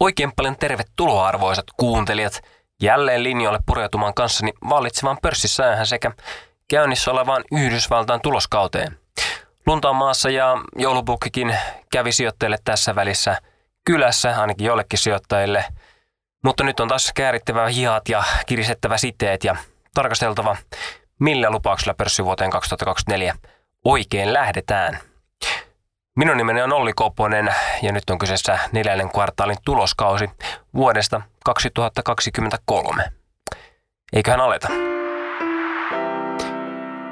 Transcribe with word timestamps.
Oikein 0.00 0.32
paljon 0.36 0.56
tervetuloa 0.56 1.28
arvoisat 1.28 1.66
kuuntelijat 1.76 2.42
jälleen 2.82 3.22
linjoille 3.22 3.58
pureutumaan 3.66 4.14
kanssani 4.14 4.52
vallitsevan 4.68 5.18
pörssisäähän 5.22 5.86
sekä 5.86 6.10
käynnissä 6.68 7.10
olevaan 7.10 7.44
Yhdysvaltain 7.52 8.20
tuloskauteen. 8.20 8.98
Lunta 9.66 9.90
on 9.90 9.96
maassa 9.96 10.30
ja 10.30 10.56
joulupukkikin 10.76 11.56
kävi 11.92 12.12
sijoittajille 12.12 12.58
tässä 12.64 12.94
välissä 12.94 13.38
kylässä, 13.84 14.40
ainakin 14.40 14.66
joillekin 14.66 14.98
sijoittajille. 14.98 15.64
Mutta 16.44 16.64
nyt 16.64 16.80
on 16.80 16.88
taas 16.88 17.12
käärittävä 17.14 17.68
hihat 17.68 18.08
ja 18.08 18.24
kirisettävä 18.46 18.98
siteet 18.98 19.44
ja 19.44 19.56
tarkasteltava, 19.94 20.56
millä 21.18 21.50
lupauksilla 21.50 21.94
pörssi 21.94 22.24
vuoteen 22.24 22.50
2024 22.50 23.34
oikein 23.84 24.32
lähdetään. 24.32 25.00
Minun 26.16 26.36
nimeni 26.36 26.62
on 26.62 26.72
Olli 26.72 26.92
Koponen 26.92 27.54
ja 27.82 27.92
nyt 27.92 28.10
on 28.10 28.18
kyseessä 28.18 28.58
neljännen 28.72 29.10
kvartaalin 29.10 29.56
tuloskausi 29.64 30.30
vuodesta 30.74 31.20
2023. 31.44 33.04
Eiköhän 34.12 34.40
aleta. 34.40 34.68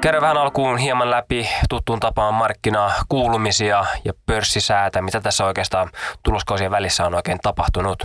Käydään 0.01 0.21
vähän 0.21 0.37
alkuun 0.37 0.77
hieman 0.77 1.11
läpi 1.11 1.49
tuttuun 1.69 1.99
tapaan 1.99 2.33
markkinaa, 2.33 2.93
kuulumisia 3.09 3.85
ja 4.05 4.13
pörssisäätä, 4.25 5.01
mitä 5.01 5.21
tässä 5.21 5.45
oikeastaan 5.45 5.89
tuloskausien 6.23 6.71
välissä 6.71 7.05
on 7.05 7.15
oikein 7.15 7.39
tapahtunut. 7.41 8.03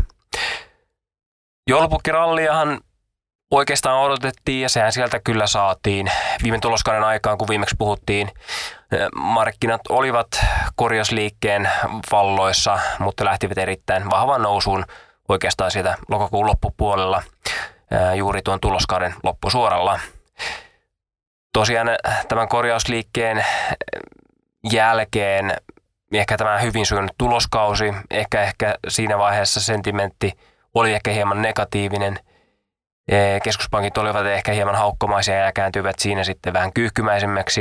Joulupukkiralliahan 1.69 2.81
oikeastaan 3.51 4.01
odotettiin 4.01 4.63
ja 4.63 4.69
sehän 4.69 4.93
sieltä 4.93 5.21
kyllä 5.25 5.47
saatiin. 5.47 6.11
Viime 6.43 6.59
tuloskauden 6.59 7.05
aikaan, 7.05 7.39
kun 7.39 7.49
viimeksi 7.49 7.75
puhuttiin, 7.79 8.31
markkinat 9.15 9.81
olivat 9.89 10.29
korjausliikkeen 10.75 11.71
valloissa, 12.13 12.79
mutta 12.99 13.25
lähtivät 13.25 13.59
erittäin 13.59 14.11
vahvan 14.11 14.43
nousuun 14.43 14.85
oikeastaan 15.29 15.71
sieltä 15.71 15.97
lokakuun 16.09 16.47
loppupuolella 16.47 17.23
juuri 18.17 18.43
tuon 18.43 18.61
tuloskauden 18.61 19.15
loppusuoralla. 19.23 20.01
Tosiaan 21.53 21.89
tämän 22.29 22.49
korjausliikkeen 22.49 23.45
jälkeen 24.73 25.57
ehkä 26.13 26.37
tämä 26.37 26.59
hyvin 26.59 26.87
sujunut 26.87 27.13
tuloskausi, 27.19 27.95
ehkä, 28.11 28.43
ehkä 28.43 28.75
siinä 28.89 29.19
vaiheessa 29.19 29.61
sentimentti 29.61 30.33
oli 30.75 30.93
ehkä 30.93 31.11
hieman 31.11 31.43
negatiivinen– 31.43 32.19
keskuspankit 33.43 33.99
olivat 33.99 34.27
ehkä 34.27 34.53
hieman 34.53 34.75
haukkomaisia 34.75 35.35
ja 35.35 35.53
kääntyivät 35.53 35.99
siinä 35.99 36.25
sitten 36.25 36.53
vähän 36.53 36.73
kyyhkymäisemmäksi. 36.73 37.61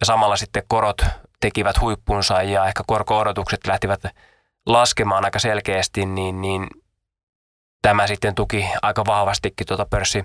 Ja 0.00 0.06
samalla 0.06 0.36
sitten 0.36 0.62
korot 0.68 1.02
tekivät 1.40 1.80
huippunsa 1.80 2.42
ja 2.42 2.66
ehkä 2.66 2.82
korko-odotukset 2.86 3.66
lähtivät 3.66 4.00
laskemaan 4.66 5.24
aika 5.24 5.38
selkeästi, 5.38 6.06
niin, 6.06 6.40
niin 6.40 6.66
tämä 7.82 8.06
sitten 8.06 8.34
tuki 8.34 8.68
aika 8.82 9.04
vahvastikin 9.06 9.66
tuota 9.66 9.86
pörssi, 9.90 10.24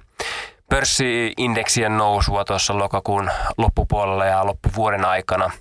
pörssiindeksien 0.70 1.98
nousua 1.98 2.46
tuossa 2.46 2.78
lokakuun 2.78 3.32
loppupuolella 3.58 4.26
ja 4.26 4.46
loppuvuoden 4.46 5.06
aikana. 5.06 5.52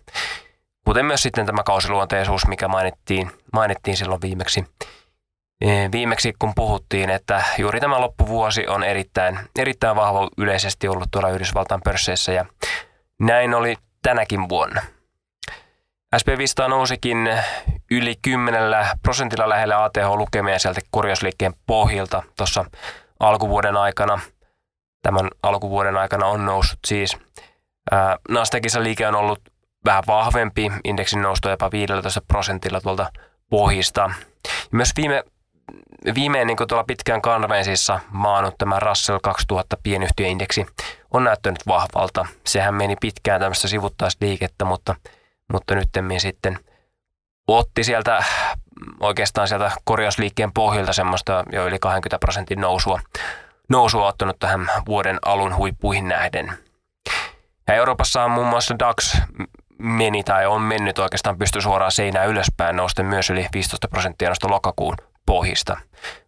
Kuten 0.84 1.06
myös 1.06 1.22
sitten 1.22 1.46
tämä 1.46 1.62
kausiluonteisuus, 1.62 2.46
mikä 2.46 2.68
mainittiin, 2.68 3.30
mainittiin 3.52 3.96
silloin 3.96 4.20
viimeksi 4.20 4.64
viimeksi 5.92 6.32
kun 6.38 6.52
puhuttiin, 6.54 7.10
että 7.10 7.42
juuri 7.58 7.80
tämä 7.80 8.00
loppuvuosi 8.00 8.66
on 8.66 8.84
erittäin, 8.84 9.38
erittäin 9.58 9.96
vahva 9.96 10.28
yleisesti 10.38 10.88
ollut 10.88 11.08
tuolla 11.10 11.30
Yhdysvaltain 11.30 11.80
pörsseissä 11.84 12.32
ja 12.32 12.44
näin 13.20 13.54
oli 13.54 13.76
tänäkin 14.02 14.48
vuonna. 14.48 14.82
SP500 16.16 16.68
nousikin 16.68 17.28
yli 17.90 18.14
10 18.22 18.62
prosentilla 19.02 19.48
lähellä 19.48 19.84
ATH-lukemia 19.84 20.58
sieltä 20.58 20.80
korjausliikkeen 20.90 21.54
pohjilta 21.66 22.22
tuossa 22.36 22.64
alkuvuoden 23.20 23.76
aikana. 23.76 24.20
Tämän 25.02 25.30
alkuvuoden 25.42 25.96
aikana 25.96 26.26
on 26.26 26.44
noussut 26.44 26.78
siis. 26.86 27.16
Nasdaqissa 28.28 28.82
liike 28.82 29.08
on 29.08 29.14
ollut 29.14 29.40
vähän 29.84 30.04
vahvempi, 30.06 30.72
indeksin 30.84 31.22
noustu 31.22 31.48
jopa 31.48 31.70
15 31.70 32.20
prosentilla 32.28 32.80
tuolta 32.80 33.12
pohjista. 33.50 34.10
Myös 34.70 34.92
viime 34.96 35.24
viimein 36.14 36.46
niin 36.46 36.56
tuolla 36.68 36.84
pitkään 36.84 37.22
kanveensissa 37.22 38.00
maannut 38.10 38.54
tämä 38.58 38.80
Russell 38.80 39.18
2000 39.22 39.76
pienyhtiöindeksi 39.82 40.66
on 41.10 41.24
näyttänyt 41.24 41.66
vahvalta. 41.66 42.26
Sehän 42.46 42.74
meni 42.74 42.96
pitkään 43.00 43.40
tämmöistä 43.40 43.68
sivuttaisliikettä, 43.68 44.64
mutta, 44.64 44.94
mutta 45.52 45.74
nyt 45.74 45.88
sitten 46.18 46.58
otti 47.48 47.84
sieltä 47.84 48.24
oikeastaan 49.00 49.48
sieltä 49.48 49.70
korjausliikkeen 49.84 50.52
pohjilta 50.52 50.92
semmoista 50.92 51.44
jo 51.52 51.66
yli 51.66 51.78
20 51.78 52.18
prosentin 52.18 52.60
nousua, 52.60 53.00
nousua 53.68 54.06
ottanut 54.06 54.38
tähän 54.38 54.70
vuoden 54.86 55.18
alun 55.24 55.56
huippuihin 55.56 56.08
nähden. 56.08 56.52
Ja 57.68 57.74
Euroopassa 57.74 58.24
on 58.24 58.30
muun 58.30 58.46
muassa 58.46 58.78
DAX 58.78 59.16
meni 59.78 60.22
tai 60.24 60.46
on 60.46 60.62
mennyt 60.62 60.98
oikeastaan 60.98 61.38
pysty 61.38 61.60
suoraan 61.60 61.92
seinään 61.92 62.28
ylöspäin, 62.28 62.76
nousten 62.76 63.06
myös 63.06 63.30
yli 63.30 63.46
15 63.52 63.88
prosenttia 63.88 64.28
noista 64.28 64.50
lokakuun 64.50 64.96
pohjista, 65.26 65.76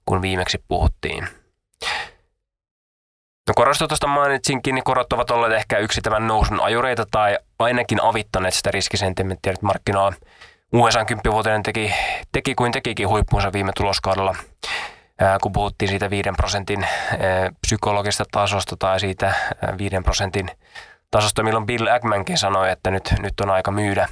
kun 0.07 0.23
viimeksi 0.23 0.65
puhuttiin. 0.69 1.29
No 3.49 3.55
korostutusta 3.55 4.07
mainitsinkin, 4.07 4.75
niin 4.75 4.85
korot 4.85 5.13
ovat 5.13 5.31
olleet 5.31 5.53
ehkä 5.53 5.79
yksi 5.79 6.01
tämän 6.01 6.27
nousun 6.27 6.61
ajureita 6.61 7.05
tai 7.11 7.39
ainakin 7.59 8.03
avittaneet 8.03 8.55
sitä 8.55 8.71
riskisentimenttiä 8.71 9.53
nyt 9.53 9.63
markkinoilla. 9.63 10.17
USA 10.73 11.05
10 11.05 11.63
teki, 11.63 11.95
teki 12.33 12.55
kuin 12.55 12.73
tekikin 12.73 13.09
huippuunsa 13.09 13.53
viime 13.53 13.73
tuloskaudella, 13.77 14.37
kun 15.43 15.53
puhuttiin 15.53 15.89
siitä 15.89 16.11
5 16.11 16.31
prosentin 16.37 16.87
psykologista 17.61 18.25
tasosta 18.31 18.77
tai 18.79 19.01
siitä 19.01 19.35
5 19.79 19.97
prosentin 20.05 20.51
tasosta, 21.11 21.43
milloin 21.43 21.67
Bill 21.67 21.87
Ackmankin 21.87 22.39
sanoi, 22.39 22.71
että 22.71 22.91
nyt, 22.91 23.15
nyt 23.19 23.41
on 23.41 23.51
aika 23.51 23.71
myydä 23.71 24.09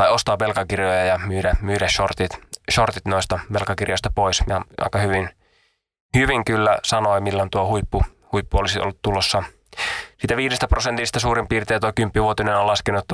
tai 0.00 0.10
ostaa 0.10 0.38
velkakirjoja 0.38 1.04
ja 1.04 1.18
myydä, 1.18 1.56
myydä 1.60 1.88
shortit, 1.88 2.40
shortit 2.70 3.06
noista 3.06 3.40
velkakirjoista 3.52 4.10
pois. 4.14 4.42
Ja 4.46 4.64
aika 4.80 4.98
hyvin, 4.98 5.30
hyvin 6.16 6.44
kyllä 6.44 6.78
sanoi, 6.84 7.20
milloin 7.20 7.50
tuo 7.50 7.66
huippu, 7.66 8.02
huippu 8.32 8.58
olisi 8.58 8.80
ollut 8.80 9.02
tulossa. 9.02 9.42
Siitä 10.18 10.36
viidestä 10.36 10.68
prosentista 10.68 11.20
suurin 11.20 11.48
piirtein 11.48 11.80
tuo 11.80 11.92
kymppivuotinen 11.94 12.56
on 12.56 12.66
laskenut 12.66 13.04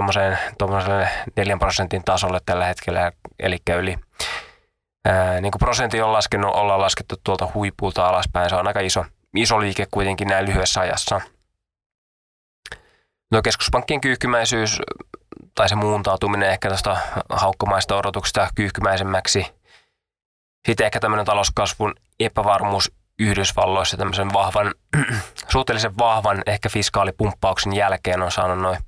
tuommoiselle 0.59 1.09
neljän 1.37 1.59
prosentin 1.59 2.05
tasolle 2.05 2.39
tällä 2.47 2.65
hetkellä, 2.65 3.13
eli 3.39 3.59
yli 3.79 3.99
ää, 5.05 5.41
niin 5.41 5.53
kuin 5.53 5.61
prosentti 5.61 6.03
on 6.03 6.13
laskenut, 6.13 6.55
ollaan 6.55 6.81
laskettu 6.81 7.15
tuolta 7.25 7.49
huipulta 7.55 8.07
alaspäin. 8.09 8.51
Se 8.51 8.57
on 8.57 8.67
aika 8.67 8.81
iso, 8.81 9.05
iso 9.37 9.61
liike 9.61 9.87
kuitenkin 9.91 10.29
näin 10.29 10.47
lyhyessä 10.47 10.81
ajassa. 10.81 11.21
No 13.33 13.43
keskuspankkien 13.43 14.01
kyyhkymäisyys 14.01 14.81
tai 15.57 15.69
se 15.69 15.75
muuntautuminen 15.75 16.51
ehkä 16.51 16.69
tästä 16.69 16.97
haukkomaista 17.31 17.97
odotuksesta 17.97 18.49
kyyhkymäisemmäksi. 18.55 19.47
Sitten 20.67 20.87
ehkä 20.87 21.01
tämmöinen 21.01 21.27
talouskasvun 21.27 21.95
epävarmuus 22.21 22.93
Yhdysvalloissa 23.19 23.97
tämmöisen 23.97 24.33
vahvan, 24.33 24.75
suhteellisen 25.53 25.99
vahvan 25.99 26.43
ehkä 26.47 26.69
fiskaalipumppauksen 26.69 27.73
jälkeen 27.73 28.23
on 28.23 28.31
saanut 28.31 28.59
noin 28.59 28.79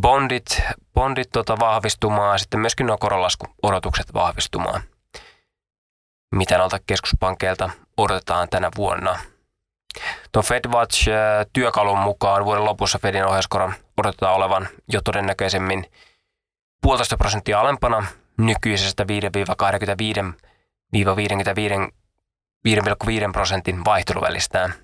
bondit, 0.00 0.62
bondit 0.94 1.28
tota 1.32 1.58
vahvistumaan 1.58 2.38
sitten 2.38 2.60
myöskin 2.60 2.86
nuo 2.86 2.98
korolaskuodotukset 2.98 4.14
vahvistumaan. 4.14 4.82
Mitä 6.34 6.58
noilta 6.58 6.78
keskuspankkeilta 6.86 7.70
odotetaan 7.96 8.48
tänä 8.48 8.70
vuonna– 8.76 9.18
Tuon 10.32 10.44
FedWatch-työkalun 10.44 11.98
mukaan 11.98 12.44
vuoden 12.44 12.64
lopussa 12.64 12.98
Fedin 12.98 13.26
ohjauskoron 13.26 13.74
odotetaan 13.96 14.34
olevan 14.34 14.68
jo 14.88 15.00
todennäköisemmin 15.04 15.84
puolitoista 16.82 17.16
prosenttia 17.16 17.60
alempana 17.60 18.06
nykyisestä 18.38 19.04
5-25-5,5 19.04 19.08
prosentin 23.32 23.84
vaihteluvälistään, 23.84 24.74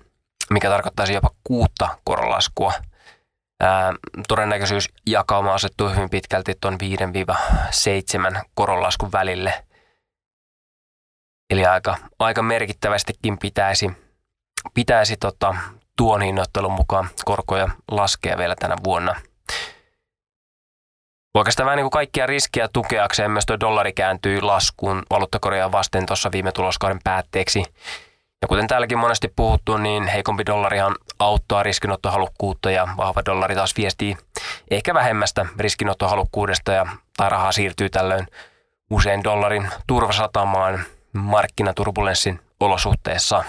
mikä 0.49 0.69
tarkoittaisi 0.69 1.13
jopa 1.13 1.29
kuutta 1.43 1.97
korolaskua. 2.03 2.73
Ää, 3.61 3.93
todennäköisyys 4.27 4.89
jakauma 5.05 5.53
asettuu 5.53 5.89
hyvin 5.89 6.09
pitkälti 6.09 6.53
tuon 6.61 6.77
5-7 8.37 8.41
koronlaskun 8.53 9.11
välille. 9.11 9.65
Eli 11.49 11.65
aika, 11.65 11.97
aika 12.19 12.41
merkittävästikin 12.41 13.37
pitäisi 13.37 13.91
pitäisi 14.73 15.17
tota, 15.17 15.55
tuon 15.99 16.21
hinnoittelun 16.21 16.71
mukaan 16.71 17.09
korkoja 17.25 17.69
laskea 17.91 18.37
vielä 18.37 18.55
tänä 18.55 18.75
vuonna. 18.83 19.15
Oikeastaan 21.33 21.65
vähän 21.65 21.77
niin 21.77 21.83
kuin 21.83 21.91
kaikkia 21.91 22.25
riskiä 22.25 22.69
tukeakseen 22.73 23.31
myös 23.31 23.45
tuo 23.45 23.59
dollari 23.59 23.93
kääntyy 23.93 24.41
laskuun 24.41 25.03
valuuttakorjaa 25.09 25.71
vasten 25.71 26.05
tuossa 26.05 26.31
viime 26.31 26.51
tuloskauden 26.51 26.99
päätteeksi. 27.03 27.63
Ja 28.41 28.47
kuten 28.47 28.67
täälläkin 28.67 28.97
monesti 28.97 29.33
puhuttu, 29.35 29.77
niin 29.77 30.07
heikompi 30.07 30.45
dollarihan 30.45 30.95
auttaa 31.19 31.63
riskinottohalukkuutta 31.63 32.71
ja 32.71 32.87
vahva 32.97 33.21
dollari 33.25 33.55
taas 33.55 33.77
viestii 33.77 34.17
ehkä 34.71 34.93
vähemmästä 34.93 35.45
riskinottohalukkuudesta 35.57 36.71
ja 36.71 36.85
tai 37.17 37.29
rahaa 37.29 37.51
siirtyy 37.51 37.89
tällöin 37.89 38.27
usein 38.89 39.23
dollarin 39.23 39.69
turvasatamaan 39.87 40.79
markkinaturbulenssin 41.13 42.39
olosuhteessa. 42.59 43.43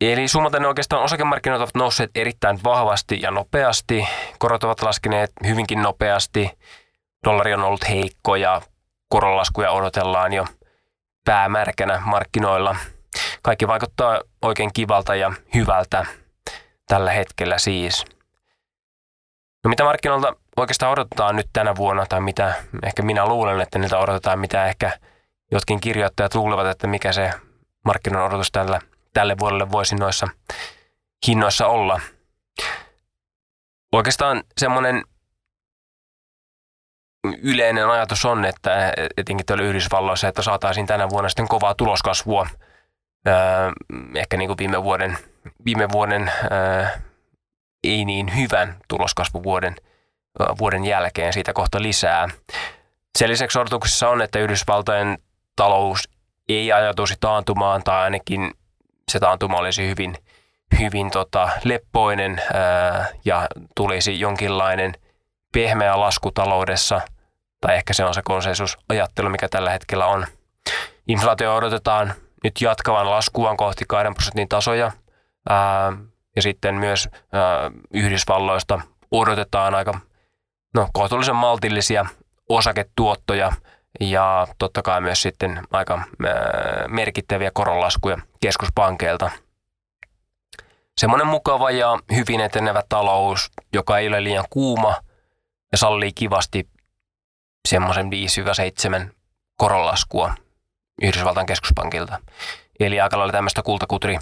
Eli 0.00 0.28
summaten 0.28 0.66
oikeastaan 0.66 1.02
osakemarkkinat 1.02 1.60
ovat 1.60 1.74
nousseet 1.74 2.10
erittäin 2.14 2.58
vahvasti 2.64 3.18
ja 3.22 3.30
nopeasti. 3.30 4.08
Korot 4.38 4.64
ovat 4.64 4.82
laskeneet 4.82 5.32
hyvinkin 5.46 5.82
nopeasti. 5.82 6.50
Dollari 7.24 7.54
on 7.54 7.64
ollut 7.64 7.88
heikko 7.88 8.36
ja 8.36 8.62
koronlaskuja 9.08 9.70
odotellaan 9.70 10.32
jo 10.32 10.44
päämärkänä 11.24 12.02
markkinoilla. 12.04 12.76
Kaikki 13.42 13.68
vaikuttaa 13.68 14.20
oikein 14.42 14.70
kivalta 14.72 15.14
ja 15.14 15.32
hyvältä 15.54 16.06
tällä 16.86 17.12
hetkellä 17.12 17.58
siis. 17.58 18.04
No 19.64 19.68
mitä 19.68 19.84
markkinoilta 19.84 20.36
oikeastaan 20.56 20.92
odotetaan 20.92 21.36
nyt 21.36 21.48
tänä 21.52 21.76
vuonna, 21.76 22.06
tai 22.06 22.20
mitä 22.20 22.54
ehkä 22.82 23.02
minä 23.02 23.26
luulen, 23.26 23.60
että 23.60 23.78
niitä 23.78 23.98
odotetaan, 23.98 24.38
mitä 24.38 24.66
ehkä 24.66 24.92
jotkin 25.50 25.80
kirjoittajat 25.80 26.34
luulevat, 26.34 26.66
että 26.66 26.86
mikä 26.86 27.12
se 27.12 27.30
markkinoiden 27.84 28.26
odotus 28.26 28.52
tällä, 28.52 28.80
tälle 29.14 29.38
vuodelle 29.38 29.70
voisi 29.70 29.94
noissa 29.94 30.28
hinnoissa 31.26 31.66
olla. 31.66 32.00
Oikeastaan 33.92 34.42
semmoinen 34.58 35.04
yleinen 37.42 37.88
ajatus 37.88 38.24
on, 38.24 38.44
että 38.44 38.92
etenkin 39.16 39.46
tuolla 39.46 39.62
Yhdysvalloissa, 39.62 40.28
että 40.28 40.42
saataisiin 40.42 40.86
tänä 40.86 41.08
vuonna 41.08 41.28
sitten 41.28 41.48
kovaa 41.48 41.74
tuloskasvua. 41.74 42.46
ehkä 44.14 44.36
niin 44.36 44.48
kuin 44.48 44.58
viime 44.58 44.82
vuoden, 44.82 45.18
viime 45.64 45.88
vuoden 45.92 46.32
ei 47.84 48.04
niin 48.04 48.36
hyvän 48.36 48.76
tuloskasvuvuoden 48.88 49.76
vuoden 50.58 50.84
jälkeen 50.84 51.32
siitä 51.32 51.52
kohta 51.52 51.82
lisää. 51.82 52.28
Sen 53.18 53.30
lisäksi 53.30 53.58
odotuksissa 53.58 54.08
on, 54.08 54.22
että 54.22 54.38
Yhdysvaltojen 54.38 55.18
talous 55.56 56.08
ei 56.48 56.72
ajatuisi 56.72 57.14
taantumaan 57.20 57.82
tai 57.82 58.02
ainakin 58.02 58.54
se 59.08 59.20
taantuma 59.20 59.58
olisi 59.58 59.88
hyvin, 59.88 60.14
hyvin 60.78 61.10
tota, 61.10 61.48
leppoinen 61.64 62.42
ää, 62.54 63.06
ja 63.24 63.46
tulisi 63.76 64.20
jonkinlainen 64.20 64.94
pehmeä 65.52 66.00
lasku 66.00 66.30
taloudessa, 66.30 67.00
tai 67.60 67.76
ehkä 67.76 67.92
se 67.92 68.04
on 68.04 68.14
se 68.14 68.22
konsensusajattelu, 68.24 69.28
mikä 69.28 69.48
tällä 69.48 69.70
hetkellä 69.70 70.06
on. 70.06 70.26
Inflaatio 71.08 71.56
odotetaan 71.56 72.12
nyt 72.44 72.60
jatkavan 72.60 73.10
laskuaan 73.10 73.56
kohti 73.56 73.84
2 73.88 74.12
prosentin 74.14 74.48
tasoja, 74.48 74.92
ää, 75.48 75.92
ja 76.36 76.42
sitten 76.42 76.74
myös 76.74 77.08
ää, 77.32 77.70
Yhdysvalloista 77.94 78.80
odotetaan 79.10 79.74
aika 79.74 80.00
no, 80.74 80.88
kohtuullisen 80.92 81.36
maltillisia 81.36 82.06
osaketuottoja 82.48 83.52
ja 84.00 84.46
totta 84.58 84.82
kai 84.82 85.00
myös 85.00 85.22
sitten 85.22 85.62
aika 85.70 86.02
merkittäviä 86.88 87.50
koronlaskuja 87.50 88.16
keskuspankeilta. 88.40 89.30
Semmoinen 90.98 91.26
mukava 91.26 91.70
ja 91.70 91.98
hyvin 92.14 92.40
etenevä 92.40 92.82
talous, 92.88 93.50
joka 93.72 93.98
ei 93.98 94.08
ole 94.08 94.24
liian 94.24 94.44
kuuma 94.50 94.96
ja 95.72 95.78
sallii 95.78 96.12
kivasti 96.12 96.68
semmoisen 97.68 98.10
5-7 99.06 99.14
koronlaskua 99.56 100.34
Yhdysvaltain 101.02 101.46
keskuspankilta. 101.46 102.20
Eli 102.80 103.00
aika 103.00 103.18
lailla 103.18 103.32
tämmöistä 103.32 103.62
kultakutri 103.62 104.18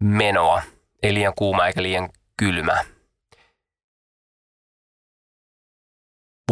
menoa, 0.00 0.62
ei 1.02 1.14
liian 1.14 1.32
kuuma 1.36 1.66
eikä 1.66 1.82
liian 1.82 2.08
kylmä. 2.36 2.84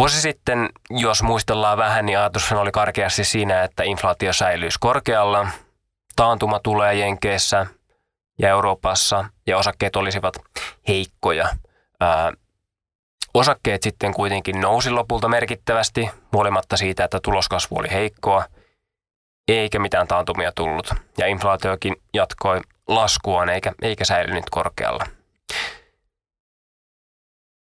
Vuosi 0.01 0.21
sitten, 0.21 0.69
jos 0.91 1.23
muistellaan 1.23 1.79
vähän, 1.79 2.07
niin 2.07 2.19
ajatus 2.19 2.53
oli 2.53 2.71
karkeasti 2.71 3.25
siinä, 3.25 3.63
että 3.63 3.83
inflaatio 3.83 4.33
säilyisi 4.33 4.79
korkealla, 4.81 5.49
taantuma 6.17 6.61
tulee 6.61 6.95
Jenkeissä 6.95 7.67
ja 8.39 8.49
Euroopassa 8.49 9.25
ja 9.47 9.59
osakkeet 9.59 9.97
olisivat 9.97 10.37
heikkoja. 10.89 11.49
Ää, 12.01 12.33
osakkeet 13.35 13.83
sitten 13.83 14.15
kuitenkin 14.15 14.61
nousi 14.61 14.91
lopulta 14.91 15.29
merkittävästi, 15.29 16.11
huolimatta 16.33 16.77
siitä, 16.77 17.05
että 17.05 17.21
tuloskasvu 17.23 17.77
oli 17.79 17.91
heikkoa, 17.91 18.45
eikä 19.49 19.79
mitään 19.79 20.09
taantumia 20.09 20.53
tullut. 20.55 20.95
Ja 21.19 21.27
inflaatiokin 21.27 21.97
jatkoi 22.15 22.61
laskuaan 22.89 23.49
eikä, 23.49 23.73
eikä 23.83 24.05
säilynyt 24.05 24.51
korkealla. 24.51 25.05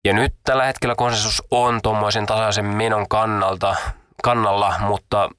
Ja 0.08 0.14
nyt 0.14 0.36
tällä 0.44 0.66
hetkellä 0.66 0.96
konsensus 0.96 1.44
on 1.52 1.82
tuommoisen 1.82 2.26
tasaisen 2.26 2.66
menon 2.66 3.10
kannalta, 3.10 3.76
kannalla, 4.24 4.76
mutta 4.80 5.30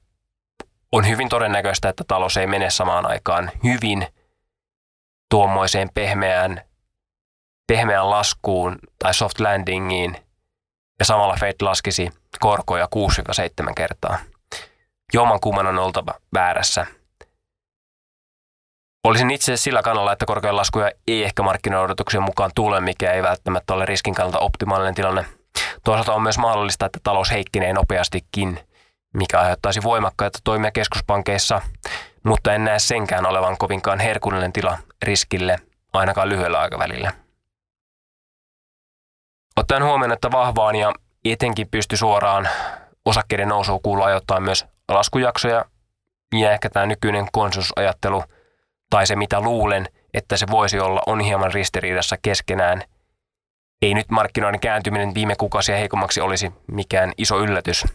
on 0.91 1.07
hyvin 1.07 1.29
todennäköistä, 1.29 1.89
että 1.89 2.03
talous 2.07 2.37
ei 2.37 2.47
mene 2.47 2.69
samaan 2.69 3.05
aikaan 3.05 3.51
hyvin 3.63 4.07
tuommoiseen 5.29 5.89
pehmeään, 5.93 6.61
pehmeään 7.67 8.09
laskuun 8.09 8.79
tai 8.99 9.13
soft 9.13 9.39
landingiin 9.39 10.17
ja 10.99 11.05
samalla 11.05 11.35
Fed 11.39 11.55
laskisi 11.61 12.09
korkoja 12.39 12.87
6-7 13.69 13.73
kertaa. 13.75 14.17
Joman 15.13 15.39
kumman 15.39 15.67
on 15.67 15.79
oltava 15.79 16.13
väärässä– 16.33 16.85
Olisin 19.03 19.31
itse 19.31 19.57
sillä 19.57 19.81
kannalla, 19.81 20.11
että 20.11 20.25
korkean 20.25 20.55
laskuja 20.55 20.91
ei 21.07 21.23
ehkä 21.23 21.43
markkinaodotuksien 21.43 22.23
mukaan 22.23 22.51
tule, 22.55 22.81
mikä 22.81 23.11
ei 23.11 23.23
välttämättä 23.23 23.73
ole 23.73 23.85
riskin 23.85 24.15
kannalta 24.15 24.39
optimaalinen 24.39 24.95
tilanne. 24.95 25.25
Toisaalta 25.83 26.13
on 26.13 26.23
myös 26.23 26.37
mahdollista, 26.37 26.85
että 26.85 26.99
talous 27.03 27.31
heikkenee 27.31 27.73
nopeastikin, 27.73 28.59
mikä 29.13 29.39
aiheuttaisi 29.39 29.83
voimakkaita 29.83 30.39
toimia 30.43 30.71
keskuspankeissa, 30.71 31.61
mutta 32.23 32.53
en 32.53 32.63
näe 32.63 32.79
senkään 32.79 33.25
olevan 33.25 33.57
kovinkaan 33.57 33.99
herkullinen 33.99 34.53
tila 34.53 34.77
riskille, 35.03 35.57
ainakaan 35.93 36.29
lyhyellä 36.29 36.59
aikavälillä. 36.59 37.11
Ottaen 39.55 39.83
huomioon, 39.83 40.11
että 40.11 40.31
vahvaan 40.31 40.75
ja 40.75 40.93
etenkin 41.25 41.69
pysty 41.71 41.97
suoraan 41.97 42.49
osakkeiden 43.05 43.47
nousuun 43.47 43.81
kuuluu 43.81 44.03
ajoittaa 44.03 44.39
myös 44.39 44.65
laskujaksoja, 44.87 45.65
ja 46.35 46.51
ehkä 46.51 46.69
tämä 46.69 46.85
nykyinen 46.85 47.27
konsensusajattelu– 47.31 48.23
tai 48.89 49.07
se 49.07 49.15
mitä 49.15 49.41
luulen, 49.41 49.87
että 50.13 50.37
se 50.37 50.45
voisi 50.51 50.79
olla, 50.79 51.01
on 51.05 51.19
hieman 51.19 51.53
ristiriidassa 51.53 52.15
keskenään. 52.21 52.81
Ei 53.81 53.93
nyt 53.93 54.09
markkinoiden 54.09 54.59
kääntyminen 54.59 55.13
viime 55.13 55.35
kuukausia 55.35 55.77
heikommaksi 55.77 56.21
olisi 56.21 56.51
mikään 56.71 57.11
iso 57.17 57.39
yllätys. 57.39 57.85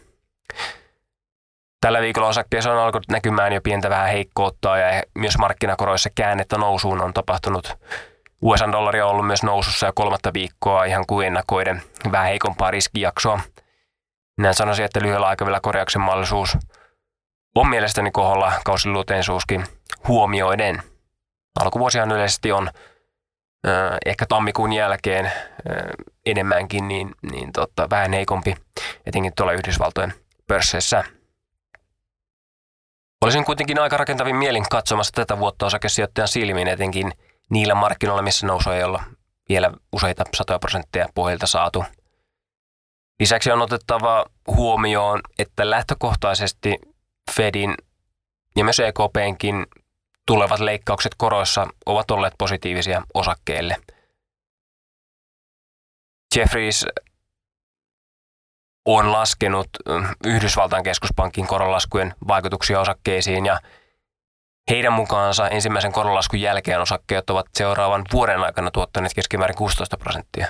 Tällä 1.81 2.01
viikolla 2.01 2.27
osakkeessa 2.27 2.71
on 2.71 2.79
alkanut 2.79 3.07
näkymään 3.09 3.53
jo 3.53 3.61
pientä 3.61 3.89
vähän 3.89 4.09
heikkoutta 4.09 4.77
ja 4.77 5.03
myös 5.15 5.37
markkinakoroissa 5.37 6.09
käännettä 6.15 6.57
nousuun 6.57 7.01
on 7.01 7.13
tapahtunut. 7.13 7.77
USA-dollari 8.41 9.01
on 9.01 9.09
ollut 9.09 9.27
myös 9.27 9.43
nousussa 9.43 9.85
jo 9.85 9.91
kolmatta 9.95 10.33
viikkoa 10.33 10.85
ihan 10.85 11.03
kuin 11.07 11.27
ennakoiden 11.27 11.81
vähän 12.11 12.27
heikompaa 12.27 12.71
riskijaksoa. 12.71 13.39
Minä 14.37 14.53
sanoisin, 14.53 14.85
että 14.85 15.01
lyhyellä 15.01 15.27
aikavälillä 15.27 15.59
korjauksen 15.59 16.01
mahdollisuus 16.01 16.57
on 17.55 17.69
mielestäni 17.69 18.11
koholla 18.11 18.53
kausiluuteensuuskin 18.65 19.65
huomioiden. 20.07 20.83
Alkuvuosihan 21.59 22.11
yleisesti 22.11 22.51
on 22.51 22.69
äh, 23.67 23.97
ehkä 24.05 24.25
tammikuun 24.29 24.73
jälkeen 24.73 25.25
äh, 25.25 25.31
enemmänkin 26.25 26.87
niin, 26.87 27.11
niin 27.31 27.51
totta, 27.51 27.89
vähän 27.89 28.13
heikompi, 28.13 28.55
etenkin 29.05 29.33
tuolla 29.35 29.53
Yhdysvaltojen 29.53 30.13
pörsseissä. 30.47 31.03
Olisin 33.21 33.45
kuitenkin 33.45 33.79
aika 33.79 33.97
rakentavin 33.97 34.35
mielin 34.35 34.65
katsomassa 34.71 35.11
tätä 35.13 35.39
vuotta 35.39 35.65
osakesijoittajan 35.65 36.27
silmiin, 36.27 36.67
etenkin 36.67 37.11
niillä 37.49 37.75
markkinoilla, 37.75 38.21
missä 38.21 38.47
nousu 38.47 38.69
ei 38.69 38.83
olla 38.83 39.03
vielä 39.49 39.71
useita 39.91 40.23
satoja 40.35 40.59
prosentteja 40.59 41.09
pohjalta 41.15 41.47
saatu. 41.47 41.85
Lisäksi 43.19 43.51
on 43.51 43.61
otettava 43.61 44.25
huomioon, 44.47 45.21
että 45.39 45.69
lähtökohtaisesti 45.69 46.77
Fedin 47.31 47.75
ja 48.55 48.63
myös 48.63 48.79
EKPnkin 48.79 49.65
tulevat 50.25 50.59
leikkaukset 50.59 51.11
koroissa 51.17 51.67
ovat 51.85 52.11
olleet 52.11 52.33
positiivisia 52.37 53.01
osakkeille. 53.13 53.77
Jeffries 56.35 56.85
on 58.85 59.11
laskenut 59.11 59.69
Yhdysvaltain 60.25 60.83
keskuspankin 60.83 61.47
koronlaskujen 61.47 62.13
vaikutuksia 62.27 62.79
osakkeisiin 62.79 63.45
ja 63.45 63.59
heidän 64.69 64.93
mukaansa 64.93 65.49
ensimmäisen 65.49 65.91
koronlaskun 65.91 66.41
jälkeen 66.41 66.81
osakkeet 66.81 67.29
ovat 67.29 67.45
seuraavan 67.53 68.05
vuoden 68.13 68.39
aikana 68.39 68.71
tuottaneet 68.71 69.13
keskimäärin 69.13 69.57
16 69.57 69.97
prosenttia. 69.97 70.47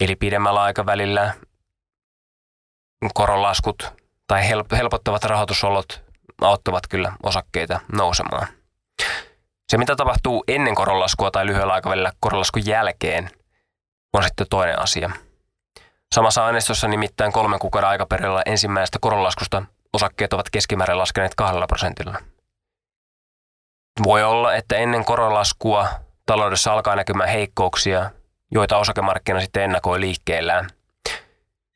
Eli 0.00 0.16
pidemmällä 0.16 0.62
aikavälillä 0.62 1.34
koronlaskut 3.14 4.03
tai 4.26 4.48
helpottavat 4.72 5.24
rahoitusolot 5.24 6.04
auttavat 6.40 6.86
kyllä 6.86 7.12
osakkeita 7.22 7.80
nousemaan. 7.92 8.46
Se, 9.68 9.78
mitä 9.78 9.96
tapahtuu 9.96 10.44
ennen 10.48 10.74
koronlaskua 10.74 11.30
tai 11.30 11.46
lyhyellä 11.46 11.72
aikavälillä 11.72 12.12
koronlaskun 12.20 12.66
jälkeen, 12.66 13.30
on 14.12 14.22
sitten 14.22 14.46
toinen 14.50 14.82
asia. 14.82 15.10
Samassa 16.14 16.46
aineistossa 16.46 16.88
nimittäin 16.88 17.32
kolmen 17.32 17.58
kuukauden 17.58 17.90
aikaperillä 17.90 18.42
ensimmäisestä 18.46 18.98
koronlaskusta 19.00 19.62
osakkeet 19.92 20.32
ovat 20.32 20.50
keskimäärin 20.50 20.98
laskeneet 20.98 21.34
kahdella 21.34 21.66
prosentilla. 21.66 22.18
Voi 24.04 24.22
olla, 24.22 24.54
että 24.54 24.76
ennen 24.76 25.04
koronlaskua 25.04 25.88
taloudessa 26.26 26.72
alkaa 26.72 26.96
näkymään 26.96 27.28
heikkouksia, 27.28 28.10
joita 28.50 28.76
osakemarkkina 28.76 29.40
sitten 29.40 29.62
ennakoi 29.62 30.00
liikkeellään. 30.00 30.70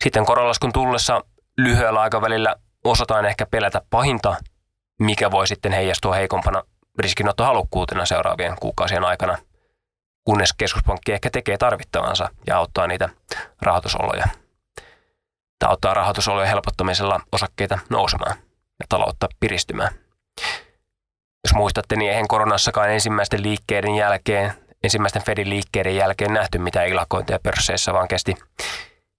Sitten 0.05 0.27
koronlaskun 0.27 0.73
tullessa 0.73 1.25
lyhyellä 1.59 2.01
aikavälillä 2.01 2.57
osataan 2.85 3.27
ehkä 3.27 3.47
pelätä 3.51 3.83
pahinta, 3.91 4.37
mikä 4.99 5.31
voi 5.31 5.47
sitten 5.47 5.73
heijastua 5.73 6.15
heikompana 6.15 6.63
riskinottohalukkuutena 6.99 8.07
seuraavien 8.07 8.57
kuukausien 8.61 9.05
aikana, 9.05 9.39
kunnes 10.25 10.55
keskuspankki 10.59 11.13
ehkä 11.13 11.31
tekee 11.31 11.59
tarvittavansa 11.59 12.29
ja 12.47 12.57
auttaa 12.57 12.87
niitä 12.87 13.09
rahoitusoloja. 13.63 14.29
Tämä 15.59 15.71
auttaa 15.71 15.95
rahoitusolojen 15.95 16.49
helpottamisella 16.49 17.21
osakkeita 17.33 17.79
nousemaan 17.91 18.37
ja 18.81 18.87
taloutta 18.89 19.29
piristymään. 19.41 19.93
Jos 21.45 21.55
muistatte, 21.55 21.97
niin 21.97 22.11
eihän 22.11 22.29
koronassakaan 22.29 22.91
ensimmäisten 22.91 23.43
liikkeiden 23.43 23.95
jälkeen, 23.95 24.53
ensimmäisten 24.85 25.23
Fedin 25.23 25.51
liikkeiden 25.51 25.97
jälkeen 25.97 26.33
nähty 26.33 26.59
mitään 26.59 26.89
ilakointia 26.89 27.39
pörsseissä, 27.43 27.93
vaan 27.93 28.09
kesti, 28.09 28.35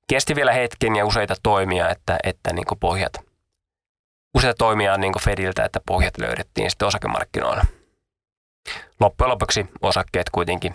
kesti 0.10 0.36
vielä 0.36 0.54
hetken 0.54 0.96
ja 0.96 1.06
useita 1.06 1.36
toimia, 1.44 1.90
että, 1.90 2.18
että 2.24 2.54
niin 2.54 2.66
pohjat, 2.80 3.14
useita 4.36 4.58
toimia 4.58 4.98
niin 4.98 5.14
Fediltä, 5.24 5.66
että 5.66 5.80
pohjat 5.86 6.18
löydettiin 6.18 6.70
sitten 6.70 6.88
osakemarkkinoilla. 6.88 7.66
Loppujen 9.00 9.30
lopuksi 9.30 9.66
osakkeet 9.82 10.30
kuitenkin, 10.30 10.74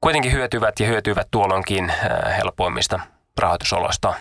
kuitenkin 0.00 0.32
hyötyvät 0.32 0.80
ja 0.80 0.86
hyötyvät 0.86 1.28
tuolloinkin 1.30 1.90
äh, 1.90 2.36
helpoimmista 2.36 3.00
rahoitusoloista. 3.38 4.14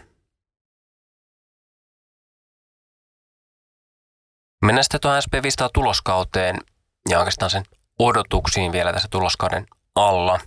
Mennään 4.66 4.84
sitten 4.84 5.02
tuohon 5.02 5.22
SP500 5.22 5.70
tuloskauteen 5.74 6.58
ja 7.10 7.20
oikeastaan 7.20 7.50
sen 7.50 7.64
odotuksiin 8.00 8.72
vielä 8.72 8.94
tässä 8.94 9.08
tuloskauden 9.12 9.66
alla. 9.96 10.40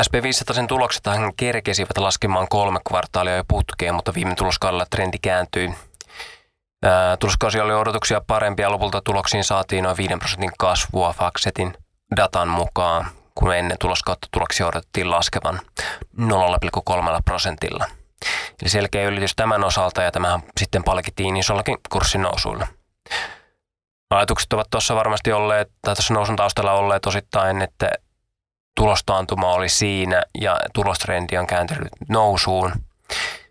SP500 0.00 0.54
sen 0.54 0.66
tulokset 0.66 1.04
kerkesivät 1.36 1.98
laskemaan 1.98 2.48
kolme 2.48 2.80
kvartaalia 2.88 3.36
jo 3.36 3.44
putkeen, 3.48 3.94
mutta 3.94 4.14
viime 4.14 4.34
tuloskaudella 4.34 4.86
trendi 4.90 5.18
kääntyi. 5.22 5.74
Tuloskausi 7.20 7.60
oli 7.60 7.74
odotuksia 7.74 8.20
parempia, 8.26 8.70
lopulta 8.70 9.02
tuloksiin 9.04 9.44
saatiin 9.44 9.84
noin 9.84 9.96
5 9.96 10.16
prosentin 10.18 10.52
kasvua 10.58 11.12
Faxetin 11.12 11.74
datan 12.16 12.48
mukaan, 12.48 13.06
kun 13.34 13.54
ennen 13.54 13.78
tuloskautta 13.80 14.28
tuloksia 14.32 14.66
odotettiin 14.66 15.10
laskevan 15.10 15.60
0,3 16.20 16.26
prosentilla. 17.24 17.86
Eli 18.62 18.70
selkeä 18.70 19.04
ylitys 19.04 19.32
tämän 19.36 19.64
osalta 19.64 20.02
ja 20.02 20.10
tämähän 20.10 20.42
sitten 20.60 20.84
palkittiin 20.84 21.36
isollakin 21.36 21.78
kurssin 21.92 22.22
nousuilla. 22.22 22.66
Ajatukset 24.10 24.52
ovat 24.52 24.70
tuossa 24.70 24.94
varmasti 24.94 25.32
olleet, 25.32 25.68
tai 25.82 25.94
tuossa 25.94 26.14
nousun 26.14 26.36
taustalla 26.36 26.72
olleet 26.72 27.06
osittain, 27.06 27.62
että 27.62 27.90
tulostaantuma 28.76 29.52
oli 29.52 29.68
siinä 29.68 30.22
ja 30.40 30.60
tulostrendi 30.74 31.38
on 31.38 31.46
kääntynyt 31.46 31.88
nousuun, 32.08 32.72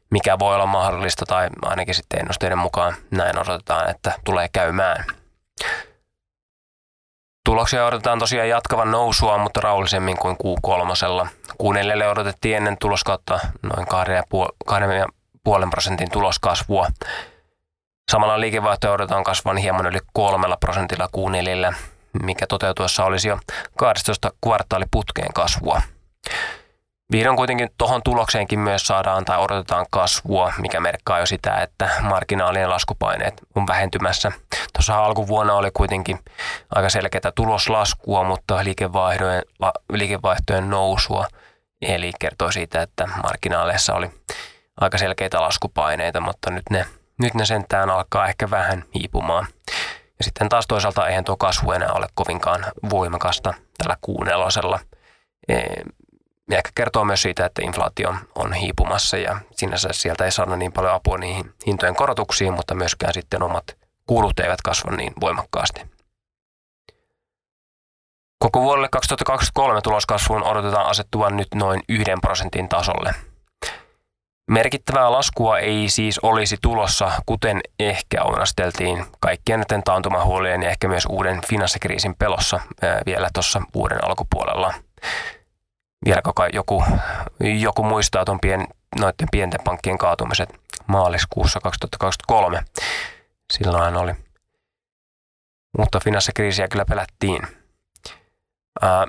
mikä 0.10 0.40
voi 0.40 0.56
olla 0.56 0.66
mahdollista 0.66 1.26
tai 1.26 1.50
ainakin 1.62 1.96
sitten 1.96 2.20
ennusteiden 2.20 2.58
mukaan 2.58 2.96
näin 3.12 3.40
odotetaan, 3.40 3.90
että 3.90 4.14
tulee 4.24 4.50
käymään. 4.54 5.06
Tuloksia 7.46 7.86
odotetaan 7.86 8.20
tosiaan 8.20 8.50
jatkavan 8.50 8.92
nousua, 8.92 9.38
mutta 9.38 9.62
rauhallisemmin 9.62 10.18
kuin 10.18 10.38
Q3. 10.44 11.28
Q4 11.64 12.04
odotettiin 12.12 12.58
ennen 12.58 12.78
tuloskautta 12.78 13.40
noin 13.64 13.88
2,5 15.60 15.70
prosentin 15.70 16.12
tuloskasvua. 16.12 16.88
Samalla 18.12 18.40
liikevaihto 18.40 18.94
odotetaan 18.94 19.24
kasvavan 19.24 19.58
hieman 19.58 19.86
yli 19.86 20.00
kolmella 20.14 20.58
prosentilla 20.58 21.10
Q4, 21.18 21.76
mikä 22.24 22.48
toteutuessa 22.48 23.06
olisi 23.06 23.28
jo 23.28 23.40
12 23.78 24.32
kvartaaliputkeen 24.44 25.34
kasvua. 25.34 25.82
Vihdoin 27.12 27.38
kuitenkin 27.38 27.70
tuohon 27.78 28.02
tulokseenkin 28.04 28.60
myös 28.60 28.82
saadaan 28.82 29.26
tai 29.26 29.38
odotetaan 29.38 29.86
kasvua, 29.90 30.54
mikä 30.58 30.80
merkkaa 30.80 31.20
jo 31.20 31.26
sitä, 31.26 31.56
että 31.56 31.90
marginaalien 32.02 32.70
laskupaineet 32.70 33.42
on 33.56 33.68
vähentymässä. 33.68 34.32
Tuossa 34.74 35.06
alkuvuonna 35.06 35.54
oli 35.54 35.72
kuitenkin 35.72 36.20
aika 36.76 36.90
selkeää 36.90 37.32
tuloslaskua, 37.36 38.24
mutta 38.24 38.64
liikevaihtojen, 38.64 39.42
liikevaihtojen 39.94 40.70
nousua. 40.70 41.28
Eli 41.82 42.12
kertoo 42.20 42.52
siitä, 42.52 42.82
että 42.82 43.08
marginaaleissa 43.24 43.94
oli 43.94 44.10
aika 44.82 44.98
selkeitä 44.98 45.42
laskupaineita, 45.42 46.22
mutta 46.22 46.50
nyt 46.50 46.64
ne, 46.70 46.86
nyt 47.22 47.34
ne 47.34 47.46
sentään 47.46 47.90
alkaa 47.90 48.28
ehkä 48.28 48.50
vähän 48.50 48.84
hiipumaan. 48.96 49.48
Ja 50.18 50.24
sitten 50.24 50.50
taas 50.50 50.68
toisaalta 50.68 51.08
eihän 51.08 51.24
tuo 51.24 51.38
kasvu 51.38 51.72
enää 51.72 51.94
ole 51.94 52.08
kovinkaan 52.16 52.66
voimakasta 52.90 53.54
tällä 53.78 53.98
kuunnelosella 54.02 54.80
ja 56.50 56.58
ehkä 56.58 56.70
kertoo 56.76 57.06
myös 57.06 57.22
siitä, 57.22 57.46
että 57.46 57.62
inflaatio 57.66 58.16
on 58.36 58.54
hiipumassa 58.54 59.18
ja 59.18 59.38
sinänsä 59.52 59.90
sieltä 59.92 60.26
ei 60.26 60.32
saada 60.32 60.56
niin 60.56 60.72
paljon 60.72 60.94
apua 60.94 61.18
niihin 61.18 61.54
hintojen 61.68 61.96
korotuksiin, 61.96 62.54
mutta 62.54 62.76
myöskään 62.76 63.14
sitten 63.14 63.44
omat 63.44 63.64
kulut 64.08 64.40
eivät 64.40 64.62
kasva 64.62 64.92
niin 64.92 65.14
voimakkaasti. 65.22 65.82
Koko 68.40 68.62
vuodelle 68.62 68.88
2023 68.92 69.82
tuloskasvuun 69.82 70.44
odotetaan 70.44 70.86
asettuvan 70.86 71.38
nyt 71.38 71.48
noin 71.56 71.82
yhden 71.90 72.22
prosentin 72.22 72.70
tasolle. 72.70 73.14
Merkittävää 74.52 75.12
laskua 75.12 75.60
ei 75.60 75.90
siis 75.90 76.20
olisi 76.20 76.58
tulossa, 76.62 77.12
kuten 77.26 77.62
ehkä 77.80 78.24
onnasteltiin 78.24 79.06
kaikkien 79.20 79.60
näiden 79.60 79.84
taantumahuolien 79.84 80.64
ja 80.64 80.70
ehkä 80.70 80.88
myös 80.88 81.06
uuden 81.10 81.42
finanssikriisin 81.50 82.16
pelossa 82.16 82.60
vielä 83.06 83.30
tuossa 83.34 83.62
vuoden 83.74 84.04
alkupuolella 84.04 84.74
vieläkö 86.06 86.32
joku, 86.54 86.84
joku 87.60 87.84
muistaa 87.84 88.26
tuon 88.26 88.40
pien, 88.40 88.68
noiden 89.00 89.28
pienten 89.32 89.60
pankkien 89.64 89.98
kaatumiset 89.98 90.50
maaliskuussa 90.88 91.60
2023. 91.60 92.64
Silloin 93.54 93.98
oli. 93.98 94.14
Mutta 95.78 96.00
finanssikriisiä 96.04 96.68
kyllä 96.68 96.86
pelättiin. 96.86 97.42
Ää, 98.82 99.08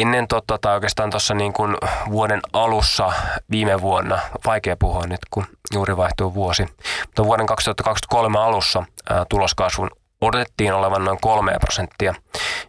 ennen 0.00 0.28
totta, 0.28 0.58
tai 0.58 0.74
oikeastaan 0.74 1.10
tuossa 1.10 1.34
niin 1.34 1.52
kuin 1.52 1.76
vuoden 2.10 2.40
alussa 2.52 3.12
viime 3.50 3.80
vuonna, 3.80 4.18
vaikea 4.46 4.76
puhua 4.76 5.06
nyt, 5.06 5.20
kun 5.30 5.46
juuri 5.74 5.96
vaihtuu 5.96 6.34
vuosi, 6.34 6.66
mutta 7.06 7.24
vuoden 7.24 7.46
2023 7.46 8.38
alussa 8.38 8.84
ää, 9.10 9.24
tuloskasvun 9.28 9.90
odotettiin 10.20 10.72
olevan 10.72 11.04
noin 11.04 11.18
3 11.20 11.52
prosenttia. 11.60 12.14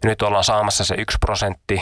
Ja 0.03 0.10
nyt 0.10 0.22
ollaan 0.22 0.44
saamassa 0.44 0.86
se 0.86 0.96
1 0.98 1.18
prosentti 1.25 1.82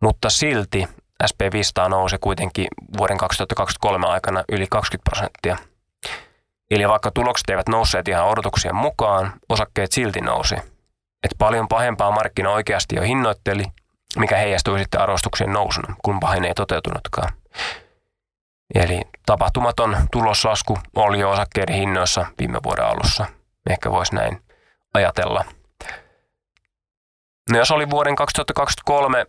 mutta 0.00 0.30
silti 0.30 0.88
SP500 1.24 1.88
nousi 1.88 2.16
kuitenkin 2.20 2.66
vuoden 2.98 3.18
2023 3.18 4.06
aikana 4.06 4.44
yli 4.52 4.66
20 4.70 5.10
prosenttia. 5.10 5.56
Eli 6.70 6.88
vaikka 6.88 7.10
tulokset 7.10 7.50
eivät 7.50 7.68
nousseet 7.68 8.08
ihan 8.08 8.26
odotuksien 8.26 8.76
mukaan, 8.76 9.32
osakkeet 9.48 9.92
silti 9.92 10.20
nousi. 10.20 10.54
Et 11.24 11.30
paljon 11.38 11.68
pahempaa 11.68 12.10
markkina 12.10 12.50
oikeasti 12.50 12.96
jo 12.96 13.02
hinnoitteli, 13.02 13.64
mikä 14.18 14.36
heijastui 14.36 14.78
sitten 14.78 15.00
arvostuksien 15.00 15.52
nousuna, 15.52 15.94
kun 16.04 16.20
pahin 16.20 16.44
ei 16.44 16.54
toteutunutkaan. 16.54 17.32
Eli 18.74 19.02
tapahtumaton 19.26 19.96
tuloslasku 20.12 20.78
oli 20.96 21.20
jo 21.20 21.30
osakkeiden 21.30 21.74
hinnoissa 21.74 22.26
viime 22.38 22.58
vuoden 22.64 22.86
alussa. 22.86 23.26
Ehkä 23.70 23.90
voisi 23.90 24.14
näin 24.14 24.42
ajatella. 24.94 25.44
No 27.50 27.58
jos 27.58 27.70
oli 27.70 27.90
vuoden 27.90 28.16
2023 28.16 29.26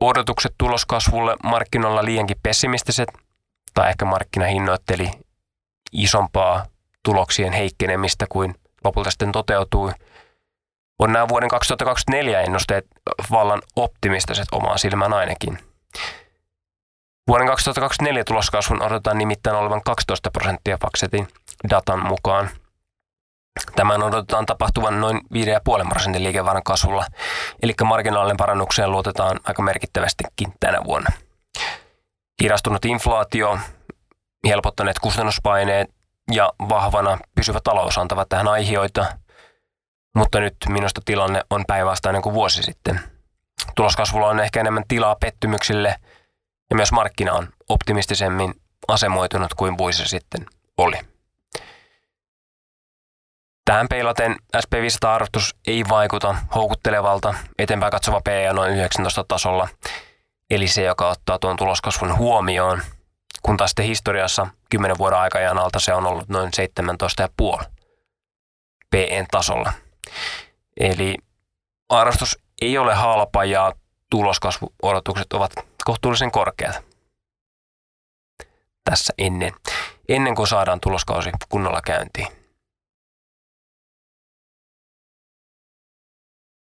odotukset 0.00 0.54
tuloskasvulle 0.58 1.36
markkinoilla 1.44 2.04
liiankin 2.04 2.40
pessimistiset, 2.42 3.08
tai 3.74 3.88
ehkä 3.88 4.04
markkina 4.04 4.46
hinnoitteli 4.46 5.10
isompaa 5.92 6.66
tuloksien 7.02 7.52
heikkenemistä 7.52 8.26
kuin 8.28 8.54
lopulta 8.84 9.10
sitten 9.10 9.32
toteutui. 9.32 9.92
On 10.98 11.12
nämä 11.12 11.28
vuoden 11.28 11.48
2024 11.48 12.40
ennusteet 12.40 12.86
vallan 13.30 13.62
optimistiset 13.76 14.48
omaan 14.52 14.78
silmään 14.78 15.12
ainakin. 15.12 15.58
Vuoden 17.28 17.46
2024 17.46 18.24
tuloskasvun 18.24 18.82
odotetaan 18.82 19.18
nimittäin 19.18 19.56
olevan 19.56 19.82
12 19.84 20.30
prosenttia 20.30 20.78
Faxetin 20.80 21.28
datan 21.70 22.06
mukaan– 22.06 22.50
Tämän 23.76 24.02
odotetaan 24.02 24.46
tapahtuvan 24.46 25.00
noin 25.00 25.20
5,5 25.80 25.88
prosentin 25.88 26.24
liikevaihdon 26.24 26.62
kasvulla, 26.62 27.06
eli 27.62 27.74
marginaalinen 27.84 28.36
parannukseen 28.36 28.90
luotetaan 28.90 29.40
aika 29.44 29.62
merkittävästikin 29.62 30.52
tänä 30.60 30.84
vuonna. 30.84 31.10
Hirastunut 32.42 32.84
inflaatio, 32.84 33.58
helpottaneet 34.48 34.98
kustannuspaineet 34.98 35.90
ja 36.32 36.52
vahvana 36.68 37.18
pysyvä 37.34 37.60
talous 37.64 37.98
antavat 37.98 38.28
tähän 38.28 38.48
aiheita, 38.48 39.06
mutta 40.14 40.40
nyt 40.40 40.56
minusta 40.68 41.00
tilanne 41.04 41.42
on 41.50 41.64
päinvastainen 41.66 42.22
kuin 42.22 42.34
vuosi 42.34 42.62
sitten. 42.62 43.00
Tuloskasvulla 43.76 44.26
on 44.28 44.40
ehkä 44.40 44.60
enemmän 44.60 44.84
tilaa 44.88 45.16
pettymyksille 45.20 45.94
ja 46.70 46.76
myös 46.76 46.92
markkina 46.92 47.32
on 47.32 47.48
optimistisemmin 47.68 48.54
asemoitunut 48.88 49.54
kuin 49.54 49.78
vuosi 49.78 50.08
sitten 50.08 50.46
oli. 50.78 50.96
Tähän 53.64 53.88
peilaten 53.88 54.36
SP500-arvostus 54.56 55.56
ei 55.66 55.84
vaikuta 55.88 56.36
houkuttelevalta, 56.54 57.34
eteenpäin 57.58 57.90
katsova 57.90 58.20
PE 58.24 58.52
noin 58.52 58.72
19 58.72 59.24
tasolla, 59.28 59.68
eli 60.50 60.68
se, 60.68 60.82
joka 60.82 61.08
ottaa 61.08 61.38
tuon 61.38 61.56
tuloskasvun 61.56 62.18
huomioon, 62.18 62.82
kun 63.42 63.56
taas 63.56 63.70
sitten 63.70 63.84
historiassa 63.84 64.46
10 64.70 64.98
vuoden 64.98 65.18
aikajan 65.18 65.58
alta 65.58 65.80
se 65.80 65.94
on 65.94 66.06
ollut 66.06 66.28
noin 66.28 66.50
17,5 67.60 67.64
PEn 68.90 69.26
tasolla. 69.30 69.72
Eli 70.80 71.14
arvostus 71.88 72.38
ei 72.62 72.78
ole 72.78 72.94
halpa 72.94 73.44
ja 73.44 73.72
tuloskasvuodotukset 74.10 75.32
ovat 75.32 75.52
kohtuullisen 75.84 76.30
korkeat 76.30 76.88
tässä 78.90 79.12
ennen, 79.18 79.52
ennen 80.08 80.34
kuin 80.34 80.48
saadaan 80.48 80.80
tuloskausi 80.80 81.30
kunnolla 81.48 81.80
käyntiin. 81.80 82.28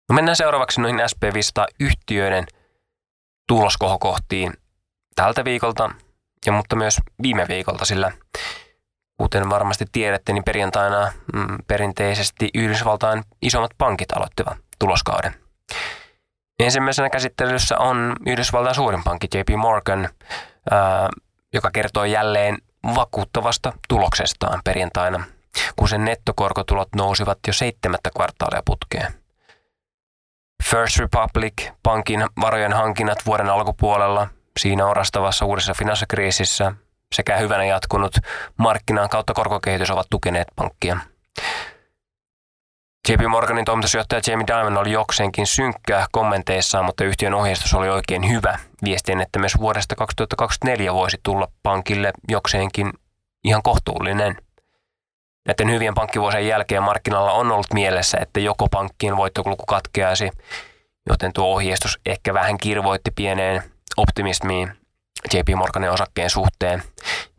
No 0.09 0.15
mennään 0.15 0.37
seuraavaksi 0.37 0.81
noihin 0.81 1.01
SP500-yhtiöiden 1.01 2.47
tuloskohokohtiin 3.49 4.53
tältä 5.15 5.45
viikolta, 5.45 5.91
ja 6.47 6.53
mutta 6.53 6.77
myös 6.77 7.01
viime 7.23 7.47
viikolta, 7.49 7.85
sillä 7.85 8.13
kuten 9.19 9.51
varmasti 9.51 9.85
tiedätte, 9.93 10.33
niin 10.33 10.45
perjantaina 10.45 11.13
mm, 11.35 11.57
perinteisesti 11.67 12.51
Yhdysvaltain 12.55 13.25
isommat 13.43 13.71
pankit 13.79 14.13
aloittivat 14.13 14.59
tuloskauden. 14.79 15.35
Ensimmäisenä 16.61 17.11
käsittelyssä 17.11 17.79
on 17.79 18.17
Yhdysvaltain 18.27 18.75
suurin 18.75 19.05
pankki 19.05 19.29
JP 19.35 19.49
Morgan, 19.57 20.09
ää, 20.71 21.09
joka 21.53 21.71
kertoo 21.71 22.05
jälleen 22.05 22.59
vakuuttavasta 22.95 23.73
tuloksestaan 23.89 24.61
perjantaina, 24.65 25.25
kun 25.77 25.89
sen 25.89 26.05
nettokorkotulot 26.05 26.89
nousivat 26.97 27.39
jo 27.47 27.53
seitsemättä 27.53 28.11
kvartaalia 28.17 28.63
putkeen. 28.67 29.15
First 30.65 30.99
Republic, 30.99 31.71
pankin 31.83 32.27
varojen 32.41 32.73
hankinnat 32.73 33.19
vuoden 33.27 33.51
alkupuolella, 33.51 34.29
siinä 34.59 34.87
orastavassa 34.87 35.45
uudessa 35.45 35.75
finanssikriisissä 35.75 36.73
sekä 37.17 37.37
hyvänä 37.37 37.65
jatkunut 37.65 38.17
markkinaan 38.57 39.09
kautta 39.09 39.35
korkokehitys 39.35 39.91
ovat 39.91 40.07
tukeneet 40.11 40.49
pankkia. 40.57 40.99
JP 43.09 43.21
Morganin 43.29 43.65
toimitusjohtaja 43.65 44.21
Jamie 44.27 44.47
Dimon 44.47 44.79
oli 44.79 44.93
jokseenkin 44.93 45.47
synkkää 45.47 46.07
kommenteissaan, 46.13 46.85
mutta 46.85 47.05
yhtiön 47.05 47.35
ohjeistus 47.35 47.75
oli 47.75 47.89
oikein 47.89 48.29
hyvä. 48.29 48.59
Viestin, 48.85 49.21
että 49.21 49.39
myös 49.39 49.59
vuodesta 49.59 49.95
2024 49.95 50.95
voisi 50.95 51.19
tulla 51.23 51.49
pankille 51.63 52.13
jokseenkin 52.29 52.93
ihan 53.45 53.63
kohtuullinen. 53.63 54.37
Näiden 55.47 55.71
hyvien 55.71 55.95
pankkivuosien 55.95 56.47
jälkeen 56.47 56.83
markkinalla 56.83 57.33
on 57.33 57.53
ollut 57.53 57.73
mielessä, 57.73 58.19
että 58.21 58.41
joko 58.41 58.69
pankkien 58.71 59.17
voittokulku 59.17 59.67
katkeaisi, 59.67 60.31
joten 61.09 61.33
tuo 61.33 61.47
ohjeistus 61.47 61.99
ehkä 62.07 62.35
vähän 62.35 62.59
kirvoitti 62.59 63.11
pieneen 63.11 63.63
optimismiin 63.97 64.86
JP 65.35 65.49
Morganin 65.57 65.91
osakkeen 65.91 66.31
suhteen, 66.31 66.83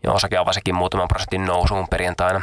ja 0.04 0.12
osake 0.12 0.38
avasikin 0.38 0.76
muutaman 0.76 1.08
prosentin 1.08 1.46
nousuun 1.46 1.88
perjantaina. 1.88 2.42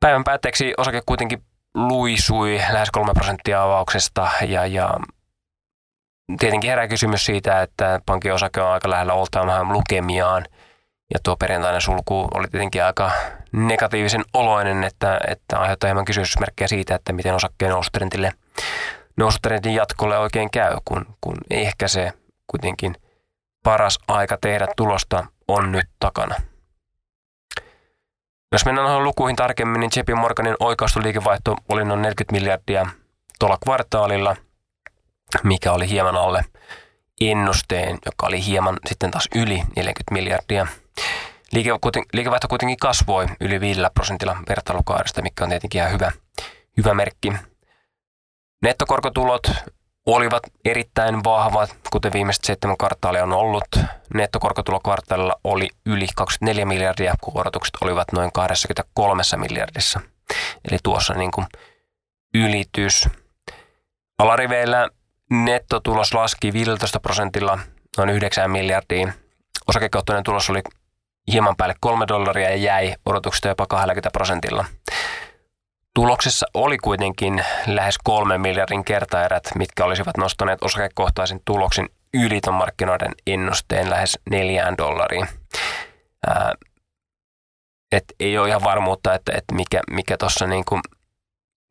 Päivän 0.00 0.24
päätteeksi 0.24 0.74
osake 0.78 1.02
kuitenkin 1.06 1.42
luisui 1.74 2.60
lähes 2.72 2.90
3 2.90 3.12
prosenttia 3.12 3.62
avauksesta 3.62 4.30
ja, 4.48 4.66
ja 4.66 4.94
tietenkin 6.38 6.70
herää 6.70 6.88
kysymys 6.88 7.24
siitä, 7.24 7.62
että 7.62 8.00
pankin 8.06 8.34
osake 8.34 8.60
on 8.60 8.72
aika 8.72 8.90
lähellä 8.90 9.12
oltaan 9.12 9.72
lukemiaan 9.72 10.46
ja 11.14 11.18
tuo 11.22 11.36
perjantainen 11.36 11.80
sulku 11.80 12.28
oli 12.34 12.48
tietenkin 12.48 12.84
aika 12.84 13.10
negatiivisen 13.52 14.24
oloinen, 14.34 14.84
että, 14.84 15.20
että 15.28 15.58
aiheuttaa 15.58 15.88
hieman 15.88 16.04
kysymysmerkkejä 16.04 16.68
siitä, 16.68 16.94
että 16.94 17.12
miten 17.12 17.34
osakkeen 17.34 17.70
nousutrendille, 17.70 18.32
nousutrendin 19.16 19.74
jatkolle 19.74 20.18
oikein 20.18 20.50
käy, 20.50 20.76
kun, 20.84 21.06
kun 21.20 21.36
ehkä 21.50 21.88
se 21.88 22.12
kuitenkin 22.46 22.96
paras 23.64 23.98
aika 24.08 24.38
tehdä 24.40 24.66
tulosta 24.76 25.26
on 25.48 25.72
nyt 25.72 25.86
takana. 26.00 26.34
Jos 28.52 28.64
mennään 28.64 28.88
noihin 28.88 29.04
lukuihin 29.04 29.36
tarkemmin, 29.36 29.80
niin 29.80 29.90
JP 29.96 30.08
Morganin 30.16 30.56
oikaistuliikevaihto 30.60 31.56
oli 31.68 31.84
noin 31.84 32.02
40 32.02 32.32
miljardia 32.32 32.86
tuolla 33.38 33.58
kvartaalilla, 33.64 34.36
mikä 35.42 35.72
oli 35.72 35.88
hieman 35.88 36.16
alle 36.16 36.44
ennusteen, 37.20 37.98
joka 38.06 38.26
oli 38.26 38.46
hieman 38.46 38.78
sitten 38.86 39.10
taas 39.10 39.28
yli 39.34 39.54
40 39.54 40.12
miljardia. 40.12 40.66
liikevaihto 42.12 42.48
kuitenkin 42.48 42.78
kasvoi 42.78 43.26
yli 43.40 43.60
5 43.60 43.80
prosentilla 43.94 44.36
vertailukaudesta, 44.48 45.22
mikä 45.22 45.44
on 45.44 45.50
tietenkin 45.50 45.78
ihan 45.78 45.92
hyvä, 45.92 46.12
hyvä 46.76 46.94
merkki. 46.94 47.32
Nettokorkotulot 48.62 49.50
olivat 50.06 50.42
erittäin 50.64 51.24
vahvat, 51.24 51.76
kuten 51.92 52.12
viimeiset 52.12 52.44
seitsemän 52.44 52.76
kvartaalia 52.76 53.22
on 53.22 53.32
ollut. 53.32 53.66
Nettokorkotulo 54.14 54.80
kvartaalilla 54.80 55.34
oli 55.44 55.68
yli 55.86 56.06
24 56.16 56.64
miljardia, 56.64 57.14
kun 57.20 57.40
odotukset 57.40 57.74
olivat 57.80 58.12
noin 58.12 58.32
23 58.32 59.22
miljardissa. 59.36 60.00
Eli 60.70 60.78
tuossa 60.82 61.14
niin 61.14 61.30
kuin 61.30 61.46
ylitys. 62.34 63.08
Alariveillä 64.18 64.88
nettotulos 65.30 66.14
laski 66.14 66.52
15 66.52 67.00
prosentilla 67.00 67.58
noin 67.96 68.10
9 68.10 68.50
miljardiin. 68.50 69.12
Osakekohtainen 69.68 70.24
tulos 70.24 70.50
oli 70.50 70.62
hieman 71.32 71.56
päälle 71.56 71.74
3 71.80 72.08
dollaria 72.08 72.50
ja 72.50 72.56
jäi 72.56 72.94
odotuksesta 73.06 73.48
jopa 73.48 73.66
20 73.66 74.10
prosentilla. 74.12 74.64
Tuloksessa 75.94 76.46
oli 76.54 76.78
kuitenkin 76.78 77.44
lähes 77.66 77.98
kolmen 78.04 78.40
miljardin 78.40 78.84
kertaerät, 78.84 79.42
mitkä 79.54 79.84
olisivat 79.84 80.16
nostaneet 80.16 80.62
osakekohtaisen 80.62 81.40
tuloksen 81.44 81.88
yli 82.14 82.40
ton 82.40 82.54
markkinoiden 82.54 83.12
ennusteen 83.26 83.90
lähes 83.90 84.18
neljään 84.30 84.78
dollariin. 84.78 85.28
Ää, 86.26 86.52
et 87.92 88.04
ei 88.20 88.38
ole 88.38 88.48
ihan 88.48 88.64
varmuutta, 88.64 89.14
että, 89.14 89.32
että 89.36 89.54
mikä, 89.54 89.80
mikä 89.90 90.16
tuossa 90.16 90.46
niinku, 90.46 90.80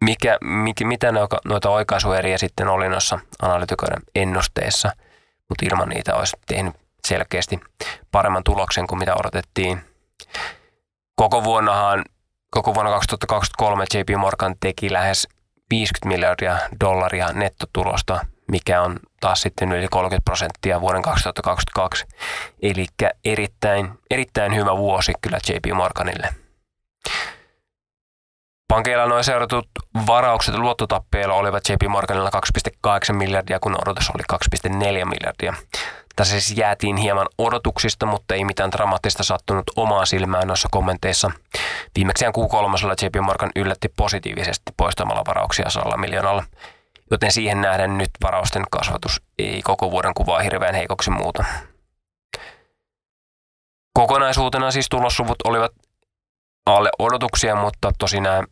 mikä, 0.03 0.37
mikä, 0.41 0.85
mitä 0.85 1.11
noita 1.45 1.69
oikaisueriä 1.69 2.37
sitten 2.37 2.67
oli 2.67 2.89
noissa 2.89 3.19
analytikoiden 3.41 4.01
ennusteissa, 4.15 4.91
mutta 5.49 5.65
ilman 5.65 5.89
niitä 5.89 6.15
olisi 6.15 6.37
tehnyt 6.47 6.75
selkeästi 7.07 7.59
paremman 8.11 8.43
tuloksen 8.43 8.87
kuin 8.87 8.99
mitä 8.99 9.15
odotettiin. 9.15 9.81
Koko 11.15 11.43
vuonnahan 11.43 12.05
Koko 12.49 12.75
vuonna 12.75 12.91
2023 12.91 13.85
JP 13.93 14.09
Morgan 14.17 14.55
teki 14.59 14.93
lähes 14.93 15.27
50 15.69 16.07
miljardia 16.07 16.57
dollaria 16.83 17.33
nettotulosta, 17.33 18.25
mikä 18.51 18.81
on 18.81 18.99
taas 19.19 19.41
sitten 19.41 19.71
yli 19.71 19.87
30 19.87 20.25
prosenttia 20.25 20.81
vuoden 20.81 21.01
2022. 21.01 22.05
Eli 22.61 22.85
erittäin, 23.25 23.89
erittäin 24.11 24.55
hyvä 24.55 24.77
vuosi 24.77 25.13
kyllä 25.21 25.39
JP 25.49 25.75
Morganille. 25.75 26.29
Pankeilla 28.67 29.05
noin 29.05 29.23
seuratut 29.23 29.69
varaukset 30.07 30.55
luottotappeilla 30.55 31.33
olivat 31.33 31.63
JP 31.69 31.89
Morganilla 31.89 32.29
2,8 33.09 33.13
miljardia, 33.13 33.59
kun 33.59 33.75
odotus 33.81 34.09
oli 34.09 34.23
2,4 34.67 35.05
miljardia. 35.05 35.53
Tässä 36.19 36.39
siis 36.39 36.57
jäätiin 36.57 36.97
hieman 36.97 37.27
odotuksista, 37.37 38.05
mutta 38.05 38.35
ei 38.35 38.45
mitään 38.45 38.71
dramaattista 38.71 39.23
sattunut 39.23 39.63
omaa 39.75 40.05
silmään 40.05 40.47
noissa 40.47 40.67
kommenteissa. 40.71 41.31
Viimeksiään 41.95 42.33
Q3 42.33 43.05
JP 43.05 43.15
Morgan 43.21 43.51
yllätti 43.55 43.89
positiivisesti 43.95 44.71
poistamalla 44.77 45.23
varauksia 45.27 45.69
sadalla 45.69 45.97
miljoonalla, 45.97 46.43
joten 47.11 47.31
siihen 47.31 47.61
nähden 47.61 47.97
nyt 47.97 48.09
varausten 48.23 48.63
kasvatus 48.71 49.21
ei 49.37 49.61
koko 49.61 49.91
vuoden 49.91 50.13
kuvaa 50.13 50.39
hirveän 50.39 50.75
heikoksi 50.75 51.09
muuta. 51.09 51.43
Kokonaisuutena 53.93 54.71
siis 54.71 54.89
tulosluvut 54.89 55.41
olivat 55.43 55.71
alle 56.65 56.89
odotuksia, 56.99 57.55
mutta 57.55 57.91
tosi 57.99 58.21
nämä 58.21 58.43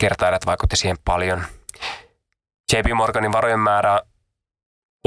kertaajat 0.00 0.46
vaikutti 0.46 0.76
siihen 0.76 0.96
paljon. 1.04 1.44
JP 2.72 2.86
Morganin 2.94 3.32
varojen 3.32 3.60
määrä 3.60 4.00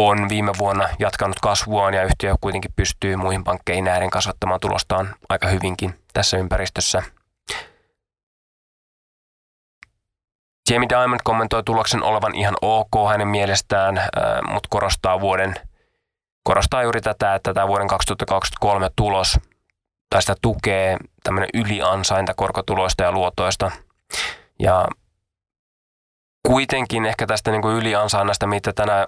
on 0.07 0.29
viime 0.29 0.51
vuonna 0.59 0.89
jatkanut 0.99 1.39
kasvuaan 1.39 1.93
ja 1.93 2.03
yhtiö 2.03 2.35
kuitenkin 2.41 2.73
pystyy 2.75 3.15
muihin 3.15 3.43
pankkeihin 3.43 3.83
nähden 3.83 4.09
kasvattamaan 4.09 4.59
tulostaan 4.59 5.15
aika 5.29 5.47
hyvinkin 5.47 5.93
tässä 6.13 6.38
ympäristössä. 6.38 7.03
Jamie 10.69 10.89
Diamond 10.89 11.19
kommentoi 11.23 11.63
tuloksen 11.63 12.03
olevan 12.03 12.35
ihan 12.35 12.55
ok 12.62 13.09
hänen 13.09 13.27
mielestään, 13.27 13.97
äh, 13.97 14.05
mutta 14.51 14.67
korostaa 14.69 15.21
vuoden 15.21 15.55
korostaa 16.43 16.83
juuri 16.83 17.01
tätä, 17.01 17.35
että 17.35 17.53
tämä 17.53 17.67
vuoden 17.67 17.88
2023 17.88 18.89
tulos 18.95 19.39
tai 20.09 20.21
sitä 20.21 20.35
tukee 20.41 20.97
tämmöinen 21.23 21.49
yliansainta 21.53 22.33
korkotuloista 22.33 23.03
ja 23.03 23.12
luotoista. 23.12 23.71
Ja 24.59 24.88
kuitenkin 26.47 27.05
ehkä 27.05 27.27
tästä 27.27 27.51
niin 27.51 27.62
kuin 27.62 27.75
yliansainnasta, 27.75 28.47
mitä 28.47 28.73
tänä 28.73 29.07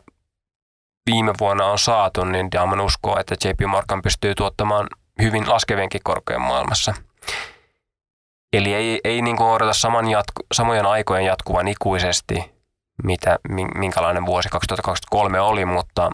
viime 1.05 1.33
vuonna 1.39 1.65
on 1.65 1.79
saatu, 1.79 2.25
niin 2.25 2.51
Diamond 2.51 2.81
uskoo, 2.81 3.19
että 3.19 3.35
JP 3.47 3.59
Morgan 3.67 4.01
pystyy 4.01 4.35
tuottamaan 4.35 4.87
hyvin 5.21 5.49
laskevienkin 5.49 6.01
korkojen 6.03 6.41
maailmassa. 6.41 6.93
Eli 8.53 8.73
ei, 8.73 8.99
ei 9.03 9.21
niin 9.21 9.37
kuin 9.37 9.49
odota 9.49 9.73
saman 9.73 10.09
jatku, 10.09 10.43
samojen 10.53 10.85
aikojen 10.85 11.25
jatkuvan 11.25 11.67
ikuisesti, 11.67 12.51
mitä, 13.03 13.39
minkälainen 13.75 14.25
vuosi 14.25 14.49
2023 14.49 15.39
oli, 15.39 15.65
mutta 15.65 16.11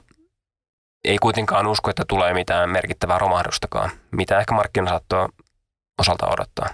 ei 1.03 1.17
kuitenkaan 1.17 1.67
usko, 1.67 1.89
että 1.89 2.03
tulee 2.07 2.33
mitään 2.33 2.69
merkittävää 2.69 3.17
romahdustakaan, 3.17 3.91
mitä 4.11 4.39
ehkä 4.39 4.55
markkina 4.55 4.89
saattoi 4.89 5.29
osalta 5.99 6.27
odottaa. 6.27 6.69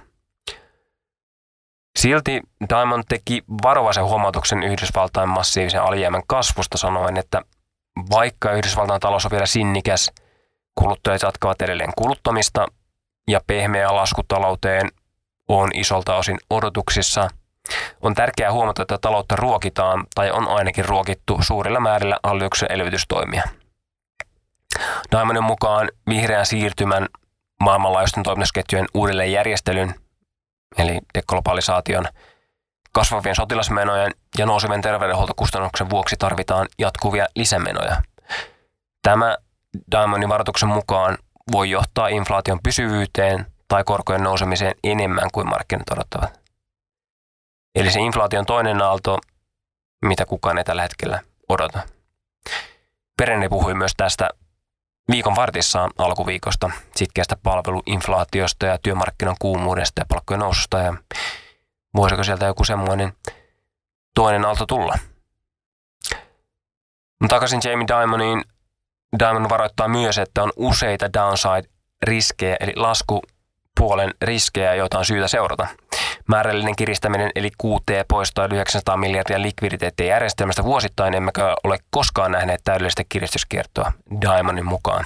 Silti 1.99 2.41
Diamond 2.69 3.03
teki 3.09 3.43
varovaisen 3.63 4.05
huomautuksen 4.05 4.63
Yhdysvaltain 4.63 5.29
massiivisen 5.29 5.81
alijäämän 5.81 6.23
kasvusta 6.27 6.77
sanoen, 6.77 7.17
että 7.17 7.41
vaikka 8.11 8.51
Yhdysvaltain 8.51 9.01
talous 9.01 9.25
on 9.25 9.31
vielä 9.31 9.45
sinnikäs, 9.45 10.11
kuluttajat 10.75 11.21
jatkavat 11.21 11.61
edelleen 11.61 11.93
kuluttamista 11.97 12.65
ja 13.27 13.41
pehmeä 13.47 13.95
lasku 13.95 14.21
on 15.47 15.69
isolta 15.73 16.15
osin 16.15 16.37
odotuksissa. 16.49 17.27
On 18.01 18.15
tärkeää 18.15 18.51
huomata, 18.51 18.81
että 18.81 18.97
taloutta 19.01 19.35
ruokitaan 19.35 20.03
tai 20.15 20.31
on 20.31 20.47
ainakin 20.47 20.85
ruokittu 20.85 21.39
suurilla 21.41 21.79
määrillä 21.79 22.19
hallituksen 22.23 22.71
elvytystoimia. 22.71 23.43
Diamondin 25.11 25.43
mukaan 25.43 25.89
vihreän 26.09 26.45
siirtymän 26.45 27.07
maailmanlaajuisten 27.59 28.23
toimitusketjujen 28.23 28.87
uudelleenjärjestelyn, 28.93 29.95
eli 30.77 30.99
dekolopalisaation, 31.13 32.05
kasvavien 32.93 33.35
sotilasmenojen 33.35 34.11
ja 34.37 34.45
nousevien 34.45 34.81
terveydenhuoltokustannuksen 34.81 35.89
vuoksi 35.89 36.15
tarvitaan 36.19 36.67
jatkuvia 36.79 37.27
lisämenoja. 37.35 38.01
Tämä 39.01 39.37
Diamondin 39.91 40.29
varoituksen 40.29 40.69
mukaan 40.69 41.17
voi 41.51 41.69
johtaa 41.69 42.07
inflaation 42.07 42.59
pysyvyyteen 42.63 43.45
tai 43.67 43.83
korkojen 43.83 44.23
nousemiseen 44.23 44.75
enemmän 44.83 45.29
kuin 45.33 45.49
markkinat 45.49 45.89
odottavat. 45.91 46.39
Eli 47.75 47.91
se 47.91 47.99
inflaation 47.99 48.45
toinen 48.45 48.81
aalto, 48.81 49.17
mitä 50.05 50.25
kukaan 50.25 50.57
ei 50.57 50.63
tällä 50.63 50.81
hetkellä 50.81 51.19
odota. 51.49 51.79
Perenne 53.17 53.49
puhui 53.49 53.73
myös 53.73 53.91
tästä 53.97 54.29
viikon 55.11 55.35
vartissaan 55.35 55.91
alkuviikosta, 55.97 56.71
sitkeästä 56.95 57.37
palveluinflaatiosta 57.43 58.65
ja 58.65 58.77
työmarkkinan 58.77 59.35
kuumuudesta 59.39 60.01
ja 60.01 60.05
palkkojen 60.09 60.39
noususta 60.39 60.79
ja 60.79 60.93
voisiko 61.95 62.23
sieltä 62.23 62.45
joku 62.45 62.63
semmoinen 62.63 63.13
toinen 64.15 64.45
aalto 64.45 64.65
tulla. 64.65 64.97
Takaisin 67.27 67.61
Jamie 67.63 67.87
Dimoniin. 67.87 68.43
Diamond 69.19 69.49
varoittaa 69.49 69.87
myös, 69.87 70.17
että 70.17 70.43
on 70.43 70.51
useita 70.55 71.13
downside-riskejä, 71.13 72.57
eli 72.59 72.73
laskupuolen 72.75 74.13
riskejä, 74.21 74.75
joita 74.75 74.99
on 74.99 75.05
syytä 75.05 75.27
seurata. 75.27 75.67
Määrällinen 76.27 76.75
kiristäminen 76.75 77.31
eli 77.35 77.49
QT 77.63 78.07
poistaa 78.07 78.45
900 78.45 78.97
miljardia 78.97 79.41
likviditeettiä 79.41 80.05
järjestelmästä 80.05 80.63
vuosittain, 80.63 81.13
emmekä 81.13 81.55
ole 81.63 81.77
koskaan 81.89 82.31
nähneet 82.31 82.61
täydellistä 82.63 83.03
kiristyskiertoa 83.09 83.91
Diamondin 84.21 84.65
mukaan. 84.65 85.05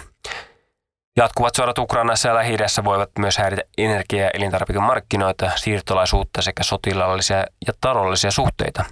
Jatkuvat 1.17 1.55
sodat 1.55 1.77
Ukrainassa 1.77 2.27
ja 2.27 2.35
lähi 2.35 2.57
voivat 2.83 3.09
myös 3.19 3.37
häiritä 3.37 3.61
energia- 3.77 4.23
ja 4.23 4.31
elintarvikemarkkinoita, 4.33 5.51
siirtolaisuutta 5.55 6.41
sekä 6.41 6.63
sotilaallisia 6.63 7.37
ja 7.37 7.73
taloudellisia 7.81 8.31
suhteita. 8.31 8.85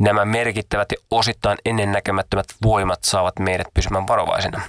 Nämä 0.00 0.24
merkittävät 0.24 0.92
ja 0.92 0.96
osittain 1.10 1.58
ennennäkemättömät 1.64 2.46
voimat 2.62 3.04
saavat 3.04 3.38
meidät 3.38 3.66
pysymään 3.74 4.08
varovaisina. 4.08 4.60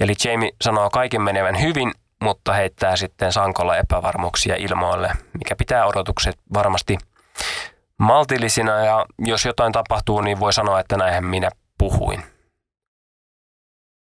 Eli 0.00 0.14
Jamie 0.24 0.50
sanoo 0.62 0.90
kaiken 0.90 1.22
menevän 1.22 1.60
hyvin, 1.60 1.92
mutta 2.22 2.52
heittää 2.52 2.96
sitten 2.96 3.32
sankolla 3.32 3.76
epävarmuuksia 3.76 4.56
ilmoille, 4.56 5.10
mikä 5.38 5.56
pitää 5.56 5.86
odotukset 5.86 6.36
varmasti 6.54 6.98
maltillisina 7.98 8.84
ja 8.84 9.06
jos 9.18 9.44
jotain 9.44 9.72
tapahtuu, 9.72 10.20
niin 10.20 10.40
voi 10.40 10.52
sanoa, 10.52 10.80
että 10.80 10.96
näinhän 10.96 11.24
minä 11.24 11.50
puhuin. 11.78 12.37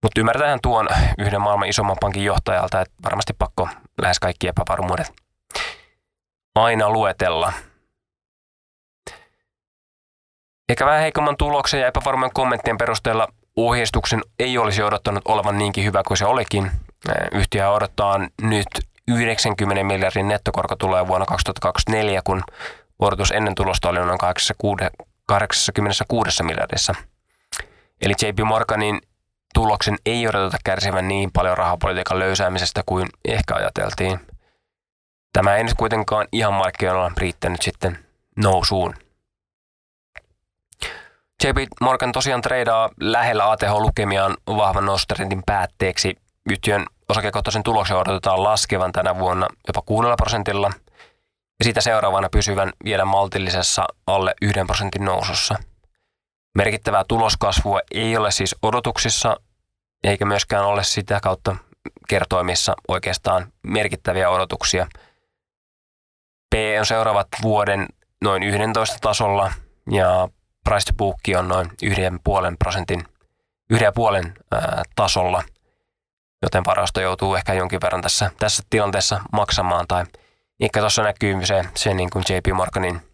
Mutta 0.02 0.20
ymmärtähän 0.20 0.58
tuon 0.62 0.88
yhden 1.18 1.40
maailman 1.40 1.68
isomman 1.68 1.96
pankin 2.00 2.24
johtajalta, 2.24 2.80
että 2.80 2.94
varmasti 3.04 3.32
pakko 3.38 3.68
lähes 4.02 4.18
kaikki 4.18 4.48
epävarmuudet 4.48 5.12
aina 6.54 6.90
luetella. 6.90 7.52
Ehkä 10.68 10.86
vähän 10.86 11.00
heikomman 11.00 11.36
tuloksen 11.36 11.80
ja 11.80 11.86
epävarmojen 11.86 12.32
kommenttien 12.34 12.78
perusteella 12.78 13.28
ohjeistuksen 13.56 14.22
ei 14.38 14.58
olisi 14.58 14.82
odottanut 14.82 15.22
olevan 15.28 15.58
niinkin 15.58 15.84
hyvä 15.84 16.02
kuin 16.06 16.18
se 16.18 16.26
olikin. 16.26 16.70
Yhtiö 17.32 17.70
odottaa 17.70 18.18
nyt 18.42 18.66
90 19.08 19.84
miljardin 19.84 20.28
nettokorko 20.28 20.76
tulee 20.76 21.06
vuonna 21.06 21.26
2024, 21.26 22.22
kun 22.24 22.44
odotus 22.98 23.30
ennen 23.30 23.54
tulosta 23.54 23.88
oli 23.88 23.98
noin 23.98 24.18
86 25.26 26.42
miljardissa. 26.42 26.94
Eli 28.00 28.14
JP 28.22 28.38
Morganin 28.44 29.00
tuloksen 29.54 29.98
ei 30.06 30.28
odoteta 30.28 30.56
kärsivän 30.64 31.08
niin 31.08 31.30
paljon 31.32 31.58
rahapolitiikan 31.58 32.18
löysäämisestä 32.18 32.82
kuin 32.86 33.08
ehkä 33.24 33.54
ajateltiin. 33.54 34.20
Tämä 35.32 35.56
ei 35.56 35.64
nyt 35.64 35.74
kuitenkaan 35.74 36.28
ihan 36.32 36.54
markkinoilla 36.54 37.12
riittänyt 37.16 37.62
sitten 37.62 37.98
nousuun. 38.36 38.94
JP 41.44 41.56
Morgan 41.80 42.12
tosiaan 42.12 42.42
treidaa 42.42 42.90
lähellä 43.00 43.50
ATH-lukemiaan 43.50 44.36
vahvan 44.46 44.86
nostotrendin 44.86 45.42
päätteeksi. 45.46 46.16
Yhtiön 46.50 46.86
osakekohtaisen 47.08 47.62
tuloksen 47.62 47.96
odotetaan 47.96 48.42
laskevan 48.42 48.92
tänä 48.92 49.18
vuonna 49.18 49.46
jopa 49.68 49.82
6 49.82 50.08
prosentilla 50.16 50.70
ja 51.58 51.64
siitä 51.64 51.80
seuraavana 51.80 52.28
pysyvän 52.32 52.72
vielä 52.84 53.04
maltillisessa 53.04 53.84
alle 54.06 54.34
1 54.42 54.60
prosentin 54.66 55.04
nousussa– 55.04 55.56
Merkittävää 56.54 57.04
tuloskasvua 57.08 57.80
ei 57.90 58.16
ole 58.16 58.30
siis 58.30 58.56
odotuksissa, 58.62 59.36
eikä 60.04 60.24
myöskään 60.24 60.64
ole 60.64 60.84
sitä 60.84 61.20
kautta 61.20 61.56
kertoimissa 62.08 62.74
oikeastaan 62.88 63.52
merkittäviä 63.62 64.30
odotuksia. 64.30 64.86
P 66.50 66.54
on 66.78 66.86
seuraavat 66.86 67.28
vuoden 67.42 67.86
noin 68.22 68.42
11 68.42 68.96
tasolla 69.00 69.52
ja 69.90 70.28
price 70.64 70.86
to 70.86 70.96
book 70.96 71.16
on 71.38 71.48
noin 71.48 71.70
1,5 71.70 72.56
prosentin, 72.58 73.04
1,5 73.74 73.78
tasolla, 74.96 75.42
joten 76.42 76.64
varasto 76.64 77.00
joutuu 77.00 77.34
ehkä 77.34 77.54
jonkin 77.54 77.80
verran 77.80 78.02
tässä, 78.02 78.30
tässä 78.38 78.62
tilanteessa 78.70 79.20
maksamaan 79.32 79.86
tai 79.88 80.04
ehkä 80.60 80.80
tuossa 80.80 81.02
näkyy 81.02 81.46
se, 81.46 81.64
se 81.74 81.94
niin 81.94 82.10
kuin 82.10 82.24
JP 82.28 82.56
Morganin 82.56 83.11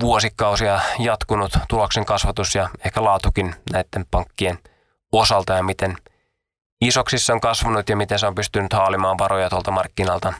vuosikausia 0.00 0.80
jatkunut 0.98 1.52
tuloksen 1.68 2.04
kasvatus 2.04 2.54
ja 2.54 2.68
ehkä 2.84 3.04
laatukin 3.04 3.54
näiden 3.72 4.06
pankkien 4.10 4.58
osalta 5.12 5.52
ja 5.52 5.62
miten 5.62 5.96
isoksi 6.80 7.18
se 7.18 7.32
on 7.32 7.40
kasvanut 7.40 7.88
ja 7.88 7.96
miten 7.96 8.18
se 8.18 8.26
on 8.26 8.34
pystynyt 8.34 8.72
haalimaan 8.72 9.18
varoja 9.18 9.50
tuolta 9.50 9.70
markkinalta. 9.70 10.32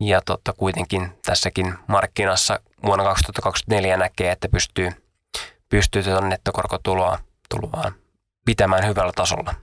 Ja 0.00 0.20
totta 0.20 0.52
kuitenkin 0.52 1.18
tässäkin 1.26 1.74
markkinassa 1.86 2.60
vuonna 2.84 3.04
2024 3.04 3.96
näkee, 3.96 4.32
että 4.32 4.48
pystyy, 4.48 4.90
pystyy 5.68 6.02
tuota 6.02 6.20
nettokorkotuloa 6.20 7.18
tuloa 7.48 7.92
pitämään 8.44 8.86
hyvällä 8.86 9.12
tasolla. 9.12 9.54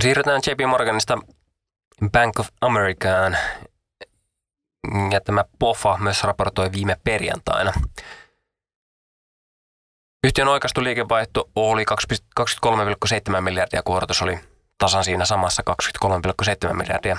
Siirrytään 0.00 0.40
JP 0.46 0.68
Morganista 0.68 1.18
Bank 2.10 2.40
of 2.40 2.48
Americaan 2.60 3.36
ja 5.10 5.20
tämä 5.20 5.44
POFA 5.58 5.98
myös 5.98 6.24
raportoi 6.24 6.72
viime 6.72 6.96
perjantaina. 7.04 7.72
Yhtiön 10.24 10.48
oikaistu 10.48 10.84
liikevaihto 10.84 11.50
oli 11.56 11.84
23,7 12.40 13.40
miljardia, 13.40 13.82
kun 13.82 14.00
oli 14.22 14.40
tasan 14.78 15.04
siinä 15.04 15.24
samassa 15.24 15.62
23,7 16.68 16.74
miljardia. 16.74 17.16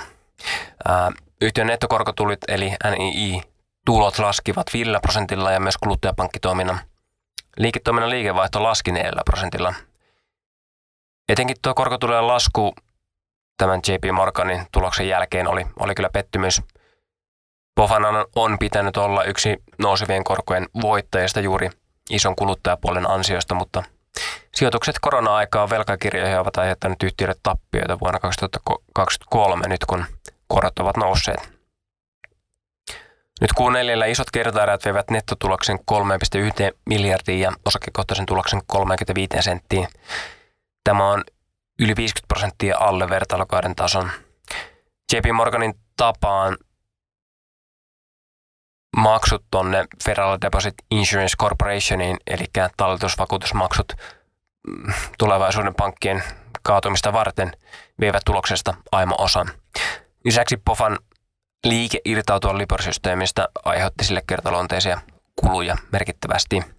Yhtiön 1.40 1.66
nettokorkotulit 1.66 2.40
eli 2.48 2.72
NII-tulot 2.90 4.18
laskivat 4.18 4.66
5 4.72 4.90
prosentilla 5.02 5.52
ja 5.52 5.60
myös 5.60 5.76
kuluttajapankkitoiminnan 5.76 6.80
liiketoiminnan 7.56 8.10
liikevaihto 8.10 8.62
laski 8.62 8.92
4 8.92 9.12
prosentilla. 9.24 9.74
Etenkin 11.28 11.56
tuo 11.62 11.74
korkotulojen 11.74 12.26
lasku 12.26 12.74
tämän 13.56 13.80
JP 13.88 14.12
Morganin 14.12 14.66
tuloksen 14.72 15.08
jälkeen 15.08 15.48
oli, 15.48 15.66
oli 15.80 15.94
kyllä 15.94 16.10
pettymys. 16.12 16.62
Bofanan 17.76 18.24
on 18.36 18.58
pitänyt 18.58 18.96
olla 18.96 19.24
yksi 19.24 19.56
nousevien 19.78 20.24
korkojen 20.24 20.66
voittajista 20.82 21.40
juuri 21.40 21.70
ison 22.10 22.36
kuluttajapuolen 22.36 23.10
ansiosta, 23.10 23.54
mutta 23.54 23.82
sijoitukset 24.54 24.96
korona-aikaan 25.00 25.70
velkakirjoihin 25.70 26.38
ovat 26.38 26.56
aiheuttaneet 26.56 27.02
yhtiöille 27.02 27.36
tappioita 27.42 28.00
vuonna 28.00 28.20
2023 28.20 29.68
nyt 29.68 29.84
kun 29.84 30.04
korot 30.48 30.78
ovat 30.78 30.96
nousseet. 30.96 31.56
Nyt 33.40 33.50
neljällä 33.72 34.06
isot 34.06 34.30
kertaerät 34.32 34.84
veivät 34.84 35.10
nettotuloksen 35.10 35.78
3,1 35.78 36.78
miljardia 36.86 37.48
ja 37.48 37.52
osakekohtaisen 37.64 38.26
tuloksen 38.26 38.60
35 38.66 39.42
senttiin. 39.42 39.88
Tämä 40.84 41.10
on 41.10 41.24
yli 41.78 41.96
50 41.96 42.28
prosenttia 42.28 42.78
alle 42.78 43.08
vertailukauden 43.08 43.74
tason. 43.74 44.10
JP 45.12 45.24
Morganin 45.32 45.74
tapaan 45.96 46.56
maksut 48.96 49.44
tonne 49.50 49.84
Federal 50.04 50.38
Deposit 50.40 50.74
Insurance 50.90 51.36
Corporationiin, 51.40 52.16
eli 52.26 52.44
talletusvakuutusmaksut 52.76 53.92
mm, 54.66 54.92
tulevaisuuden 55.18 55.74
pankkien 55.74 56.22
kaatumista 56.62 57.12
varten, 57.12 57.52
vievät 58.00 58.22
tuloksesta 58.24 58.74
aimo 58.92 59.14
osan. 59.18 59.50
Lisäksi 60.24 60.56
Pofan 60.56 60.98
liike 61.64 61.98
irtautua 62.04 62.58
Libor-systeemistä 62.58 63.48
aiheutti 63.64 64.04
sille 64.04 64.22
kertaluonteisia 64.26 65.00
kuluja 65.36 65.76
merkittävästi. 65.92 66.75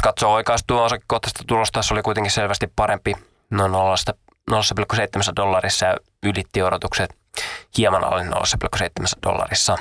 Jos 0.00 0.04
katsoo 0.04 0.32
oikaistua 0.32 0.84
osakekohtaista 0.84 1.44
tulosta, 1.46 1.82
se 1.82 1.94
oli 1.94 2.02
kuitenkin 2.02 2.30
selvästi 2.30 2.66
parempi 2.76 3.14
noin 3.50 3.72
0,7 3.72 3.76
dollarissa 5.36 5.86
ja 5.86 5.96
ylitti 6.22 6.62
odotukset 6.62 7.16
hieman 7.78 8.04
alle 8.04 8.22
0,7 8.22 8.30
dollarissa. 9.22 9.78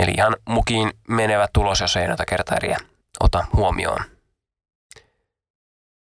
Eli 0.00 0.10
ihan 0.10 0.36
mukiin 0.48 0.92
menevä 1.08 1.48
tulos, 1.52 1.80
jos 1.80 1.96
ei 1.96 2.08
noita 2.08 2.24
kertaeriä 2.24 2.78
ota 3.20 3.46
huomioon. 3.56 4.04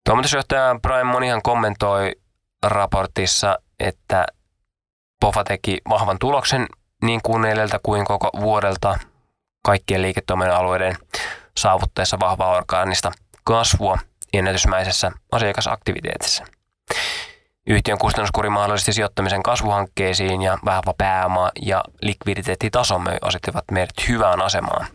Toimitusjohtaja 0.04 0.76
Brian 0.82 1.06
Monihan 1.06 1.42
kommentoi 1.42 2.12
raportissa, 2.66 3.58
että 3.80 4.26
Pofa 5.20 5.44
teki 5.44 5.78
vahvan 5.88 6.18
tuloksen 6.18 6.66
niin 7.02 7.20
kuunnelelta 7.22 7.80
kuin 7.82 8.04
koko 8.04 8.30
vuodelta 8.40 8.98
kaikkien 9.64 10.02
liiketoiminnan 10.02 10.56
alueiden 10.56 10.96
saavutteessa 11.60 12.20
vahvaa 12.20 12.56
orgaanista 12.56 13.12
kasvua 13.44 13.98
ennätysmäisessä 14.32 15.12
asiakasaktiviteetissa. 15.32 16.44
Yhtiön 17.66 17.98
kustannuskuri 17.98 18.50
mahdollisti 18.50 18.92
sijoittamisen 18.92 19.42
kasvuhankkeisiin 19.42 20.42
ja 20.42 20.58
vahva 20.64 20.94
pääoma 20.98 21.50
ja 21.62 21.84
likviditeettitasomme 22.02 23.18
asettivat 23.22 23.64
meidät 23.70 24.08
hyvään 24.08 24.42
asemaan. 24.42 24.86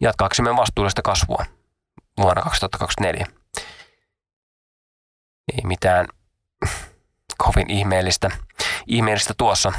Jatkaaksemme 0.00 0.56
vastuullista 0.56 1.02
kasvua 1.02 1.44
vuonna 2.20 2.42
2024. 2.42 3.26
Ei 5.52 5.64
mitään 5.64 6.06
kovin 7.38 7.70
ihmeellistä, 7.70 8.30
ihmeellistä 8.86 9.34
tuossa. 9.38 9.72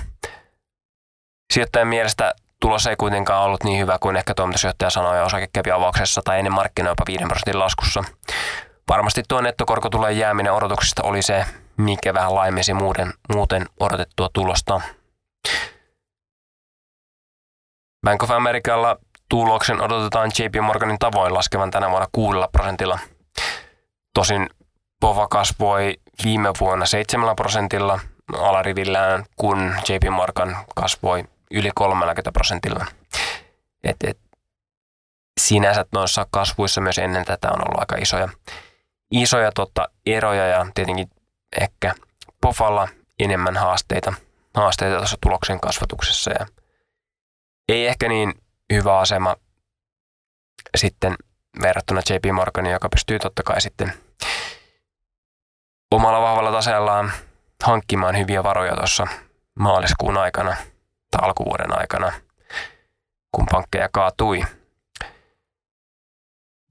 Sijoittajan 1.53 1.87
mielestä 1.87 2.33
tulos 2.61 2.87
ei 2.87 2.95
kuitenkaan 2.95 3.43
ollut 3.43 3.63
niin 3.63 3.79
hyvä 3.79 3.97
kuin 3.99 4.15
ehkä 4.15 4.33
toimitusjohtaja 4.33 4.89
sanoi 4.89 5.17
ja 5.17 5.23
osake 5.23 5.47
kävi 5.53 5.71
avauksessa 5.71 6.21
tai 6.25 6.37
ennen 6.37 6.53
markkinoilla 6.53 6.91
jopa 6.91 7.03
5 7.07 7.23
prosentin 7.25 7.59
laskussa. 7.59 8.03
Varmasti 8.89 9.23
tuo 9.27 9.41
nettokorko 9.41 9.89
tulee 9.89 10.11
jääminen 10.11 10.53
odotuksista 10.53 11.03
oli 11.03 11.21
se, 11.21 11.45
mikä 11.77 12.13
vähän 12.13 12.35
laimesi 12.35 12.73
muuten, 12.73 13.13
muuten 13.33 13.65
odotettua 13.79 14.29
tulosta. 14.33 14.81
Bank 18.05 18.23
of 18.23 18.31
Americalla 18.31 18.97
tuloksen 19.29 19.81
odotetaan 19.81 20.31
JP 20.39 20.55
Morganin 20.61 20.99
tavoin 20.99 21.33
laskevan 21.33 21.71
tänä 21.71 21.89
vuonna 21.89 22.07
6 22.11 22.39
prosentilla. 22.51 22.99
Tosin 24.13 24.49
Pova 25.01 25.27
kasvoi 25.27 25.95
viime 26.23 26.49
vuonna 26.59 26.85
7 26.85 27.35
prosentilla 27.35 27.99
alarivillään, 28.37 29.25
kun 29.35 29.75
JP 29.89 30.11
Morgan 30.11 30.57
kasvoi 30.75 31.23
yli 31.51 31.71
30 31.75 32.31
prosentilla. 32.31 32.85
Et, 33.83 33.97
et, 34.03 34.19
sinänsä 35.39 35.85
noissa 35.91 36.27
kasvuissa 36.31 36.81
myös 36.81 36.97
ennen 36.97 37.25
tätä 37.25 37.47
on 37.47 37.61
ollut 37.67 37.79
aika 37.79 37.95
isoja, 37.95 38.29
isoja 39.11 39.51
tota, 39.51 39.89
eroja 40.05 40.47
ja 40.47 40.65
tietenkin 40.75 41.09
ehkä 41.61 41.95
Pofalla 42.41 42.87
enemmän 43.19 43.57
haasteita, 43.57 44.13
haasteita 44.55 44.97
tuossa 44.97 45.17
tuloksen 45.21 45.59
kasvatuksessa 45.59 46.31
ja 46.31 46.45
ei 47.69 47.87
ehkä 47.87 48.07
niin 48.07 48.33
hyvä 48.73 48.99
asema 48.99 49.35
sitten 50.77 51.15
verrattuna 51.61 52.01
JP 52.09 52.33
Morganiin, 52.33 52.73
joka 52.73 52.89
pystyy 52.89 53.19
totta 53.19 53.43
kai 53.43 53.61
sitten 53.61 53.93
omalla 55.91 56.21
vahvalla 56.21 56.51
taseellaan 56.51 57.11
hankkimaan 57.63 58.17
hyviä 58.17 58.43
varoja 58.43 58.75
tuossa 58.75 59.07
maaliskuun 59.59 60.17
aikana 60.17 60.55
alkuvuoden 61.21 61.79
aikana, 61.79 62.11
kun 63.31 63.45
pankkeja 63.51 63.89
kaatui. 63.91 64.43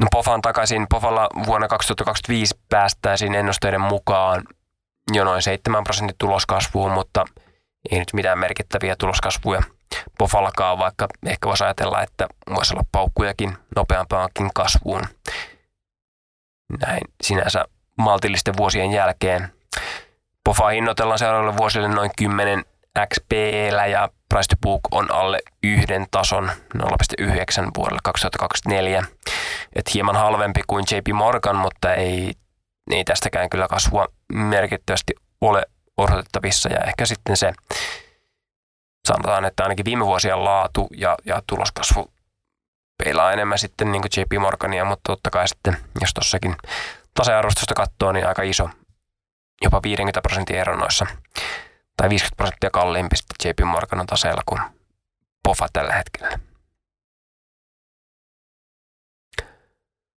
No 0.01 0.07
Pofan 0.11 0.43
takaisin. 0.43 0.87
Pofalla 0.91 1.29
vuonna 1.47 1.69
2025 1.69 2.59
päästäisiin 2.69 3.35
ennusteiden 3.35 3.81
mukaan 3.81 4.45
jo 5.13 5.25
noin 5.25 5.43
7 5.43 5.85
prosentin 5.85 6.17
tuloskasvuun, 6.19 6.93
mutta 6.93 7.25
ei 7.91 7.99
nyt 7.99 8.13
mitään 8.13 8.39
merkittäviä 8.39 8.97
tuloskasvuja 8.97 9.63
Pofallakaan, 10.19 10.79
vaikka 10.79 11.09
ehkä 11.27 11.49
voisi 11.49 11.65
ajatella, 11.65 12.03
että 12.03 12.29
voisi 12.55 12.75
olla 12.75 12.85
paukkujakin 12.93 13.59
nopeampaankin 13.77 14.51
kasvuun. 14.55 15.03
Näin 16.81 17.01
sinänsä 17.23 17.65
maltillisten 17.99 18.57
vuosien 18.57 18.93
jälkeen. 18.93 19.53
Pofa 20.45 20.69
hinnoitellaan 20.69 21.19
seuraavalle 21.19 21.57
vuosille 21.57 21.89
noin 21.89 22.11
10 22.19 22.65
XPllä 23.07 23.87
ja 23.87 24.09
price 24.29 24.49
to 24.49 24.57
book 24.63 24.81
on 24.91 25.15
alle 25.15 25.39
yhden 25.63 26.07
tason 26.11 26.51
0,9 26.79 26.85
vuodelle 27.77 28.01
2024. 28.05 29.05
Et 29.77 29.95
hieman 29.95 30.17
halvempi 30.17 30.61
kuin 30.67 30.85
JP 30.91 31.07
Morgan, 31.13 31.57
mutta 31.57 31.95
ei, 31.95 32.33
ei 32.91 33.05
tästäkään 33.05 33.51
kyllä 33.51 33.69
kasvua 33.69 34.07
merkittävästi 34.33 35.15
ole 35.41 35.63
odotettavissa. 35.97 36.69
Ja 36.69 36.79
ehkä 36.81 37.07
sitten 37.07 37.37
se, 37.37 37.53
sanotaan, 39.09 39.45
että 39.45 39.63
ainakin 39.63 39.85
viime 39.85 40.07
vuosien 40.07 40.45
laatu 40.45 40.89
ja, 40.97 41.17
ja 41.25 41.43
tuloskasvu 41.47 42.13
peilaa 43.05 43.33
enemmän 43.33 43.59
sitten 43.59 43.93
niin 43.93 44.03
kuin 44.03 44.11
JP 44.17 44.43
Morgania, 44.43 44.85
mutta 44.85 45.13
totta 45.13 45.31
kai 45.31 45.49
sitten, 45.49 45.77
jos 46.01 46.15
tuossakin 46.15 46.57
tasearvostusta 47.15 47.75
katsoo, 47.75 48.13
niin 48.13 48.29
aika 48.29 48.43
iso, 48.43 48.71
jopa 49.63 49.83
50 49.83 50.21
prosentin 50.23 50.57
ero 50.57 50.77
noissa, 50.77 51.07
tai 51.99 52.09
50 52.09 52.37
prosenttia 52.37 52.71
kalliimpi 52.71 53.17
sitten 53.17 53.51
JP 53.51 53.59
Morganin 53.65 54.07
taseella 54.07 54.43
kuin 54.47 54.61
POFA 55.43 55.67
tällä 55.73 55.95
hetkellä. 55.95 56.39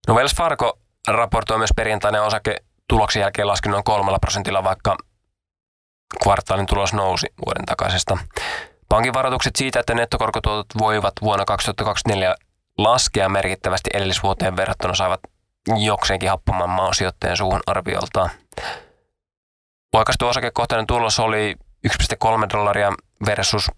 No 0.07 0.13
Wells 0.13 0.35
Fargo 0.35 0.79
raportoi 1.07 1.57
myös 1.57 1.73
perjantainen 1.75 2.21
osake 2.21 2.55
tuloksen 2.87 3.21
jälkeen 3.21 3.47
laski 3.47 3.69
noin 3.69 3.83
kolmella 3.83 4.19
prosentilla, 4.19 4.63
vaikka 4.63 4.97
kvartaalin 6.23 6.65
tulos 6.65 6.93
nousi 6.93 7.27
vuoden 7.45 7.65
takaisesta. 7.65 8.17
Pankin 8.89 9.13
varoitukset 9.13 9.55
siitä, 9.55 9.79
että 9.79 9.93
nettokorkotuotot 9.93 10.67
voivat 10.77 11.13
vuonna 11.21 11.45
2024 11.45 12.35
laskea 12.77 13.29
merkittävästi 13.29 13.89
edellisvuoteen 13.93 14.55
verrattuna 14.55 14.95
saivat 14.95 15.19
jokseenkin 15.77 16.29
happaman 16.29 16.69
maosijoittajan 16.69 17.37
suuhun 17.37 17.61
arvioltaan. 17.65 18.29
Oikaistu 19.93 20.27
osakekohtainen 20.27 20.87
tulos 20.87 21.19
oli 21.19 21.55
1,3 21.87 22.49
dollaria 22.53 22.93
versus 23.25 23.71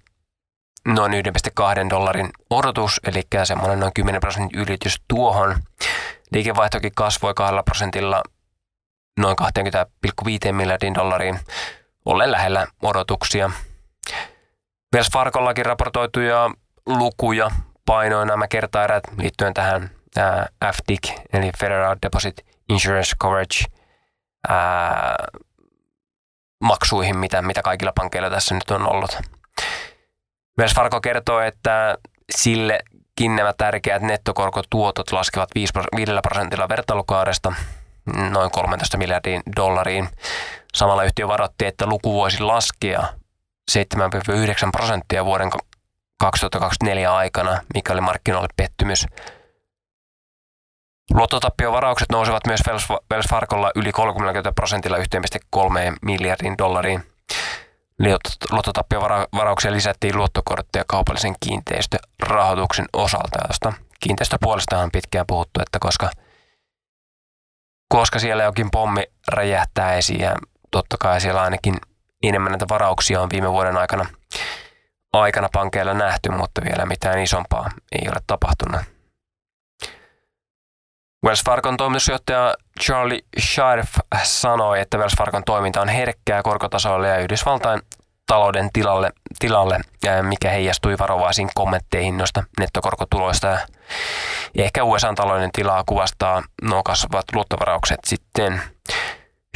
noin 0.88 1.12
1,2 1.14 1.90
dollarin 1.90 2.30
odotus, 2.50 3.00
eli 3.08 3.24
semmoinen 3.44 3.80
noin 3.80 3.94
10 3.94 4.22
prosentin 4.22 4.60
ylitys 4.60 5.02
tuohon. 5.08 5.56
Liikevaihtokin 6.32 6.92
kasvoi 6.96 7.34
2 7.34 7.56
prosentilla 7.66 8.24
noin 9.20 9.36
20,5 10.48 10.52
miljardin 10.52 10.94
dollariin, 10.94 11.40
ollen 12.06 12.32
lähellä 12.32 12.68
odotuksia. 12.82 13.52
Wells 14.96 15.10
Fargollakin 15.14 15.66
raportoituja 15.66 16.52
lukuja 16.86 17.52
painoi 17.86 18.26
nämä 18.26 18.48
kertaerät 18.48 19.04
liittyen 19.18 19.54
tähän 19.54 19.90
FDIC, 20.74 21.14
eli 21.34 21.52
Federal 21.60 21.96
Deposit 22.02 22.36
Insurance 22.70 23.12
Coverage, 23.22 23.66
ää, 24.50 25.16
maksuihin, 26.64 27.18
mitä, 27.18 27.42
mitä 27.42 27.62
kaikilla 27.62 27.92
pankeilla 27.96 28.30
tässä 28.30 28.56
nyt 28.56 28.72
on 28.72 28.90
ollut. 28.90 29.18
Myös 30.58 30.74
Farko 30.74 31.02
kertoo, 31.02 31.40
että 31.40 31.98
sillekin 32.32 33.36
nämä 33.36 33.54
tärkeät 33.58 34.02
nettokorkotuotot 34.02 35.12
laskevat 35.12 35.50
5 35.56 35.74
prosentilla 36.24 36.70
vertailukaudesta 36.70 37.54
noin 38.30 38.52
13 38.52 38.98
miljardiin 38.98 39.42
dollariin. 39.56 40.10
Samalla 40.74 41.04
yhtiö 41.04 41.28
varoitti, 41.28 41.66
että 41.66 41.86
luku 41.86 42.14
voisi 42.14 42.40
laskea 42.44 43.04
7,9 43.72 43.78
prosenttia 44.72 45.26
vuoden 45.26 45.50
2024 46.20 47.16
aikana, 47.16 47.62
mikä 47.74 47.94
oli 47.94 48.02
markkinoille 48.02 48.48
pettymys. 48.56 49.06
Luottotappiovaraukset 51.12 52.10
nousevat 52.12 52.48
myös 52.48 52.60
Wells 53.12 53.28
Fargolla 53.30 53.72
yli 53.76 53.92
30 53.92 54.52
prosentilla 54.52 54.98
1,3 54.98 55.04
miljardin 56.02 56.58
dollariin. 56.58 57.04
Luottotappiovarauksia 58.52 59.72
lisättiin 59.72 60.16
luottokortti- 60.18 60.78
ja 60.78 60.84
kaupallisen 60.88 61.36
kiinteistörahoituksen 61.46 62.86
osalta. 62.94 63.40
Josta 63.48 63.74
kiinteistöpuolesta 64.00 64.80
on 64.80 64.92
pitkään 64.92 65.26
puhuttu, 65.28 65.60
että 65.62 65.80
koska, 65.80 66.10
koska 67.90 68.20
siellä 68.20 68.44
jokin 68.44 68.72
pommi 68.72 69.04
räjähtää 69.28 69.94
esiin 69.94 70.22
ja 70.22 70.36
totta 70.72 70.98
kai 71.00 71.22
siellä 71.22 71.42
ainakin 71.42 71.78
enemmän 72.24 72.52
näitä 72.52 72.66
varauksia 72.70 73.22
on 73.22 73.30
viime 73.30 73.52
vuoden 73.52 73.78
aikana, 73.78 74.06
aikana 75.14 75.50
pankeilla 75.54 75.94
nähty, 75.94 76.30
mutta 76.30 76.62
vielä 76.64 76.86
mitään 76.86 77.20
isompaa 77.20 77.72
ei 77.92 78.08
ole 78.10 78.22
tapahtunut. 78.28 78.93
Wells 81.26 81.44
Fargon 81.46 81.78
toimitusjohtaja 81.78 82.54
Charlie 82.82 83.22
Scharf 83.40 83.90
sanoi, 84.24 84.80
että 84.80 84.98
Wells 84.98 85.14
Fargon 85.18 85.44
toiminta 85.44 85.82
on 85.82 85.90
herkkää 85.90 86.44
korkotasolle 86.44 87.08
ja 87.08 87.18
Yhdysvaltain 87.18 87.82
talouden 88.28 88.70
tilalle, 88.74 89.12
tilalle 89.40 89.80
mikä 90.22 90.50
heijastui 90.50 90.96
varovaisiin 91.00 91.50
kommentteihin 91.56 92.18
noista 92.18 92.44
nettokorkotuloista. 92.60 93.48
Ja 94.56 94.64
ehkä 94.64 94.84
USA-talouden 94.84 95.52
tilaa 95.52 95.84
kuvastaa 95.86 96.44
nuo 96.62 96.84
kasvavat 96.84 97.26
luottovaraukset 97.34 98.00
sitten. 98.06 98.62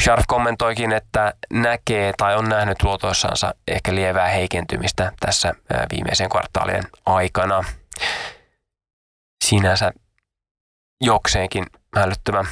Sharf 0.02 0.24
kommentoikin, 0.28 0.92
että 0.92 1.34
näkee 1.54 2.14
tai 2.18 2.36
on 2.36 2.50
nähnyt 2.50 2.84
luotoissansa 2.84 3.54
ehkä 3.68 3.96
lievää 3.96 4.28
heikentymistä 4.28 5.12
tässä 5.20 5.54
viimeisen 5.92 6.30
kvartaalien 6.30 6.84
aikana. 7.06 7.64
Sinänsä 9.44 9.92
jokseenkin 11.02 11.66
hälyttävä 11.96 12.46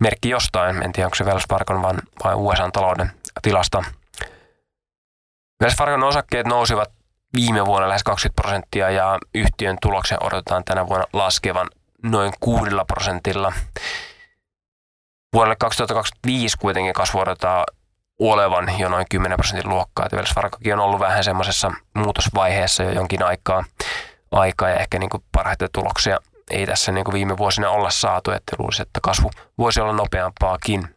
merkki 0.00 0.28
jostain. 0.30 0.82
En 0.82 0.92
tiedä, 0.92 1.06
onko 1.06 1.14
se 1.14 1.24
Wells 1.24 1.44
Fargon 1.50 1.82
vai, 1.82 1.94
vai 2.24 2.34
USA-talouden 2.34 3.10
tilasta. 3.42 3.84
Wells 5.62 5.76
Fargon 5.76 6.04
osakkeet 6.04 6.46
nousivat 6.46 6.92
viime 7.36 7.66
vuonna 7.66 7.88
lähes 7.88 8.02
20 8.02 8.42
prosenttia 8.42 8.90
ja 8.90 9.18
yhtiön 9.34 9.78
tuloksen 9.82 10.22
odotetaan 10.22 10.64
tänä 10.64 10.86
vuonna 10.86 11.06
laskevan 11.12 11.70
noin 12.02 12.32
6 12.40 12.70
prosentilla. 12.86 13.52
Vuodelle 15.32 15.56
2025 15.56 16.56
kuitenkin 16.58 16.92
kasvu 16.92 17.18
odotetaan 17.18 17.64
olevan 18.18 18.78
jo 18.78 18.88
noin 18.88 19.06
10 19.10 19.36
prosentin 19.36 19.68
luokkaa. 19.68 20.08
Wells 20.12 20.34
Fargokin 20.34 20.72
on 20.72 20.80
ollut 20.80 21.00
vähän 21.00 21.24
semmoisessa 21.24 21.72
muutosvaiheessa 21.94 22.82
jo 22.82 22.90
jonkin 22.90 23.22
aikaa, 23.22 23.64
aikaa 24.30 24.68
ja 24.68 24.76
ehkä 24.76 24.98
niin 24.98 25.10
kuin 25.10 25.22
parhaita 25.32 25.68
tuloksia 25.72 26.18
ei 26.50 26.66
tässä 26.66 26.92
niin 26.92 27.04
kuin 27.04 27.12
viime 27.12 27.36
vuosina 27.36 27.70
olla 27.70 27.90
saatu, 27.90 28.30
että 28.30 28.56
luulisi, 28.58 28.82
että 28.82 29.00
kasvu 29.02 29.30
voisi 29.58 29.80
olla 29.80 29.92
nopeampaakin. 29.92 30.96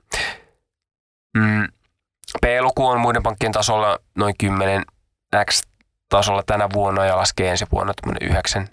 Mm. 1.37 1.67
P-luku 2.41 2.87
on 2.87 2.99
muiden 2.99 3.23
pankkien 3.23 3.51
tasolla 3.51 3.99
noin 4.15 4.35
10 4.37 4.83
X-tasolla 5.45 6.43
tänä 6.43 6.69
vuonna 6.73 7.05
ja 7.05 7.17
laskee 7.17 7.51
ensi 7.51 7.65
vuonna 7.71 7.93
9, 8.21 8.67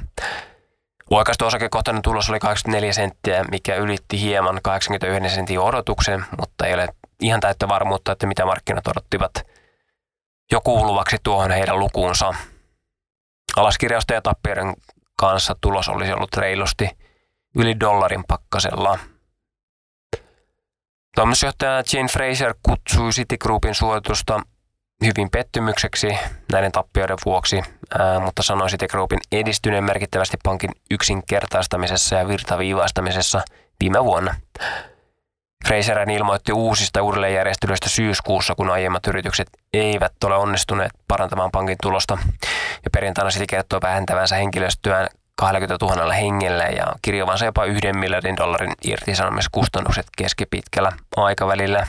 Oikaistu 1.09 1.45
osakekohtainen 1.45 2.01
tulos 2.01 2.29
oli 2.29 2.39
84 2.39 2.93
senttiä, 2.93 3.43
mikä 3.43 3.75
ylitti 3.75 4.21
hieman 4.21 4.59
81 4.63 5.35
sentin 5.35 5.59
odotuksen, 5.59 6.25
mutta 6.39 6.65
ei 6.65 6.73
ole 6.73 6.87
ihan 7.19 7.39
täyttä 7.39 7.67
varmuutta, 7.67 8.11
että 8.11 8.27
mitä 8.27 8.45
markkinat 8.45 8.87
odottivat 8.87 9.33
jo 10.51 10.61
kuuluvaksi 10.61 11.17
tuohon 11.23 11.51
heidän 11.51 11.79
lukuunsa. 11.79 12.33
Alaskirjausten 13.57 14.15
ja 14.15 14.21
tappioiden 14.21 14.73
kanssa 15.17 15.55
tulos 15.61 15.89
olisi 15.89 16.13
ollut 16.13 16.37
reilusti 16.37 16.89
yli 17.55 17.79
dollarin 17.79 18.23
pakkasella– 18.27 18.99
Toimitusjohtaja 21.15 21.83
Jane 21.93 22.07
Fraser 22.07 22.53
kutsui 22.63 23.09
Citigroupin 23.09 23.75
suoritusta 23.75 24.39
hyvin 25.05 25.29
pettymykseksi 25.29 26.17
näiden 26.51 26.71
tappioiden 26.71 27.17
vuoksi, 27.25 27.61
mutta 28.23 28.43
sanoi 28.43 28.69
Citigroupin 28.69 29.19
edistyneen 29.31 29.83
merkittävästi 29.83 30.37
pankin 30.43 30.69
yksinkertaistamisessa 30.91 32.15
ja 32.15 32.27
virtaviivaistamisessa 32.27 33.41
viime 33.79 34.03
vuonna. 34.03 34.35
Fraser 35.67 36.09
ilmoitti 36.09 36.53
uusista 36.53 37.01
uudelleenjärjestelyistä 37.01 37.89
syyskuussa, 37.89 38.55
kun 38.55 38.69
aiemmat 38.69 39.07
yritykset 39.07 39.47
eivät 39.73 40.23
ole 40.23 40.35
onnistuneet 40.35 40.91
parantamaan 41.07 41.51
pankin 41.51 41.77
tulosta. 41.81 42.17
Ja 42.83 42.89
perjantaina 42.93 43.31
Citi 43.31 43.47
kertoo 43.47 43.79
vähentävänsä 43.83 44.35
henkilöstöään 44.35 45.07
20 45.35 45.85
000 45.85 46.13
hengellä 46.13 46.63
ja 46.63 46.85
kirjovansa 47.01 47.45
jopa 47.45 47.65
yhden 47.65 47.97
miljardin 47.97 48.37
dollarin 48.37 48.73
irtisanomiskustannukset 48.87 50.05
keskipitkällä 50.17 50.91
aikavälillä. 51.15 51.87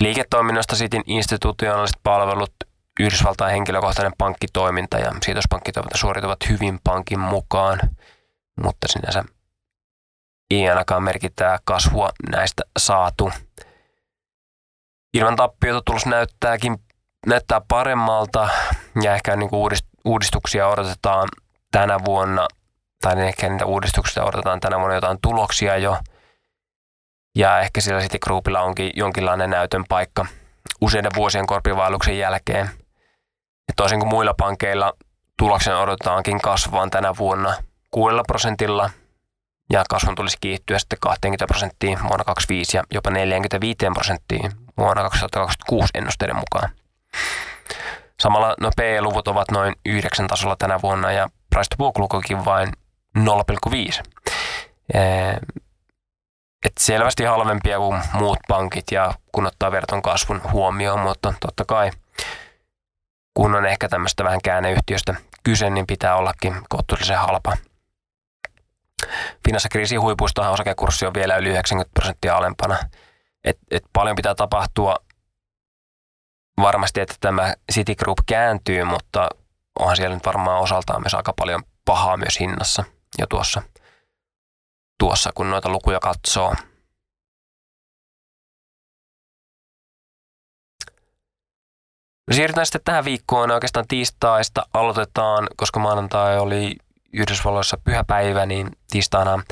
Liiketoiminnasta 0.00 0.76
Sitin 0.76 1.02
institutionaaliset 1.06 1.96
palvelut, 2.02 2.54
Yhdysvaltain 3.00 3.52
henkilökohtainen 3.52 4.12
pankkitoiminta 4.18 4.98
ja 4.98 5.12
sijoituspankkitoiminta 5.22 5.98
suorituvat 5.98 6.38
hyvin 6.48 6.80
pankin 6.84 7.20
mukaan, 7.20 7.80
mutta 8.62 8.88
sinänsä 8.88 9.24
ei 10.50 10.68
ainakaan 10.68 11.02
merkittää 11.02 11.58
kasvua 11.64 12.10
näistä 12.30 12.62
saatu. 12.78 13.32
Ilman 15.14 15.36
tappiota 15.36 15.82
tulos 15.86 16.06
näyttääkin 16.06 16.78
näyttää 17.26 17.60
paremmalta 17.68 18.48
ja 19.02 19.14
ehkä 19.14 19.36
niin 19.36 19.50
kuin 19.50 19.72
uudistuksia 20.04 20.68
odotetaan 20.68 21.28
tänä 21.72 21.98
vuonna, 22.04 22.48
tai 23.00 23.28
ehkä 23.28 23.48
niitä 23.48 23.66
uudistuksia 23.66 24.24
odotetaan 24.24 24.60
tänä 24.60 24.78
vuonna 24.78 24.94
jotain 24.94 25.18
tuloksia 25.22 25.76
jo. 25.76 25.98
Ja 27.36 27.60
ehkä 27.60 27.80
sillä 27.80 28.00
City 28.00 28.18
Groupilla 28.18 28.60
onkin 28.60 28.92
jonkinlainen 28.94 29.50
näytön 29.50 29.84
paikka 29.88 30.26
useiden 30.80 31.10
vuosien 31.16 31.46
korpivaelluksen 31.46 32.18
jälkeen. 32.18 32.70
Ja 33.68 33.74
toisin 33.76 33.98
kuin 33.98 34.08
muilla 34.08 34.34
pankeilla 34.34 34.92
tuloksen 35.38 35.76
odotetaankin 35.76 36.40
kasvavan 36.40 36.90
tänä 36.90 37.16
vuonna 37.18 37.54
6 37.90 38.16
prosentilla 38.26 38.90
ja 39.72 39.84
kasvun 39.90 40.14
tulisi 40.14 40.36
kiihtyä 40.40 40.78
sitten 40.78 40.98
20 41.00 41.46
prosenttiin 41.46 41.98
vuonna 41.98 42.24
2025 42.24 42.76
ja 42.76 42.82
jopa 42.90 43.10
45 43.10 43.76
prosenttiin 43.94 44.52
vuonna 44.78 45.02
2026 45.02 45.90
ennusteiden 45.94 46.36
mukaan. 46.36 46.70
Samalla 48.20 48.54
no 48.60 48.70
PE-luvut 48.76 49.28
ovat 49.28 49.50
noin 49.50 49.74
9 49.86 50.26
tasolla 50.26 50.56
tänä 50.58 50.82
vuonna 50.82 51.12
ja 51.12 51.28
price 51.52 51.68
to 51.70 51.76
book 51.76 51.98
lukukin 51.98 52.44
vain 52.44 52.72
0,5. 53.18 54.02
Et 56.66 56.72
selvästi 56.80 57.24
halvempia 57.24 57.78
kuin 57.78 58.02
muut 58.12 58.38
pankit 58.48 58.84
ja 58.90 59.14
kun 59.32 59.46
ottaa 59.46 59.72
verton 59.72 60.02
kasvun 60.02 60.40
huomioon, 60.52 61.00
mutta 61.00 61.34
totta 61.40 61.64
kai 61.64 61.90
kun 63.34 63.54
on 63.54 63.66
ehkä 63.66 63.88
tämmöistä 63.88 64.24
vähän 64.24 64.40
käänneyhtiöstä 64.44 65.14
kyse, 65.42 65.70
niin 65.70 65.86
pitää 65.86 66.16
ollakin 66.16 66.56
kohtuullisen 66.68 67.18
halpa. 67.18 67.56
Finanssikriisin 69.44 70.00
huipuista 70.00 70.50
osakekurssi 70.50 71.06
on 71.06 71.14
vielä 71.14 71.36
yli 71.36 71.48
90 71.48 71.90
prosenttia 71.94 72.36
alempana. 72.36 72.78
Et, 73.44 73.58
et 73.70 73.84
paljon 73.92 74.16
pitää 74.16 74.34
tapahtua 74.34 74.96
varmasti, 76.60 77.00
että 77.00 77.14
tämä 77.20 77.54
Citigroup 77.72 78.18
kääntyy, 78.26 78.84
mutta 78.84 79.28
onhan 79.78 79.96
siellä 79.96 80.14
nyt 80.16 80.26
varmaan 80.26 80.62
osaltaan 80.62 81.02
myös 81.02 81.14
aika 81.14 81.32
paljon 81.32 81.62
pahaa 81.84 82.16
myös 82.16 82.40
hinnassa 82.40 82.84
jo 83.18 83.26
tuossa, 83.26 83.62
tuossa 84.98 85.30
kun 85.34 85.50
noita 85.50 85.68
lukuja 85.68 86.00
katsoo. 86.00 86.54
Siirrytään 92.32 92.66
sitten 92.66 92.80
tähän 92.84 93.04
viikkoon. 93.04 93.50
Oikeastaan 93.50 93.88
tiistaista 93.88 94.66
aloitetaan, 94.74 95.48
koska 95.56 95.80
maanantai 95.80 96.38
oli 96.38 96.76
Yhdysvalloissa 97.12 97.76
pyhäpäivä, 97.84 98.46
niin 98.46 98.70
tiistaina 98.90 99.42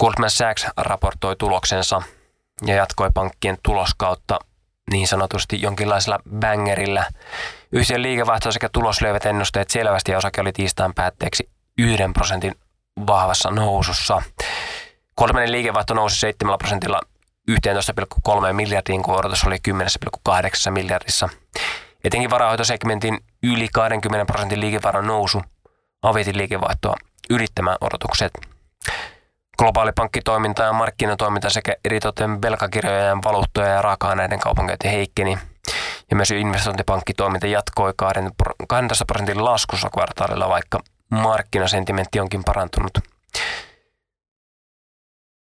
Goldman 0.00 0.30
Sachs 0.30 0.66
raportoi 0.76 1.36
tuloksensa 1.36 2.02
ja 2.66 2.74
jatkoi 2.74 3.10
pankkien 3.14 3.58
tuloskautta 3.62 4.38
niin 4.90 5.08
sanotusti 5.08 5.62
jonkinlaisella 5.62 6.18
bangerillä. 6.40 7.06
Yhtiön 7.72 8.02
liikevaihto 8.02 8.52
sekä 8.52 8.68
tulos 8.68 9.00
löivät 9.00 9.26
ennusteet 9.26 9.70
selvästi 9.70 10.12
ja 10.12 10.18
osake 10.18 10.40
oli 10.40 10.52
tiistain 10.52 10.94
päätteeksi 10.94 11.50
yhden 11.78 12.12
prosentin 12.12 12.54
vahvassa 13.06 13.50
nousussa. 13.50 14.22
Kolmannen 15.14 15.52
liikevaihto 15.52 15.94
nousi 15.94 16.16
7 16.16 16.58
prosentilla 16.58 17.00
11,3 17.50 18.52
miljardiin, 18.52 19.02
kun 19.02 19.14
odotus 19.14 19.44
oli 19.44 19.56
10,8 19.68 20.70
miljardissa. 20.70 21.28
Etenkin 22.04 22.30
varahoitosegmentin 22.30 23.20
yli 23.42 23.68
20 23.72 24.32
prosentin 24.32 24.60
liikevaihdon 24.60 25.06
nousu 25.06 25.42
avitin 26.02 26.38
liikevaihtoa 26.38 26.94
ylittämään 27.30 27.76
odotukset. 27.80 28.32
Globaali 29.58 29.92
pankkitoiminta 29.92 30.62
ja 30.62 30.72
markkinatoiminta 30.72 31.50
sekä 31.50 31.76
eritoten 31.84 32.42
velkakirjojen, 32.42 33.22
valuuttoja 33.24 33.68
ja 33.68 33.82
raaka-aineiden 33.82 34.40
kaupankäynti 34.40 34.88
heikkeni. 34.88 35.38
Ja 36.10 36.16
myös 36.16 36.30
investointipankkitoiminta 36.30 37.46
jatkoi 37.46 37.94
12 38.68 39.04
prosentin 39.04 39.44
laskussa 39.44 39.90
kvartaalilla, 39.90 40.48
vaikka 40.48 40.80
markkinasentimentti 41.10 42.20
onkin 42.20 42.44
parantunut. 42.44 42.98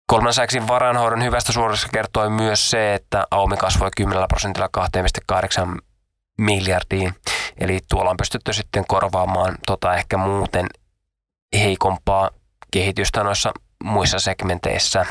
Kolman 0.07 0.33
Sachsin 0.33 0.67
varainhoidon 0.67 1.23
hyvästä 1.23 1.51
suorassa 1.51 1.87
kertoi 1.93 2.29
myös 2.29 2.71
se, 2.71 2.93
että 2.93 3.27
Aumi 3.31 3.57
kasvoi 3.57 3.89
10 3.97 4.25
prosentilla 4.27 4.69
2,8 4.77 5.77
miljardiin. 6.37 7.13
Eli 7.59 7.79
tuolla 7.89 8.09
on 8.09 8.17
pystytty 8.17 8.53
sitten 8.53 8.85
korvaamaan 8.87 9.57
tota 9.65 9.95
ehkä 9.95 10.17
muuten 10.17 10.67
heikompaa 11.53 12.29
kehitystä 12.71 13.23
noissa 13.23 13.51
muissa 13.83 14.19
segmenteissä. 14.19 15.05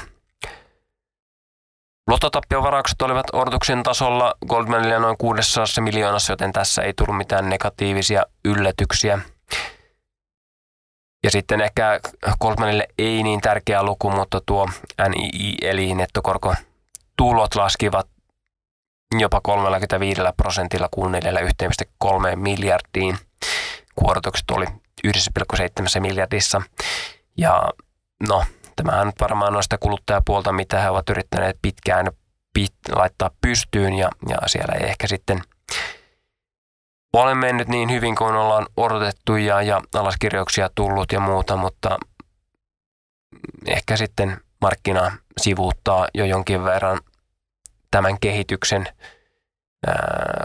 Lottotappiovaraukset 2.09 3.03
olivat 3.03 3.27
odotuksen 3.33 3.83
tasolla 3.83 4.35
Goldmanilla 4.49 4.99
noin 4.99 5.17
600 5.19 5.67
miljoonassa, 5.81 6.33
joten 6.33 6.53
tässä 6.53 6.83
ei 6.83 6.95
tullut 6.95 7.17
mitään 7.17 7.49
negatiivisia 7.49 8.23
yllätyksiä. 8.45 9.19
Ja 11.25 11.31
sitten 11.31 11.61
ehkä 11.61 12.01
Goldmanille 12.41 12.89
ei 12.99 13.23
niin 13.23 13.41
tärkeä 13.41 13.83
luku, 13.83 14.11
mutta 14.11 14.41
tuo 14.47 14.69
NII 15.09 15.57
eli 15.63 15.95
nettokorko 15.95 16.55
tulot 17.17 17.55
laskivat 17.55 18.09
jopa 19.19 19.41
35 19.41 20.21
prosentilla 20.37 20.89
kunnille 20.91 21.41
1,3 21.41 22.37
miljardiin. 22.37 23.19
Kuorotukset 23.95 24.51
oli 24.51 24.67
1,7 25.07 26.01
miljardissa. 26.01 26.63
Ja 27.37 27.63
no, 28.29 28.45
tämähän 28.79 29.07
nyt 29.07 29.21
varmaan 29.21 29.53
noista 29.53 29.79
kuluttajapuolta, 29.79 30.53
mitä 30.53 30.81
he 30.81 30.91
ovat 30.91 31.11
yrittäneet 31.11 31.59
pitkään 31.63 32.07
pit, 32.55 32.75
laittaa 32.93 33.31
pystyyn 33.41 33.95
ja, 33.95 34.09
ja 34.29 34.37
siellä 34.47 34.75
ei 34.75 34.89
ehkä 34.89 35.07
sitten 35.07 35.43
ole 37.13 37.35
mennyt 37.35 37.69
niin 37.69 37.91
hyvin 37.91 38.17
kuin 38.17 38.35
ollaan 38.35 38.67
odotettu 38.77 39.37
ja, 39.37 39.63
ja 39.63 39.81
alaskirjauksia 39.95 40.71
tullut 40.75 41.13
ja 41.13 41.21
muuta, 41.21 41.57
mutta 41.57 41.99
ehkä 43.67 43.97
sitten 43.97 44.41
markkina 44.61 45.19
sivuuttaa 45.41 46.09
jo 46.15 46.25
jonkin 46.25 46.65
verran 46.65 47.01
tämän 47.91 48.21
kehityksen, 48.21 48.89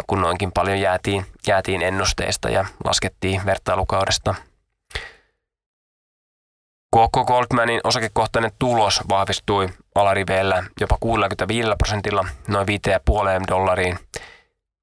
kun 0.08 0.22
noinkin 0.22 0.52
paljon 0.52 0.80
jäätiin, 0.80 1.26
jäätiin 1.48 1.82
ennusteista 1.82 2.50
ja 2.50 2.66
laskettiin 2.86 3.46
vertailukaudesta. 3.46 4.36
Koko 6.94 7.26
Goldmanin 7.26 7.82
osakekohtainen 7.84 8.52
tulos 8.60 9.02
vahvistui 9.10 9.70
alariveellä 9.96 10.64
jopa 10.80 10.98
65 11.00 11.70
prosentilla 11.78 12.26
noin 12.48 12.68
5,5 12.68 13.48
dollariin, 13.48 14.00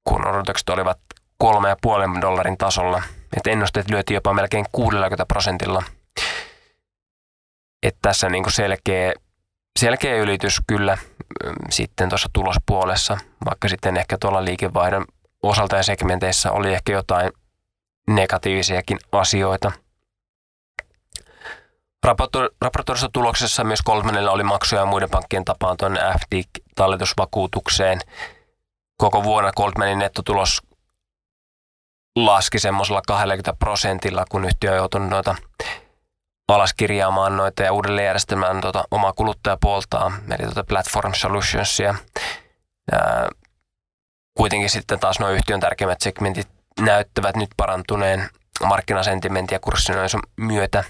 kun 0.03 0.27
odotukset 0.27 0.69
olivat 0.69 0.99
3,5 1.43 2.21
dollarin 2.21 2.57
tasolla. 2.57 3.03
Et 3.37 3.47
ennusteet 3.47 3.89
lyötiin 3.89 4.15
jopa 4.15 4.33
melkein 4.33 4.65
60 4.71 5.25
prosentilla. 5.25 5.83
Et 7.83 7.97
tässä 8.01 8.29
niin 8.29 8.43
kuin 8.43 8.53
selkeä, 8.53 9.13
selkeä 9.79 10.15
ylitys 10.15 10.61
kyllä 10.67 10.97
sitten 11.69 12.09
tuossa 12.09 12.29
tulospuolessa, 12.33 13.17
vaikka 13.45 13.69
sitten 13.69 13.97
ehkä 13.97 14.17
tuolla 14.21 14.45
liikevaihdon 14.45 15.05
osalta 15.43 15.75
ja 15.75 15.83
segmenteissä 15.83 16.51
oli 16.51 16.73
ehkä 16.73 16.91
jotain 16.93 17.31
negatiivisiakin 18.07 18.97
asioita. 19.11 19.71
Raportoidussa 22.61 23.09
tuloksessa 23.13 23.63
myös 23.63 23.81
kolmannella 23.81 24.31
oli 24.31 24.43
maksuja 24.43 24.85
muiden 24.85 25.09
pankkien 25.09 25.45
tapaan 25.45 25.77
tuonne 25.77 25.99
FD-talletusvakuutukseen. 25.99 27.99
Koko 28.97 29.23
vuonna 29.23 29.51
Goldmanin 29.51 29.99
nettotulos 29.99 30.61
laski 32.15 32.59
semmoisella 32.59 33.01
20 33.07 33.53
prosentilla, 33.59 34.25
kun 34.29 34.45
yhtiö 34.45 34.71
on 34.71 34.77
joutunut 34.77 35.09
noita 35.09 35.35
alas 36.47 36.73
kirjaamaan 36.73 37.37
noita 37.37 37.63
ja 37.63 37.73
uudelleen 37.73 38.05
järjestämään 38.05 38.61
tuota 38.61 38.83
omaa 38.91 39.13
kuluttajapuoltaa, 39.13 40.11
eli 40.29 40.43
tuota 40.43 40.63
Platform 40.63 41.13
Solutionsia. 41.13 41.95
Kuitenkin 44.37 44.69
sitten 44.69 44.99
taas 44.99 45.19
nuo 45.19 45.29
yhtiön 45.29 45.59
tärkeimmät 45.59 46.01
segmentit 46.01 46.47
näyttävät 46.79 47.35
nyt 47.35 47.49
parantuneen 47.57 48.29
markkinasentimentin 48.65 49.55
ja 49.55 49.59
kurssinoisun 49.59 50.21
myötä 50.37 50.83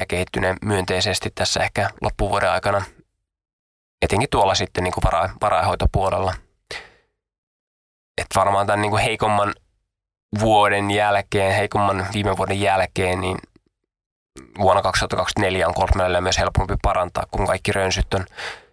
ja 0.00 0.06
kehittyneen 0.08 0.56
myönteisesti 0.64 1.30
tässä 1.34 1.60
ehkä 1.60 1.90
loppuvuoden 2.00 2.50
aikana, 2.50 2.84
etenkin 4.02 4.28
tuolla 4.30 4.54
sitten 4.54 4.84
niin 4.84 4.94
kuin 4.94 5.04
vara, 5.04 5.30
varainhoitopuolella. 5.40 6.34
Et 8.18 8.26
varmaan 8.34 8.66
tämän 8.66 8.82
niin 8.82 8.90
kuin 8.90 9.02
heikomman 9.02 9.54
vuoden 10.40 10.90
jälkeen, 10.90 11.54
heikomman 11.54 12.06
viime 12.14 12.36
vuoden 12.36 12.60
jälkeen, 12.60 13.20
niin 13.20 13.38
vuonna 14.58 14.82
2024 14.82 15.68
on 15.68 15.74
Goldmanille 15.76 16.20
myös 16.20 16.38
helpompi 16.38 16.74
parantaa, 16.82 17.26
kun 17.30 17.46
kaikki 17.46 17.72
rönsyt 17.72 18.14
on, 18.14 18.26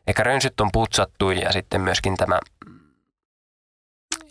ehkä 0.08 0.24
rönsyt 0.24 0.62
on 0.62 0.70
putsattu 0.74 1.32
ja 1.32 1.52
sitten 1.52 1.82
myöskin 1.82 2.18
tämä 2.18 2.40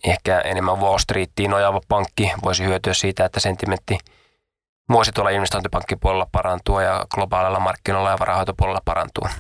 ehkä 0.05 0.41
enemmän 0.41 0.79
Wall 0.79 0.99
Streetiin 0.99 1.51
nojaava 1.51 1.81
pankki 1.89 2.33
voisi 2.45 2.65
hyötyä 2.65 2.95
siitä, 2.95 3.25
että 3.25 3.41
sentimentti 3.41 3.99
voisi 4.93 5.13
tuolla 5.13 5.31
investointipankkipuolella 5.31 6.27
parantua 6.33 6.83
ja 6.83 7.07
globaalilla 7.15 7.61
markkinoilla 7.61 8.11
ja 8.11 8.19
varahoitopuolella 8.19 8.81
parantua. 8.85 9.31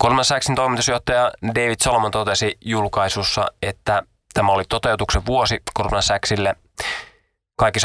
Kolman 0.00 0.24
Sachsin 0.24 0.54
toimitusjohtaja 0.54 1.32
David 1.46 1.76
Solomon 1.82 2.10
totesi 2.10 2.58
julkaisussa, 2.60 3.46
että 3.62 4.02
tämä 4.34 4.52
oli 4.52 4.64
toteutuksen 4.68 5.26
vuosi 5.26 5.62
Goldman 5.76 6.02
Sachsille. 6.02 6.54
Kaikki 7.58 7.80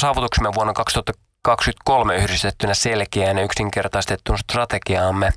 saavutuksemme 0.00 0.54
vuonna 0.54 0.72
2023 0.72 2.16
yhdistettynä 2.16 2.74
selkeään 2.74 3.38
ja 3.38 3.44
yksinkertaistettuun 3.44 4.38
strategiaamme, 4.38 5.32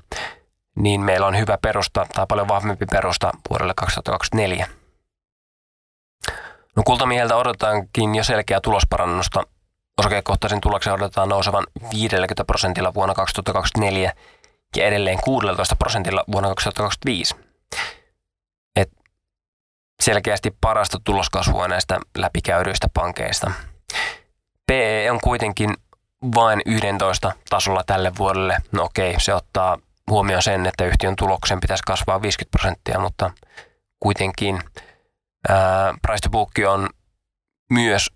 niin 0.76 1.02
meillä 1.02 1.28
on 1.28 1.38
hyvä 1.38 1.58
perusta 1.62 2.06
tai 2.14 2.26
paljon 2.28 2.48
vahvempi 2.48 2.86
perusta 2.86 3.32
vuodelle 3.50 3.74
2024. 3.76 4.81
No 6.76 6.84
kultamieheltä 6.86 7.36
odotetaankin 7.36 8.16
jo 8.16 8.24
selkeää 8.24 8.62
tulosparannusta. 8.62 9.44
Osakekohtaisen 9.98 10.62
tuloksen 10.62 10.94
odotetaan 10.94 11.30
nousevan 11.30 11.64
50 11.94 12.46
prosentilla 12.46 12.94
vuonna 12.94 13.14
2024 13.14 14.14
ja 14.76 14.86
edelleen 14.86 15.20
16 15.24 15.76
prosentilla 15.76 16.24
vuonna 16.32 16.50
2025. 16.50 17.36
Et 18.76 18.90
selkeästi 20.02 20.56
parasta 20.62 20.98
tuloskasvua 21.04 21.68
näistä 21.68 22.00
läpikäydyistä 22.18 22.88
pankeista. 22.94 23.52
PE 24.68 25.12
on 25.12 25.20
kuitenkin 25.24 25.74
vain 26.36 26.62
11 26.66 27.32
tasolla 27.50 27.84
tälle 27.86 28.12
vuodelle. 28.18 28.58
No 28.72 28.84
okei, 28.84 29.16
se 29.20 29.34
ottaa 29.34 29.78
huomioon 30.10 30.44
sen, 30.44 30.66
että 30.66 30.86
yhtiön 30.86 31.16
tuloksen 31.16 31.60
pitäisi 31.60 31.84
kasvaa 31.88 32.22
50 32.22 32.58
prosenttia, 32.58 33.00
mutta 33.00 33.32
kuitenkin 34.00 34.60
price 36.02 36.22
to 36.24 36.30
book 36.30 36.52
on 36.68 36.90
myös 37.72 38.12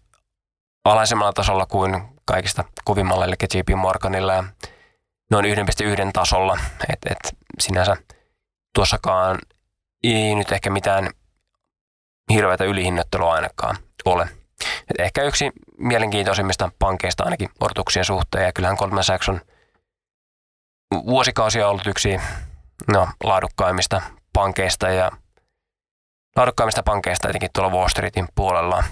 alaisemmalla 0.86 1.34
tasolla 1.34 1.66
kuin 1.66 2.02
kaikista 2.26 2.64
kovimmalla, 2.84 3.26
eli 3.26 3.36
JP 3.54 3.70
Morganilla 3.76 4.34
ja 4.34 4.44
noin 5.32 5.46
1,1 5.46 5.52
tasolla, 6.14 6.60
että 6.94 7.10
et 7.12 7.38
sinänsä 7.60 7.98
tuossakaan 8.76 9.40
ei 10.04 10.36
nyt 10.36 10.52
ehkä 10.52 10.70
mitään 10.70 11.10
hirveätä 12.34 12.64
ylihinnottelua 12.64 13.34
ainakaan 13.34 13.78
ole. 14.06 14.30
Et 14.62 15.00
ehkä 15.00 15.24
yksi 15.24 15.52
mielenkiintoisimmista 15.78 16.72
pankeista 16.80 17.24
ainakin 17.24 17.50
odotuksien 17.60 18.06
suhteen, 18.06 18.46
ja 18.46 18.54
kyllähän 18.54 18.78
Goldman 18.80 19.04
Sachs 19.04 19.30
on 19.30 19.42
vuosikausia 20.94 21.68
ollut 21.68 21.88
yksi 21.88 22.20
no, 22.88 23.08
laadukkaimmista 23.24 24.02
pankeista, 24.34 24.90
ja 24.90 25.12
laadukkaimmista 26.36 26.84
pankeista 26.84 27.30
etenkin 27.30 27.50
tuolla 27.54 27.72
Wall 27.72 27.88
Streetin 27.88 28.28
puolella. 28.36 28.84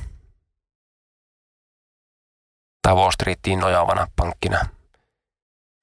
Tai 2.82 2.94
Wall 2.94 3.12
Streetiin 3.12 3.60
nojaavana 3.60 4.08
pankkina. 4.16 4.60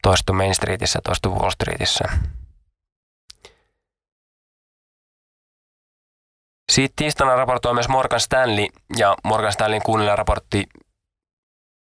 Toistu 0.03 0.33
Main 0.33 0.55
Streetissä 0.55 0.99
toistu 1.05 1.35
Wall 1.35 1.51
Streetissä. 1.51 2.05
Siitä 6.73 6.93
tiistaina 6.97 7.35
raportoi 7.35 7.75
myös 7.75 7.89
Morgan 7.89 8.21
Stanley, 8.21 8.67
ja 8.97 9.17
Morgan 9.25 9.53
Stanleyn 9.53 9.83
kuunnella 9.83 10.17
raportti 10.17 10.67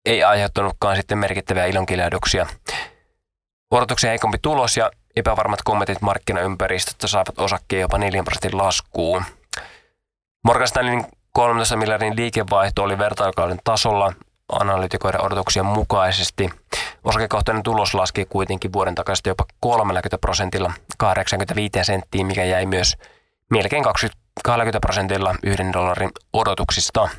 ei 0.05 0.23
aiheuttanutkaan 0.23 0.95
sitten 0.95 1.17
merkittäviä 1.17 1.65
ilonkilahduksia. 1.65 2.47
Odotuksia 3.71 4.09
heikompi 4.09 4.37
tulos 4.41 4.77
ja 4.77 4.91
epävarmat 5.15 5.59
kommentit 5.63 6.01
markkinaympäristöstä 6.01 7.07
saavat 7.07 7.39
osakkeen 7.39 7.81
jopa 7.81 7.97
4 7.97 8.23
prosentin 8.23 8.57
laskuun. 8.57 9.25
Morgan 10.47 10.67
Stanleyn 10.67 11.05
13 11.31 11.75
miljardin 11.75 12.15
liikevaihto 12.15 12.83
oli 12.83 12.97
vertailukauden 12.97 13.59
tasolla 13.63 14.13
analytikoiden 14.51 15.25
odotuksien 15.25 15.65
mukaisesti. 15.65 16.49
Osakekohtainen 17.03 17.63
tulos 17.63 17.93
laski 17.93 18.25
kuitenkin 18.25 18.73
vuoden 18.73 18.95
takaisin 18.95 19.29
jopa 19.29 19.45
30 19.59 20.17
prosentilla 20.17 20.73
85 20.97 21.83
senttiin, 21.83 22.27
mikä 22.27 22.43
jäi 22.43 22.65
myös 22.65 22.97
melkein 23.51 23.83
20, 23.83 24.19
20 24.43 24.79
prosentilla 24.79 25.35
yhden 25.43 25.73
dollarin 25.73 26.11
odotuksista. 26.33 27.09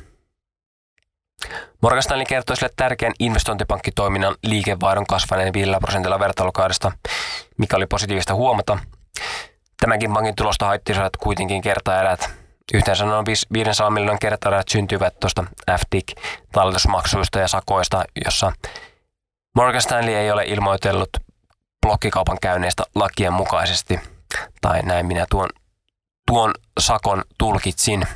Morgan 1.81 2.03
Stanley 2.03 2.25
kertoi 2.25 2.55
sille 2.55 2.71
tärkeän 2.75 3.13
investointipankkitoiminnan 3.19 4.35
liikevaihdon 4.43 5.07
kasvaneen 5.07 5.53
5 5.53 5.71
prosentilla 5.81 6.19
vertailukaudesta, 6.19 6.91
mikä 7.57 7.77
oli 7.77 7.85
positiivista 7.85 8.35
huomata. 8.35 8.79
Tämänkin 9.79 10.13
pankin 10.13 10.35
tulosta 10.35 10.65
haittivat 10.65 11.17
kuitenkin 11.17 11.61
kertaerät. 11.61 12.38
Yhteensä 12.73 13.05
noin 13.05 13.25
500 13.53 13.89
miljoonan 13.89 14.19
kertaerät 14.19 14.67
syntyvät 14.67 15.19
tuosta 15.19 15.43
FDIC 15.71 16.11
talletusmaksuista 16.51 17.39
ja 17.39 17.47
sakoista, 17.47 18.03
jossa 18.25 18.51
Morgan 19.55 19.81
Stanley 19.81 20.15
ei 20.15 20.31
ole 20.31 20.43
ilmoitellut 20.43 21.09
blokkikaupan 21.81 22.37
käynneistä 22.41 22.83
lakien 22.95 23.33
mukaisesti, 23.33 23.99
tai 24.61 24.81
näin 24.81 25.05
minä 25.05 25.25
tuon, 25.29 25.49
tuon 26.27 26.53
sakon 26.79 27.23
tulkitsin. 27.37 28.07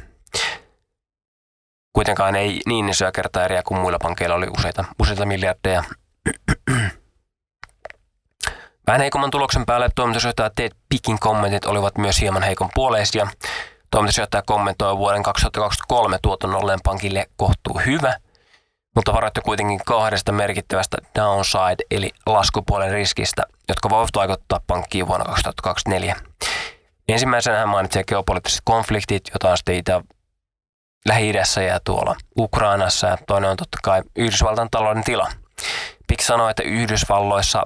Kuitenkaan 1.94 2.36
ei 2.36 2.60
niin 2.66 2.90
isoja 2.90 3.12
kertaeriä 3.12 3.64
kuin 3.64 3.82
muilla 3.82 4.00
pankeilla 4.02 4.36
oli 4.36 4.48
useita, 4.58 4.86
useita 5.00 5.26
miljardeja. 5.26 5.84
Vähän 8.88 9.02
heikomman 9.02 9.32
tuloksen 9.32 9.66
päälle 9.66 9.90
toimitusjohtaja 9.96 10.50
Ted 10.56 10.72
Pickin 10.90 11.20
kommentit 11.20 11.66
olivat 11.66 11.98
myös 11.98 12.22
hieman 12.22 12.44
heikon 12.44 12.70
puoleisia. 12.74 13.28
Toimitusjohtaja 13.94 14.44
kommentoi 14.46 14.98
vuoden 14.98 15.24
2023 15.24 16.18
tuoton 16.22 16.56
olleen 16.56 16.80
pankille 16.84 17.26
kohtuu 17.36 17.82
hyvä, 17.86 18.18
mutta 18.96 19.14
varoitti 19.14 19.42
kuitenkin 19.42 19.80
kahdesta 19.86 20.32
merkittävästä 20.32 20.98
downside 21.16 21.84
eli 21.92 22.12
laskupuolen 22.26 22.92
riskistä, 22.92 23.44
jotka 23.70 23.90
voivat 23.90 24.10
vaikuttaa 24.16 24.60
pankkiin 24.68 25.08
vuonna 25.08 25.26
2024. 25.26 26.16
Ensimmäisenä 27.08 27.58
hän 27.58 27.70
mainitsi 27.70 28.04
geopoliittiset 28.08 28.62
konfliktit, 28.64 29.24
joita 29.34 29.52
on 29.52 29.58
sitten 29.58 29.76
Itä- 29.76 30.02
Lähi-idässä 31.08 31.62
ja 31.62 31.80
tuolla 31.80 32.16
Ukrainassa 32.38 33.08
ja 33.08 33.18
toinen 33.28 33.50
on 33.50 33.58
totta 33.58 33.78
kai 33.84 34.02
Yhdysvaltain 34.16 34.70
talouden 34.72 35.04
tila. 35.04 35.28
Pick 36.08 36.22
sanoi, 36.22 36.52
että 36.52 36.64
Yhdysvalloissa 36.64 37.64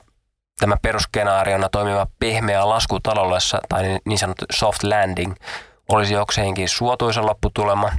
tämä 0.59 0.75
perusskenaariona 0.82 1.69
toimiva 1.69 2.07
pehmeä 2.19 2.69
lasku 2.69 2.99
taloudessa 2.99 3.59
tai 3.69 3.99
niin 4.05 4.19
sanottu 4.19 4.45
soft 4.53 4.84
landing 4.84 5.36
olisi 5.88 6.13
jokseenkin 6.13 6.69
suotuisa 6.69 7.25
lopputulema. 7.25 7.91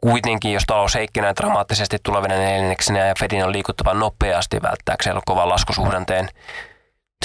Kuitenkin, 0.00 0.52
jos 0.52 0.62
talous 0.66 0.94
heikkenee 0.94 1.34
dramaattisesti 1.36 1.98
tulevina 2.02 2.34
neljänneksenä 2.34 2.98
ja 2.98 3.14
Fedin 3.18 3.44
on 3.44 3.52
liikuttava 3.52 3.94
nopeasti 3.94 4.62
välttääkseen 4.62 5.20
kovan 5.26 5.48
laskusuhdanteen, 5.48 6.28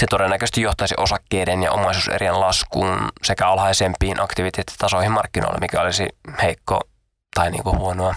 se 0.00 0.06
todennäköisesti 0.10 0.62
johtaisi 0.62 0.94
osakkeiden 0.98 1.62
ja 1.62 1.72
omaisuuserien 1.72 2.40
laskuun 2.40 3.08
sekä 3.22 3.48
alhaisempiin 3.48 4.20
aktiviteettitasoihin 4.20 5.12
markkinoilla, 5.12 5.58
mikä 5.60 5.80
olisi 5.80 6.08
heikko 6.42 6.80
tai 7.34 7.50
niin 7.50 7.62
kuin 7.62 7.78
huonoa, 7.78 8.14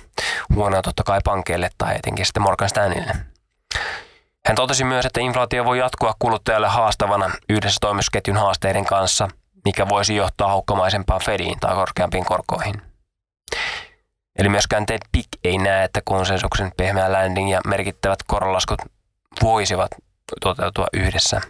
huonoa 0.55 0.81
totta 0.81 1.03
kai 1.03 1.19
pankeille 1.23 1.69
tai 1.77 1.95
etenkin 1.95 2.25
sitten 2.25 2.43
Morgan 2.43 2.69
Stanleylle. 2.69 3.13
Hän 4.45 4.55
totesi 4.55 4.83
myös, 4.83 5.05
että 5.05 5.21
inflaatio 5.21 5.65
voi 5.65 5.79
jatkua 5.79 6.13
kuluttajalle 6.19 6.67
haastavana 6.67 7.29
yhdessä 7.49 7.77
toimitusketjun 7.81 8.37
haasteiden 8.37 8.85
kanssa, 8.85 9.27
mikä 9.67 9.89
voisi 9.89 10.15
johtaa 10.15 10.47
haukkamaisempaan 10.47 11.21
Fediin 11.21 11.59
tai 11.59 11.75
korkeampiin 11.75 12.25
korkoihin. 12.25 12.81
Eli 14.39 14.49
myöskään 14.49 14.85
Ted 14.85 15.01
Pick 15.11 15.27
ei 15.43 15.57
näe, 15.57 15.83
että 15.83 16.01
konsensuksen 16.05 16.71
pehmeä 16.77 17.11
landing 17.11 17.51
ja 17.51 17.61
merkittävät 17.67 18.19
korolaskut 18.27 18.79
voisivat 19.43 19.91
toteutua 20.41 20.87
yhdessä. 20.93 21.41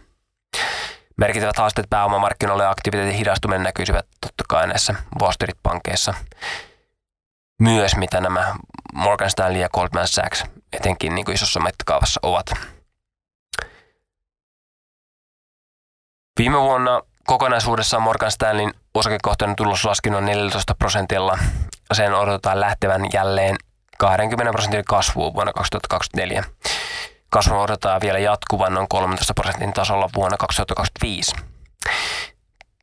Merkittävät 1.18 1.58
haasteet 1.58 1.90
pääomamarkkinoille 1.90 2.64
ja 2.64 2.70
aktiviteetin 2.70 3.16
hidastuminen 3.16 3.64
näkyisivät 3.64 4.06
totta 4.22 4.44
kai 4.50 4.68
näissä 4.68 4.96
Wall 5.22 5.32
Street-pankeissa 5.32 6.14
myös, 7.62 7.96
mitä 7.96 8.22
nämä 8.22 8.56
Morgan 8.94 9.30
Stanley 9.30 9.62
ja 9.62 9.70
Goldman 9.70 10.08
Sachs 10.08 10.44
etenkin 10.74 11.16
niin 11.16 11.26
kuin 11.26 11.36
isossa 11.36 11.60
mittakaavassa 11.60 12.20
ovat. 12.24 12.46
Viime 16.40 16.60
vuonna 16.62 17.02
kokonaisuudessaan 17.28 18.04
Morgan 18.04 18.32
Stanleyn 18.32 18.74
osakekohtainen 18.94 19.56
tulos 19.56 19.86
laski 19.86 20.10
noin 20.10 20.26
14 20.26 20.76
prosentilla. 20.76 21.38
Sen 21.94 22.14
odotetaan 22.14 22.60
lähtevän 22.60 23.06
jälleen 23.14 23.56
20 23.98 24.52
prosentin 24.52 24.86
kasvuun 24.86 25.34
vuonna 25.34 25.54
2024. 25.54 26.44
Kasvu 27.30 27.60
odotetaan 27.60 28.02
vielä 28.02 28.20
jatkuvan 28.20 28.74
noin 28.74 28.88
13 28.88 29.34
prosentin 29.34 29.74
tasolla 29.74 30.10
vuonna 30.16 30.38
2025. 30.38 31.36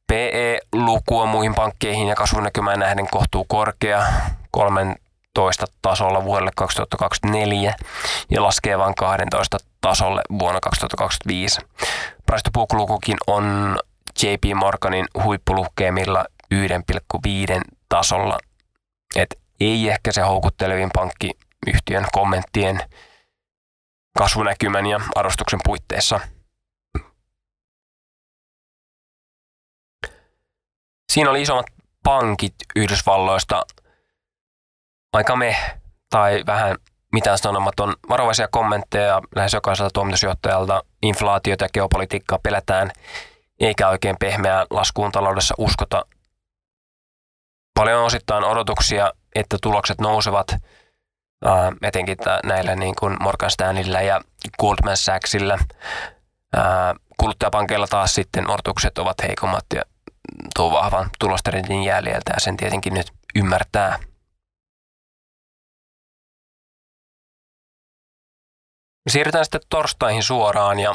PE-luku 0.07 1.21
on 1.21 1.29
muihin 1.29 1.55
pankkeihin 1.55 2.09
ja 2.09 2.15
kasvunäkymään 2.15 2.79
nähden 2.79 3.09
kohtuu 3.11 3.45
korkea, 3.49 4.07
13 4.51 5.67
tasolla 5.83 6.25
vuodelle 6.25 6.51
2024 6.57 7.75
ja 8.31 8.43
laskee 8.43 8.79
vain 8.79 8.95
12 8.95 9.59
tasolle 9.81 10.23
vuonna 10.39 10.61
2025. 10.61 11.61
Price 12.27 12.51
to 12.53 12.67
on 13.27 13.79
JP 14.23 14.55
Morganin 14.55 15.07
huippulukeemilla 15.25 16.25
1,5 16.55 16.61
tasolla. 17.89 18.39
Et 19.17 19.41
ei 19.61 19.89
ehkä 19.89 20.12
se 20.12 20.21
houkuttelevin 20.21 20.91
pankki 20.95 21.31
yhtiön 21.67 22.07
kommenttien 22.12 22.81
kasvunäkymän 24.19 24.87
ja 24.87 25.01
arvostuksen 25.15 25.61
puitteissa. 25.65 26.21
Siinä 31.12 31.31
oli 31.31 31.43
isommat 31.43 31.67
pankit 32.03 32.55
Yhdysvalloista 32.77 33.67
aika 35.12 35.37
me 35.37 35.57
tai 36.11 36.43
vähän 36.47 36.77
mitään 37.12 37.39
sanomaton 37.39 37.95
varovaisia 38.09 38.49
kommentteja 38.49 39.21
lähes 39.37 39.53
jokaiselta 39.53 39.91
toimitusjohtajalta. 39.91 40.83
Inflaatiota 41.03 41.65
ja 41.65 41.69
geopolitiikkaa 41.69 42.39
pelätään, 42.43 42.91
eikä 43.61 43.89
oikein 43.89 44.17
pehmeää 44.21 44.67
laskuun 44.71 45.13
taloudessa 45.13 45.55
uskota. 45.59 46.05
Paljon 47.75 47.99
on 47.99 48.07
osittain 48.07 48.45
odotuksia, 48.45 49.13
että 49.35 49.57
tulokset 49.63 50.01
nousevat, 50.01 50.47
ää, 51.45 51.73
etenkin 51.83 52.17
näillä 52.45 52.77
niin 52.77 52.95
kuin 52.99 53.17
Morgan 53.23 53.51
Stanleyllä 53.51 54.03
ja 54.03 54.21
Goldman 54.61 54.97
Sachsilla. 54.97 55.59
Ää, 56.57 56.95
kuluttajapankeilla 57.21 57.87
taas 57.87 58.15
sitten 58.15 58.51
odotukset 58.51 58.99
ovat 58.99 59.23
heikommat 59.23 59.65
ja 59.75 59.83
tuo 60.57 60.73
vahvan 60.73 61.11
tulostrendin 61.19 61.83
jäljiltä 61.83 62.33
ja 62.35 62.41
sen 62.41 62.57
tietenkin 62.57 62.95
nyt 62.95 63.13
ymmärtää. 63.35 63.99
Siirrytään 69.11 69.45
sitten 69.45 69.61
torstaihin 69.69 70.23
suoraan 70.23 70.81
ja 70.81 70.95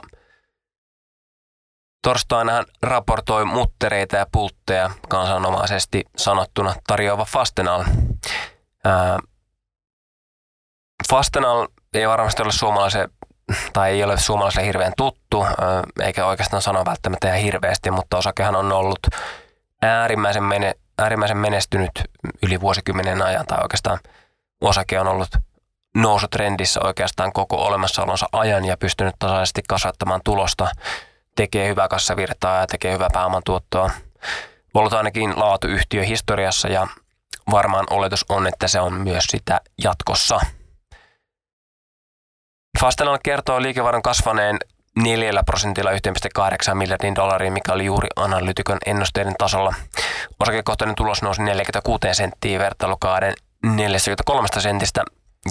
torstaina 2.02 2.64
raportoi 2.82 3.46
muttereita 3.46 4.16
ja 4.16 4.26
pultteja 4.32 4.90
kansanomaisesti 5.10 6.06
sanottuna 6.18 6.76
tarjoava 6.88 7.26
Fastenal. 7.26 7.84
Ää, 8.86 9.20
Fastenal 11.10 11.68
ei 11.94 12.08
varmasti 12.08 12.42
ole 12.42 12.52
suomalaisen 12.52 13.10
tai 13.74 13.92
ei 13.92 14.04
ole 14.04 14.18
suomalaiselle 14.18 14.68
hirveän 14.68 14.94
tuttu, 14.98 15.46
eikä 16.02 16.26
oikeastaan 16.26 16.62
sano 16.62 16.86
välttämättä 16.86 17.28
ihan 17.28 17.40
hirveästi, 17.40 17.92
mutta 17.92 18.18
osakehan 18.18 18.56
on 18.56 18.72
ollut 18.72 19.00
äärimmäisen, 19.82 20.44
mene, 20.44 20.76
äärimmäisen 20.98 21.38
menestynyt 21.38 21.92
yli 22.44 22.62
vuosikymmenen 22.62 23.22
ajan, 23.22 23.46
tai 23.46 23.60
oikeastaan 23.62 24.00
osake 24.62 25.00
on 25.00 25.08
ollut 25.08 25.30
nousutrendissä 25.96 26.80
oikeastaan 26.84 27.34
koko 27.34 27.56
olemassaolonsa 27.56 28.26
ajan 28.32 28.66
ja 28.66 28.78
pystynyt 28.78 29.16
tasaisesti 29.20 29.62
kasvattamaan 29.68 30.22
tulosta, 30.24 30.68
tekee 31.40 31.68
hyvää 31.68 31.88
kassavirtaa 31.88 32.60
ja 32.60 32.68
tekee 32.68 32.94
hyvää 32.94 33.10
pääoman 33.14 33.42
tuottoa. 33.46 33.92
ollut 34.74 34.94
ainakin 34.94 35.40
laatuyhtiö 35.40 36.04
historiassa 36.04 36.68
ja 36.68 36.88
varmaan 37.52 37.86
oletus 37.90 38.26
on, 38.30 38.48
että 38.48 38.68
se 38.68 38.80
on 38.80 38.94
myös 38.94 39.24
sitä 39.24 39.62
jatkossa. 39.84 40.40
Fastenal 42.80 43.20
kertoo 43.24 43.62
liikevaihdon 43.62 44.02
kasvaneen 44.02 44.58
4 44.96 45.44
prosentilla 45.46 45.92
1,8 45.92 46.76
miljardin 46.76 47.16
dollariin, 47.16 47.54
mikä 47.54 47.74
oli 47.74 47.86
juuri 47.86 48.08
analytikon 48.16 48.78
ennusteiden 48.86 49.36
tasolla. 49.38 49.74
Osakekohtainen 50.40 50.96
tulos 50.96 51.22
nousi 51.22 51.44
46 51.44 52.00
senttiä 52.12 52.60
vertailukauden 52.60 53.34
43 53.66 54.48
sentistä 54.60 55.04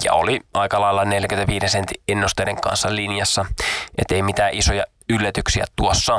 ja 0.03 0.13
oli 0.13 0.39
aika 0.53 0.81
lailla 0.81 1.05
45 1.05 1.69
sentin 1.69 2.01
ennusteiden 2.07 2.61
kanssa 2.61 2.95
linjassa, 2.95 3.45
ettei 3.97 4.21
mitään 4.21 4.53
isoja 4.53 4.83
yllätyksiä 5.09 5.65
tuossa. 5.75 6.17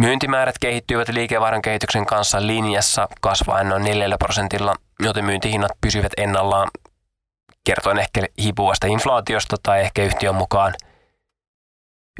Myyntimäärät 0.00 0.58
kehittyivät 0.58 1.08
liikevaihdon 1.08 1.62
kehityksen 1.62 2.06
kanssa 2.06 2.46
linjassa 2.46 3.08
kasvaen 3.20 3.68
noin 3.68 3.84
4 3.84 4.18
prosentilla, 4.18 4.74
joten 5.00 5.24
myyntihinnat 5.24 5.72
pysyvät 5.80 6.12
ennallaan 6.16 6.70
kertoen 7.66 7.98
ehkä 7.98 8.20
hipuvasta 8.42 8.86
inflaatiosta 8.86 9.56
tai 9.62 9.80
ehkä 9.80 10.02
yhtiön 10.02 10.34
mukaan. 10.34 10.74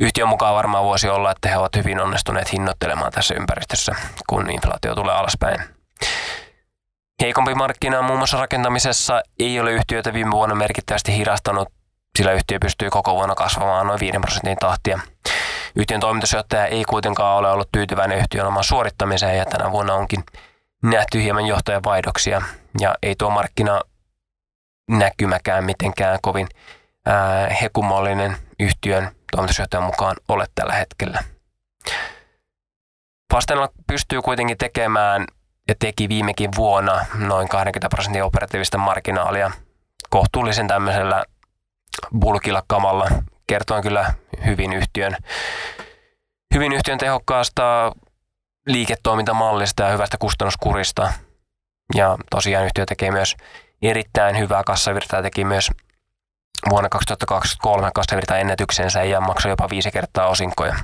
Yhtiön 0.00 0.28
mukaan 0.28 0.54
varmaan 0.54 0.84
voisi 0.84 1.08
olla, 1.08 1.30
että 1.30 1.48
he 1.48 1.56
ovat 1.58 1.76
hyvin 1.76 2.00
onnistuneet 2.00 2.52
hinnoittelemaan 2.52 3.12
tässä 3.12 3.34
ympäristössä, 3.34 3.94
kun 4.28 4.50
inflaatio 4.50 4.94
tulee 4.94 5.14
alaspäin. 5.14 5.74
Heikompi 7.22 7.54
markkina 7.54 8.02
muun 8.02 8.18
muassa 8.18 8.40
rakentamisessa 8.40 9.22
ei 9.38 9.60
ole 9.60 9.72
yhtiötä 9.72 10.12
viime 10.12 10.30
vuonna 10.30 10.54
merkittävästi 10.54 11.16
hidastanut, 11.16 11.68
sillä 12.18 12.32
yhtiö 12.32 12.58
pystyy 12.58 12.90
koko 12.90 13.14
vuonna 13.14 13.34
kasvamaan 13.34 13.86
noin 13.86 14.00
5 14.00 14.18
prosentin 14.20 14.56
tahtia. 14.56 15.00
Yhtiön 15.76 16.00
toimitusjohtaja 16.00 16.66
ei 16.66 16.84
kuitenkaan 16.84 17.36
ole 17.36 17.50
ollut 17.50 17.68
tyytyväinen 17.72 18.18
yhtiön 18.18 18.46
omaan 18.46 18.64
suorittamiseen 18.64 19.38
ja 19.38 19.46
tänä 19.46 19.72
vuonna 19.72 19.94
onkin 19.94 20.24
nähty 20.82 21.22
hieman 21.22 21.46
johtajan 21.46 21.84
vaihdoksia 21.84 22.42
ja 22.80 22.94
ei 23.02 23.14
tuo 23.18 23.30
markkina 23.30 23.80
näkymäkään 24.90 25.64
mitenkään 25.64 26.18
kovin 26.22 26.48
hekumollinen 27.62 28.36
yhtiön 28.60 29.10
toimitusjohtajan 29.32 29.84
mukaan 29.84 30.16
ole 30.28 30.46
tällä 30.54 30.72
hetkellä. 30.72 31.24
Fastenal 33.34 33.68
pystyy 33.86 34.22
kuitenkin 34.22 34.58
tekemään 34.58 35.26
ja 35.68 35.74
teki 35.78 36.08
viimekin 36.08 36.50
vuonna 36.56 37.06
noin 37.14 37.48
20 37.48 37.88
prosentin 37.88 38.24
operatiivista 38.24 38.78
marginaalia 38.78 39.50
kohtuullisen 40.10 40.68
tämmöisellä 40.68 41.24
bulkilla 42.20 42.62
kamalla. 42.66 43.08
Kertoin 43.46 43.82
kyllä 43.82 44.14
hyvin 44.46 44.72
yhtiön, 44.72 45.16
hyvin 46.54 46.72
yhtiön 46.72 46.98
tehokkaasta 46.98 47.92
liiketoimintamallista 48.66 49.82
ja 49.82 49.92
hyvästä 49.92 50.16
kustannuskurista. 50.18 51.12
Ja 51.94 52.16
tosiaan 52.30 52.64
yhtiö 52.64 52.86
tekee 52.86 53.10
myös 53.10 53.36
erittäin 53.82 54.38
hyvää 54.38 54.62
kassavirtaa, 54.66 55.22
teki 55.22 55.44
myös 55.44 55.70
vuonna 56.70 56.88
2023 56.88 57.90
kassavirta 57.94 58.38
ennätyksensä 58.38 59.04
ja 59.04 59.20
maksoi 59.20 59.52
jopa 59.52 59.70
viisi 59.70 59.90
kertaa 59.90 60.26
osinkoja. 60.26 60.74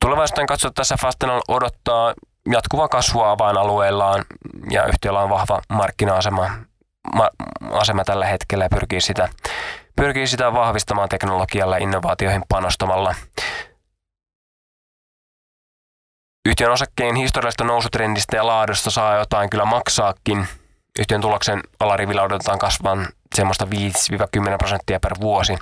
Tulevaisuuden 0.00 0.46
katsottaessa 0.46 0.96
Fastenal 1.00 1.42
odottaa 1.48 2.14
jatkuvaa 2.50 2.88
kasvua 2.88 3.30
avainalueillaan 3.30 4.24
ja 4.70 4.86
yhtiöllä 4.86 5.20
on 5.20 5.30
vahva 5.30 5.60
markkina-asema 5.68 6.50
ma- 7.14 7.30
asema 7.70 8.04
tällä 8.04 8.26
hetkellä 8.26 8.64
ja 8.64 8.68
pyrkii 8.68 9.00
sitä, 9.00 9.28
pyrkii 9.96 10.26
sitä 10.26 10.52
vahvistamaan 10.52 11.08
teknologialla 11.08 11.78
ja 11.78 11.82
innovaatioihin 11.82 12.42
panostamalla. 12.48 13.14
Yhtiön 16.48 16.72
osakkeen 16.72 17.14
historiallisesta 17.14 17.64
nousutrendistä 17.64 18.36
ja 18.36 18.46
laadusta 18.46 18.90
saa 18.90 19.16
jotain 19.16 19.50
kyllä 19.50 19.64
maksaakin. 19.64 20.46
Yhtiön 20.98 21.20
tuloksen 21.20 21.60
alarivillä 21.80 22.22
odotetaan 22.22 22.58
kasvavan 22.58 23.08
semmoista 23.34 23.66
5-10 24.54 24.56
prosenttia 24.58 25.00
per 25.00 25.12
vuosi 25.20 25.56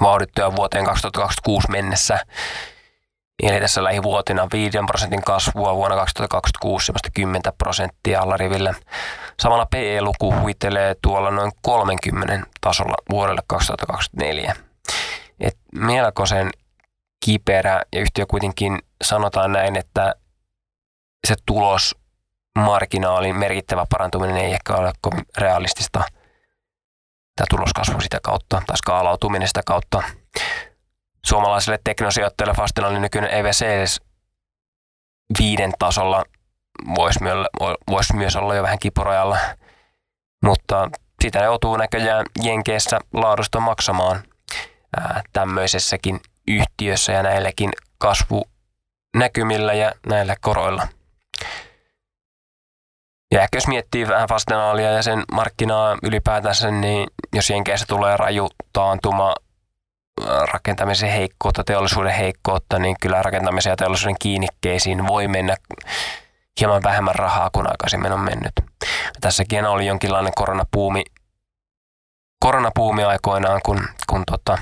vauhdittua 0.00 0.56
vuoteen 0.56 0.84
2026 0.84 1.70
mennessä. 1.70 2.18
Eli 3.42 3.60
tässä 3.60 3.84
lähivuotina 3.84 4.48
5 4.52 4.78
prosentin 4.86 5.22
kasvua 5.22 5.76
vuonna 5.76 5.96
2026, 5.96 6.86
semmoista 6.86 7.08
10 7.14 7.42
prosenttia 7.58 8.20
allariville. 8.20 8.74
Samalla 9.40 9.66
PE-luku 9.66 10.34
huitelee 10.40 10.96
tuolla 11.02 11.30
noin 11.30 11.52
30 11.62 12.40
tasolla 12.60 12.94
vuodelle 13.10 13.42
2024. 13.46 14.56
Et 15.40 15.58
melkoisen 15.74 16.50
kiperä 17.24 17.82
ja 17.92 18.00
yhtiö 18.00 18.26
kuitenkin 18.26 18.78
sanotaan 19.04 19.52
näin, 19.52 19.76
että 19.76 20.14
se 21.26 21.34
tulos 21.46 21.96
marginaalin 22.58 23.36
merkittävä 23.36 23.86
parantuminen 23.90 24.36
ei 24.36 24.52
ehkä 24.52 24.76
ole 24.76 24.92
kovin 25.00 25.26
realistista. 25.38 26.04
Tämä 27.36 27.46
tuloskasvu 27.50 28.00
sitä 28.00 28.18
kautta 28.22 28.62
tai 28.66 28.76
skaalautuminen 28.76 29.48
sitä 29.48 29.62
kautta 29.66 30.02
suomalaiselle 31.28 31.78
teknosijoittajalle 31.84 32.54
Fastenalin 32.54 33.02
nykyinen 33.02 33.34
EVC 33.34 33.96
viiden 35.38 35.72
tasolla 35.78 36.24
voisi 36.94 37.22
myös, 37.22 37.46
vois 37.90 38.12
myös 38.12 38.36
olla 38.36 38.54
jo 38.54 38.62
vähän 38.62 38.78
kipurajalla, 38.78 39.38
mutta 40.44 40.90
sitä 41.22 41.38
joutuu 41.38 41.76
näköjään 41.76 42.26
Jenkeissä 42.42 42.98
laadusta 43.12 43.60
maksamaan 43.60 44.22
ää, 44.96 45.22
tämmöisessäkin 45.32 46.20
yhtiössä 46.48 47.12
ja 47.12 47.22
näilläkin 47.22 47.70
kasvunäkymillä 47.98 49.74
ja 49.74 49.92
näillä 50.06 50.36
koroilla. 50.40 50.88
Ja 53.32 53.42
ehkä 53.42 53.56
jos 53.56 53.66
miettii 53.66 54.08
vähän 54.08 54.28
Fastenaalia 54.28 54.90
ja 54.90 55.02
sen 55.02 55.24
markkinaa 55.32 55.96
ylipäätänsä, 56.02 56.70
niin 56.70 57.08
jos 57.34 57.50
Jenkeissä 57.50 57.86
tulee 57.88 58.16
raju 58.16 58.48
taantuma 58.72 59.34
rakentamisen 60.52 61.10
heikkoutta, 61.10 61.64
teollisuuden 61.64 62.12
heikkoutta, 62.12 62.78
niin 62.78 62.96
kyllä 63.00 63.22
rakentamisen 63.22 63.70
ja 63.70 63.76
teollisuuden 63.76 64.16
kiinnikkeisiin 64.18 65.06
voi 65.06 65.28
mennä 65.28 65.56
hieman 66.60 66.82
vähemmän 66.82 67.14
rahaa 67.14 67.50
kuin 67.52 67.66
aikaisemmin 67.66 68.12
on 68.12 68.20
mennyt. 68.20 68.52
Tässäkin 69.20 69.66
oli 69.66 69.86
jonkinlainen 69.86 70.32
koronapuumi, 70.34 71.04
koronapuumi 72.40 73.04
aikoinaan, 73.04 73.60
kun, 73.64 73.88
kun 74.10 74.22
tota, 74.26 74.58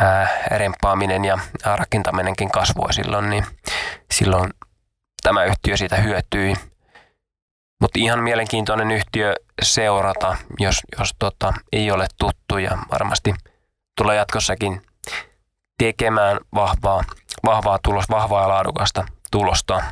ää, 0.00 0.28
rempaaminen 0.46 1.24
ja 1.24 1.38
rakentaminenkin 1.64 2.50
kasvoi 2.50 2.92
silloin, 2.92 3.30
niin 3.30 3.46
silloin 4.10 4.50
tämä 5.22 5.44
yhtiö 5.44 5.76
siitä 5.76 5.96
hyötyi. 5.96 6.54
Mutta 7.80 7.98
ihan 7.98 8.22
mielenkiintoinen 8.22 8.90
yhtiö 8.90 9.34
seurata, 9.62 10.36
jos, 10.58 10.80
jos 10.98 11.14
tota, 11.18 11.52
ei 11.72 11.90
ole 11.90 12.06
tuttu 12.18 12.58
ja 12.58 12.78
varmasti– 12.90 13.34
tulee 13.98 14.16
jatkossakin 14.16 14.82
tekemään 15.78 16.38
vahvaa, 16.54 17.04
vahvaa 17.44 17.78
tulos, 17.84 18.04
vahvaa 18.10 18.42
ja 18.42 18.48
laadukasta 18.48 19.06
tulosta. 19.30 19.82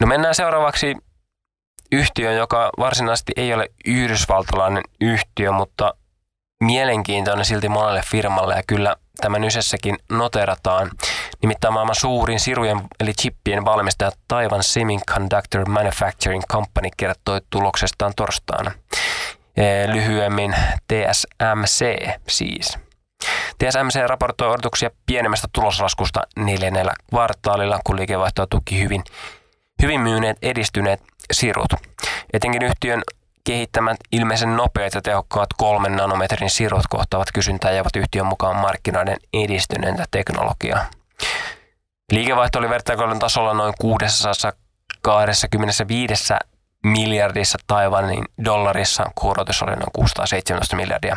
No 0.00 0.06
mennään 0.06 0.34
seuraavaksi 0.34 0.96
yhtiöön, 1.92 2.36
joka 2.36 2.70
varsinaisesti 2.78 3.32
ei 3.36 3.54
ole 3.54 3.68
yhdysvaltalainen 3.86 4.82
yhtiö, 5.00 5.52
mutta 5.52 5.94
mielenkiintoinen 6.64 7.44
silti 7.44 7.68
monelle 7.68 8.02
firmalle 8.10 8.54
ja 8.54 8.62
kyllä 8.66 8.96
tämän 9.22 9.44
ysessäkin 9.44 9.98
noterataan. 10.10 10.90
Nimittäin 11.42 11.74
maailman 11.74 11.94
suurin 11.94 12.40
sirujen 12.40 12.80
eli 13.00 13.12
chippien 13.12 13.64
valmistaja 13.64 14.10
Taiwan 14.28 14.62
Semiconductor 14.62 15.68
Manufacturing 15.68 16.42
Company 16.52 16.88
kertoi 16.96 17.40
tuloksestaan 17.50 18.12
torstaina. 18.16 18.70
Lyhyemmin 19.92 20.54
TSMC 20.88 22.08
siis. 22.28 22.78
TSMC 23.58 24.06
raportoi 24.06 24.50
odotuksia 24.50 24.90
pienemmästä 25.06 25.48
tuloslaskusta 25.52 26.20
neljännellä 26.36 26.92
kvartaalilla, 27.10 27.80
kun 27.84 27.96
liikevaihtoa 27.96 28.46
tuki 28.46 28.82
hyvin, 28.82 29.04
hyvin 29.82 30.00
myyneet 30.00 30.36
edistyneet 30.42 31.00
sirut. 31.32 31.72
Etenkin 32.32 32.62
yhtiön 32.62 33.02
kehittämät 33.44 33.96
ilmeisen 34.12 34.56
nopeat 34.56 34.94
ja 34.94 35.02
tehokkaat 35.02 35.48
kolmen 35.56 35.96
nanometrin 35.96 36.50
sirut 36.50 36.84
kohtaavat 36.90 37.28
kysyntää 37.34 37.70
ja 37.70 37.82
ovat 37.82 37.96
yhtiön 37.96 38.26
mukaan 38.26 38.56
markkinoiden 38.56 39.16
edistyneentä 39.34 40.04
teknologiaa. 40.10 40.86
Liikevaihto 42.12 42.58
oli 42.58 42.68
vertailun 42.68 43.18
tasolla 43.18 43.54
noin 43.54 43.74
625 43.80 46.34
miljardissa 46.84 47.58
Taiwanin 47.66 48.24
dollarissa, 48.44 49.10
kuorotus 49.14 49.62
oli 49.62 49.72
noin 49.72 49.92
617 49.92 50.76
miljardia. 50.76 51.16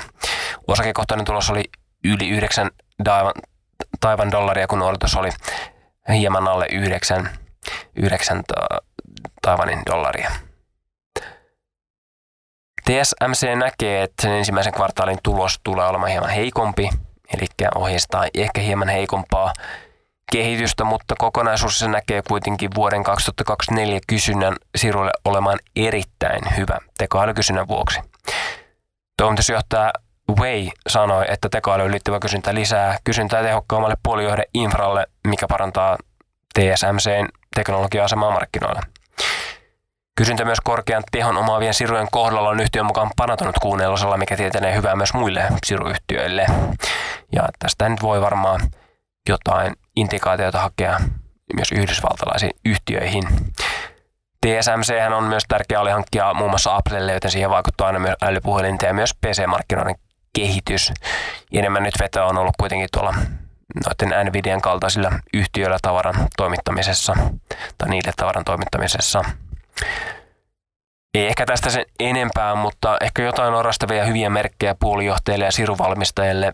Osakekohtainen 0.67 1.25
tulos 1.25 1.49
oli 1.49 1.63
yli 2.03 2.29
9 2.29 2.69
Taiwan 3.99 4.31
dollaria, 4.31 4.67
kun 4.67 4.81
odotus 4.81 5.15
oli 5.15 5.29
hieman 6.09 6.47
alle 6.47 6.65
9, 6.71 7.29
9 7.95 8.43
Taiwanin 9.41 9.81
dollaria. 9.85 10.31
TSMC 12.85 13.55
näkee, 13.55 14.03
että 14.03 14.21
sen 14.21 14.31
ensimmäisen 14.31 14.73
kvartaalin 14.73 15.17
tulos 15.23 15.59
tulee 15.63 15.87
olemaan 15.87 16.11
hieman 16.11 16.29
heikompi, 16.29 16.89
eli 17.33 17.45
ohjeistaa 17.75 18.25
ehkä 18.33 18.61
hieman 18.61 18.89
heikompaa 18.89 19.53
kehitystä, 20.31 20.83
mutta 20.83 21.15
kokonaisuus 21.17 21.79
se 21.79 21.87
näkee 21.87 22.21
kuitenkin 22.27 22.69
vuoden 22.75 23.03
2024 23.03 23.99
kysynnän 24.07 24.55
sirulle 24.75 25.11
olemaan 25.25 25.59
erittäin 25.75 26.41
hyvä 26.57 26.79
tekoälykysynnän 26.97 27.67
vuoksi. 27.67 27.99
Toimitusjohtaja 29.17 29.91
Wei 30.39 30.71
sanoi, 30.87 31.25
että 31.27 31.49
tekoälyyn 31.49 31.91
liittyvä 31.91 32.19
kysyntä 32.19 32.53
lisää 32.53 32.97
kysyntää 33.03 33.43
tehokkaammalle 33.43 33.95
puolijohdeinfralle, 34.03 35.05
mikä 35.27 35.45
parantaa 35.49 35.97
TSMCn 36.53 37.27
teknologia-asemaa 37.55 38.31
markkinoilla. 38.31 38.81
Kysyntä 40.17 40.45
myös 40.45 40.61
korkean 40.63 41.03
tehon 41.11 41.37
omaavien 41.37 41.73
sirujen 41.73 42.07
kohdalla 42.11 42.49
on 42.49 42.59
yhtiön 42.59 42.85
mukaan 42.85 43.11
parantunut 43.15 43.55
kuunnelosalla, 43.61 44.17
mikä 44.17 44.37
tietenee 44.37 44.75
hyvää 44.75 44.95
myös 44.95 45.13
muille 45.13 45.43
siruyhtiöille. 45.65 46.45
Ja 47.31 47.43
tästä 47.59 47.89
nyt 47.89 48.01
voi 48.01 48.21
varmaan 48.21 48.61
jotain 49.29 49.73
indikaatioita 49.95 50.59
hakea 50.59 50.99
myös 51.55 51.71
yhdysvaltalaisiin 51.71 52.51
yhtiöihin. 52.65 53.23
TSMC 54.45 54.93
on 55.17 55.23
myös 55.23 55.43
tärkeä 55.47 55.79
alihankkija 55.79 56.33
muun 56.33 56.49
muassa 56.49 56.75
Applelle, 56.75 57.13
joten 57.13 57.31
siihen 57.31 57.49
vaikuttaa 57.49 57.87
aina 57.87 57.99
myös 57.99 58.15
älypuhelinta 58.21 58.85
ja 58.85 58.93
myös 58.93 59.13
PC-markkinoiden 59.13 59.95
kehitys. 60.35 60.91
Enemmän 61.53 61.83
nyt 61.83 61.99
vetoa 61.99 62.25
on 62.25 62.37
ollut 62.37 62.55
kuitenkin 62.59 62.89
tuolla 62.93 63.13
noiden 63.85 64.25
Nvidian 64.25 64.61
kaltaisilla 64.61 65.11
yhtiöillä 65.33 65.77
tavaran 65.81 66.15
toimittamisessa 66.37 67.13
tai 67.77 67.89
niille 67.89 68.11
tavaran 68.17 68.45
toimittamisessa. 68.45 69.23
Ei 71.13 71.27
ehkä 71.27 71.45
tästä 71.45 71.69
sen 71.69 71.85
enempää, 71.99 72.55
mutta 72.55 72.97
ehkä 73.01 73.23
jotain 73.23 73.53
orastavia 73.53 74.05
hyviä 74.05 74.29
merkkejä 74.29 74.75
puolijohtajille 74.79 75.45
ja 75.45 75.51
siruvalmistajille 75.51 76.53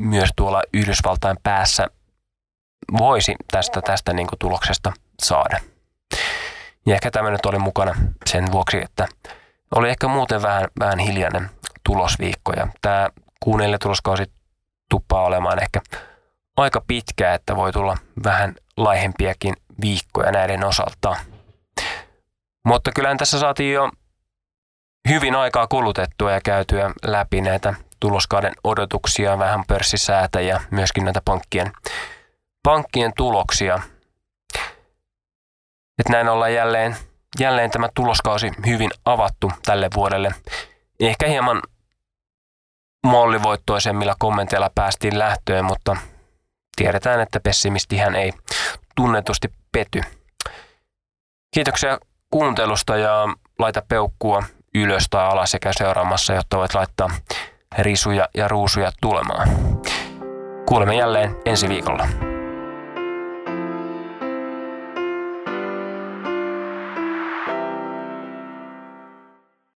myös 0.00 0.30
tuolla 0.36 0.62
Yhdysvaltain 0.74 1.36
päässä 1.42 1.86
voisi 2.98 3.34
tästä, 3.50 3.82
tästä 3.82 4.12
niin 4.12 4.28
tuloksesta 4.38 4.92
saada. 5.22 5.60
Ja 6.86 6.94
ehkä 6.94 7.10
tämä 7.10 7.30
nyt 7.30 7.46
oli 7.46 7.58
mukana 7.58 7.94
sen 8.26 8.52
vuoksi, 8.52 8.82
että 8.82 9.08
oli 9.74 9.90
ehkä 9.90 10.08
muuten 10.08 10.42
vähän, 10.42 10.68
vähän 10.78 10.98
hiljainen 10.98 11.50
tulosviikko. 11.84 12.52
Ja 12.52 12.68
tämä 12.82 13.08
kuunnelle 13.40 13.78
tuloskausi 13.78 14.24
tuppaa 14.90 15.22
olemaan 15.22 15.62
ehkä 15.62 15.80
aika 16.56 16.82
pitkä, 16.86 17.34
että 17.34 17.56
voi 17.56 17.72
tulla 17.72 17.96
vähän 18.24 18.54
laihempiakin 18.76 19.54
viikkoja 19.80 20.32
näiden 20.32 20.64
osalta. 20.64 21.16
Mutta 22.64 22.90
kyllähän 22.94 23.16
tässä 23.18 23.38
saatiin 23.38 23.74
jo 23.74 23.90
hyvin 25.08 25.34
aikaa 25.34 25.66
kulutettua 25.66 26.32
ja 26.32 26.40
käytyä 26.40 26.90
läpi 27.04 27.40
näitä 27.40 27.74
tuloskauden 28.00 28.52
odotuksia, 28.64 29.38
vähän 29.38 29.64
pörssisäätä 29.68 30.40
ja 30.40 30.60
myöskin 30.70 31.04
näitä 31.04 31.22
pankkien, 31.24 31.72
pankkien 32.62 33.12
tuloksia. 33.16 33.80
Et 35.98 36.08
näin 36.08 36.28
ollaan 36.28 36.54
jälleen, 36.54 36.96
jälleen 37.40 37.70
tämä 37.70 37.88
tuloskausi 37.94 38.50
hyvin 38.66 38.90
avattu 39.04 39.52
tälle 39.64 39.88
vuodelle. 39.94 40.34
Ehkä 41.00 41.26
hieman 41.26 41.62
mollivoittoisemmilla 43.06 44.14
kommenteilla 44.18 44.70
päästiin 44.74 45.18
lähtöön, 45.18 45.64
mutta 45.64 45.96
tiedetään, 46.76 47.20
että 47.20 47.40
pessimistihän 47.40 48.14
ei 48.14 48.32
tunnetusti 48.96 49.48
pety. 49.72 50.00
Kiitoksia 51.54 51.98
kuuntelusta 52.30 52.96
ja 52.96 53.34
laita 53.58 53.82
peukkua 53.88 54.42
ylös 54.74 55.06
tai 55.10 55.24
alas 55.24 55.50
sekä 55.50 55.70
seuraamassa, 55.72 56.34
jotta 56.34 56.56
voit 56.58 56.74
laittaa 56.74 57.10
risuja 57.78 58.28
ja 58.34 58.48
ruusuja 58.48 58.92
tulemaan. 59.00 59.48
Kuulemme 60.66 60.96
jälleen 60.96 61.36
ensi 61.44 61.68
viikolla. 61.68 62.29